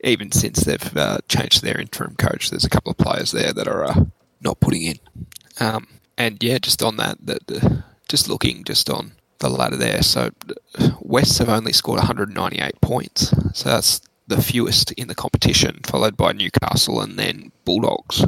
even 0.02 0.30
since 0.30 0.60
they've 0.60 0.96
uh, 0.96 1.18
changed 1.28 1.62
their 1.62 1.80
interim 1.80 2.14
coach, 2.16 2.50
there's 2.50 2.64
a 2.64 2.70
couple 2.70 2.90
of 2.92 2.98
players 2.98 3.32
there 3.32 3.52
that 3.52 3.66
are 3.66 3.84
uh, 3.84 4.04
not 4.40 4.60
putting 4.60 4.82
in. 4.82 4.98
Um, 5.58 5.88
and 6.16 6.40
yeah, 6.42 6.58
just 6.58 6.82
on 6.82 6.96
that, 6.98 7.18
the, 7.24 7.82
just 8.08 8.28
looking 8.28 8.62
just 8.64 8.88
on 8.88 9.12
the 9.38 9.48
ladder 9.48 9.76
there. 9.76 10.02
So 10.02 10.30
uh, 10.78 10.90
Wests 11.00 11.38
have 11.38 11.48
only 11.48 11.72
scored 11.72 11.98
198 11.98 12.80
points. 12.80 13.34
So 13.58 13.70
that's 13.70 14.00
the 14.26 14.40
fewest 14.40 14.92
in 14.92 15.08
the 15.08 15.14
competition, 15.14 15.80
followed 15.84 16.16
by 16.16 16.32
Newcastle 16.32 17.00
and 17.00 17.18
then 17.18 17.52
Bulldogs. 17.64 18.24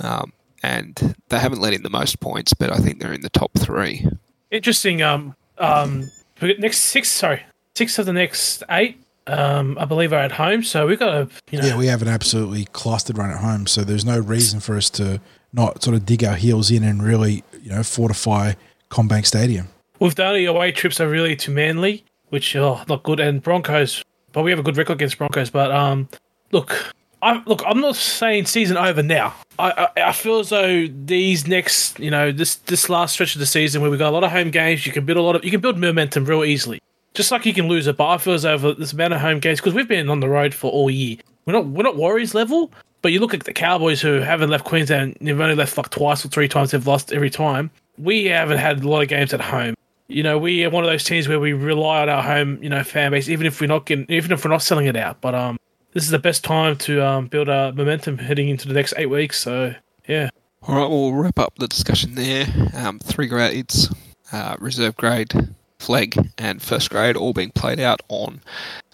Um, 0.00 0.32
and 0.62 1.14
they 1.28 1.38
haven't 1.38 1.60
let 1.60 1.72
in 1.72 1.82
the 1.82 1.90
most 1.90 2.20
points, 2.20 2.52
but 2.54 2.72
I 2.72 2.76
think 2.78 3.00
they're 3.00 3.12
in 3.12 3.22
the 3.22 3.30
top 3.30 3.52
three. 3.58 4.06
Interesting. 4.50 5.02
Um, 5.02 5.34
um, 5.58 6.10
we 6.40 6.48
got 6.48 6.58
next 6.60 6.78
six. 6.78 7.08
Sorry, 7.08 7.42
six 7.74 7.98
of 7.98 8.06
the 8.06 8.12
next 8.12 8.62
eight. 8.70 9.02
Um, 9.26 9.78
I 9.78 9.84
believe 9.84 10.12
are 10.12 10.16
at 10.16 10.32
home. 10.32 10.62
So 10.62 10.86
we've 10.86 10.98
got 10.98 11.14
a 11.14 11.28
you 11.50 11.60
know 11.60 11.66
Yeah, 11.66 11.76
we 11.76 11.86
have 11.86 12.02
an 12.02 12.08
absolutely 12.08 12.66
clustered 12.72 13.16
run 13.16 13.30
at 13.30 13.38
home, 13.38 13.66
so 13.66 13.84
there's 13.84 14.04
no 14.04 14.18
reason 14.18 14.60
for 14.60 14.76
us 14.76 14.90
to 14.90 15.20
not 15.52 15.82
sort 15.82 15.96
of 15.96 16.06
dig 16.06 16.24
our 16.24 16.36
heels 16.36 16.70
in 16.70 16.82
and 16.82 17.02
really, 17.02 17.44
you 17.62 17.70
know, 17.70 17.82
fortify 17.82 18.54
CommBank 18.90 19.26
Stadium. 19.26 19.68
With 19.98 20.14
the 20.14 20.24
only 20.24 20.44
away 20.46 20.72
trips 20.72 21.00
are 21.00 21.08
really 21.08 21.36
to 21.36 21.50
Manly, 21.50 22.04
which 22.28 22.56
are 22.56 22.84
not 22.88 23.02
good, 23.02 23.20
and 23.20 23.42
Broncos. 23.42 24.02
But 24.32 24.42
we 24.42 24.50
have 24.50 24.60
a 24.60 24.62
good 24.62 24.76
record 24.76 24.94
against 24.94 25.18
Broncos. 25.18 25.50
But 25.50 25.70
um, 25.70 26.08
look, 26.52 26.94
I 27.22 27.42
look. 27.46 27.62
I'm 27.66 27.80
not 27.80 27.96
saying 27.96 28.46
season 28.46 28.76
over 28.76 29.02
now. 29.02 29.34
I, 29.58 29.88
I 29.96 30.02
I 30.08 30.12
feel 30.12 30.38
as 30.38 30.48
though 30.48 30.86
these 30.86 31.46
next, 31.46 31.98
you 31.98 32.10
know, 32.10 32.32
this 32.32 32.56
this 32.56 32.88
last 32.88 33.12
stretch 33.12 33.34
of 33.34 33.40
the 33.40 33.46
season 33.46 33.82
where 33.82 33.90
we 33.90 33.96
got 33.98 34.10
a 34.10 34.14
lot 34.14 34.24
of 34.24 34.30
home 34.30 34.50
games, 34.50 34.86
you 34.86 34.92
can 34.92 35.04
build 35.04 35.18
a 35.18 35.22
lot 35.22 35.36
of 35.36 35.44
you 35.44 35.50
can 35.50 35.60
build 35.60 35.78
momentum 35.78 36.24
real 36.24 36.44
easily. 36.44 36.80
Just 37.12 37.32
like 37.32 37.44
you 37.44 37.52
can 37.52 37.66
lose 37.66 37.88
it, 37.88 37.96
but 37.96 38.08
I 38.08 38.18
feel 38.18 38.34
as 38.34 38.42
though 38.42 38.72
this 38.72 38.92
amount 38.92 39.14
of 39.14 39.20
home 39.20 39.40
games 39.40 39.58
because 39.58 39.74
we've 39.74 39.88
been 39.88 40.08
on 40.08 40.20
the 40.20 40.28
road 40.28 40.54
for 40.54 40.70
all 40.70 40.88
year. 40.88 41.16
We're 41.44 41.54
not 41.54 41.66
we're 41.66 41.82
not 41.82 41.96
Warriors 41.96 42.34
level, 42.34 42.70
but 43.02 43.12
you 43.12 43.20
look 43.20 43.34
at 43.34 43.44
the 43.44 43.52
Cowboys 43.52 44.00
who 44.00 44.20
haven't 44.20 44.50
left 44.50 44.64
Queensland. 44.64 45.16
They've 45.20 45.38
only 45.38 45.56
left 45.56 45.76
like 45.76 45.90
twice 45.90 46.24
or 46.24 46.28
three 46.28 46.48
times. 46.48 46.70
They've 46.70 46.86
lost 46.86 47.12
every 47.12 47.30
time. 47.30 47.70
We 47.98 48.26
haven't 48.26 48.58
had 48.58 48.82
a 48.82 48.88
lot 48.88 49.02
of 49.02 49.08
games 49.08 49.34
at 49.34 49.40
home. 49.40 49.74
You 50.10 50.24
know, 50.24 50.38
we 50.38 50.64
are 50.64 50.70
one 50.70 50.82
of 50.82 50.90
those 50.90 51.04
teams 51.04 51.28
where 51.28 51.38
we 51.38 51.52
rely 51.52 52.02
on 52.02 52.08
our 52.08 52.22
home, 52.22 52.60
you 52.62 52.68
know, 52.68 52.82
fan 52.82 53.12
base, 53.12 53.28
even 53.28 53.46
if 53.46 53.60
we're 53.60 53.68
not 53.68 53.86
getting, 53.86 54.06
even 54.08 54.32
if 54.32 54.44
we're 54.44 54.50
not 54.50 54.62
selling 54.62 54.86
it 54.86 54.96
out. 54.96 55.20
But 55.20 55.36
um, 55.36 55.56
this 55.92 56.02
is 56.02 56.10
the 56.10 56.18
best 56.18 56.42
time 56.44 56.76
to 56.78 57.06
um 57.06 57.28
build 57.28 57.48
our 57.48 57.72
momentum 57.72 58.18
heading 58.18 58.48
into 58.48 58.66
the 58.66 58.74
next 58.74 58.94
eight 58.96 59.06
weeks. 59.06 59.38
So 59.38 59.74
yeah, 60.08 60.30
All 60.62 60.76
right, 60.76 60.88
we'll 60.88 61.14
wrap 61.14 61.38
up 61.38 61.54
the 61.58 61.68
discussion 61.68 62.16
there. 62.16 62.46
Um, 62.74 62.98
three 62.98 63.28
grades, 63.28 63.92
uh, 64.32 64.56
reserve 64.58 64.96
grade, 64.96 65.32
flag, 65.78 66.18
and 66.38 66.60
first 66.60 66.90
grade 66.90 67.16
all 67.16 67.32
being 67.32 67.52
played 67.52 67.78
out 67.78 68.00
on 68.08 68.40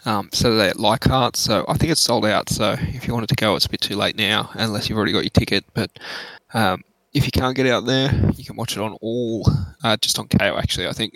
um, 0.05 0.29
Saturday 0.33 0.69
at 0.69 0.79
Leichhardt. 0.79 1.37
So 1.37 1.64
I 1.67 1.79
think 1.79 1.93
it's 1.93 2.01
sold 2.01 2.27
out. 2.27 2.51
So 2.51 2.77
if 2.79 3.07
you 3.07 3.14
wanted 3.14 3.31
to 3.31 3.37
go, 3.37 3.57
it's 3.57 3.67
a 3.67 3.71
bit 3.71 3.81
too 3.81 3.97
late 3.97 4.17
now, 4.17 4.51
unless 4.55 4.89
you've 4.89 4.99
already 4.99 5.12
got 5.12 5.25
your 5.25 5.31
ticket. 5.31 5.64
But 5.73 5.91
um, 6.53 6.83
if 7.17 7.25
you 7.25 7.33
can't 7.33 7.57
get 7.57 7.67
out 7.67 7.87
there, 7.87 8.12
you 8.37 8.45
can 8.45 8.57
watch 8.57 8.77
it 8.77 8.81
on 8.81 8.93
all, 9.01 9.49
uh, 9.83 9.97
just 9.97 10.19
on 10.19 10.29
Kayo 10.29 10.59
actually, 10.59 10.87
I 10.87 10.93
think. 10.93 11.14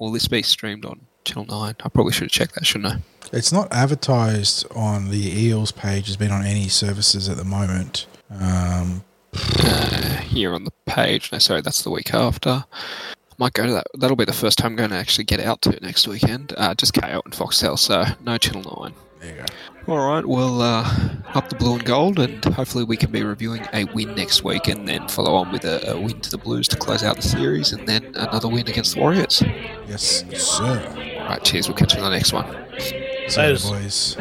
Will 0.00 0.10
this 0.10 0.26
be 0.26 0.42
streamed 0.42 0.86
on 0.86 1.00
Channel 1.26 1.44
9? 1.44 1.76
I 1.84 1.88
probably 1.90 2.12
should 2.12 2.24
have 2.24 2.30
checked 2.30 2.54
that, 2.54 2.64
shouldn't 2.64 2.94
I? 2.94 2.98
It's 3.30 3.52
not 3.52 3.70
advertised 3.72 4.66
on 4.74 5.10
the 5.10 5.38
Eels 5.38 5.70
page. 5.70 6.08
It's 6.08 6.16
been 6.16 6.32
on 6.32 6.44
any 6.46 6.68
services 6.68 7.28
at 7.28 7.36
the 7.36 7.44
moment. 7.44 8.06
Um, 8.30 9.04
uh, 9.34 10.16
here 10.16 10.54
on 10.54 10.64
the 10.64 10.72
page. 10.86 11.30
No, 11.30 11.38
sorry, 11.38 11.60
that's 11.60 11.82
the 11.82 11.90
week 11.90 12.14
after. 12.14 12.64
I 12.72 13.34
might 13.36 13.52
go 13.52 13.66
to 13.66 13.72
that. 13.74 13.86
That'll 13.94 14.16
be 14.16 14.24
the 14.24 14.32
first 14.32 14.58
time 14.58 14.72
I'm 14.72 14.76
going 14.76 14.90
to 14.90 14.96
actually 14.96 15.24
get 15.24 15.40
out 15.40 15.60
to 15.62 15.70
it 15.70 15.82
next 15.82 16.08
weekend. 16.08 16.54
Uh, 16.56 16.74
just 16.74 16.94
Kayo 16.94 17.22
and 17.24 17.34
Foxtel, 17.34 17.78
so 17.78 18.04
no 18.24 18.38
Channel 18.38 18.80
9. 18.82 18.94
There 19.22 19.30
you 19.30 19.38
go. 19.38 19.92
All 19.92 20.08
right, 20.08 20.24
well, 20.24 20.60
uh, 20.62 20.88
up 21.34 21.48
the 21.48 21.56
blue 21.56 21.74
and 21.74 21.84
gold, 21.84 22.18
and 22.18 22.44
hopefully 22.44 22.84
we 22.84 22.96
can 22.96 23.10
be 23.10 23.22
reviewing 23.22 23.66
a 23.72 23.84
win 23.86 24.14
next 24.14 24.44
week 24.44 24.68
and 24.68 24.86
then 24.86 25.08
follow 25.08 25.34
on 25.34 25.50
with 25.50 25.64
a, 25.64 25.92
a 25.92 26.00
win 26.00 26.20
to 26.20 26.30
the 26.30 26.38
Blues 26.38 26.68
to 26.68 26.76
close 26.76 27.02
out 27.02 27.16
the 27.16 27.22
series 27.22 27.72
and 27.72 27.88
then 27.88 28.04
another 28.14 28.48
win 28.48 28.68
against 28.68 28.94
the 28.94 29.00
Warriors. 29.00 29.42
Yes, 29.86 30.24
sir. 30.36 31.18
All 31.20 31.28
right, 31.28 31.42
cheers. 31.42 31.68
We'll 31.68 31.76
catch 31.76 31.94
you 31.94 32.00
on 32.00 32.10
the 32.10 32.16
next 32.16 32.32
one. 32.32 32.46
See 32.78 33.48
you, 33.48 33.58
boys. 33.58 34.16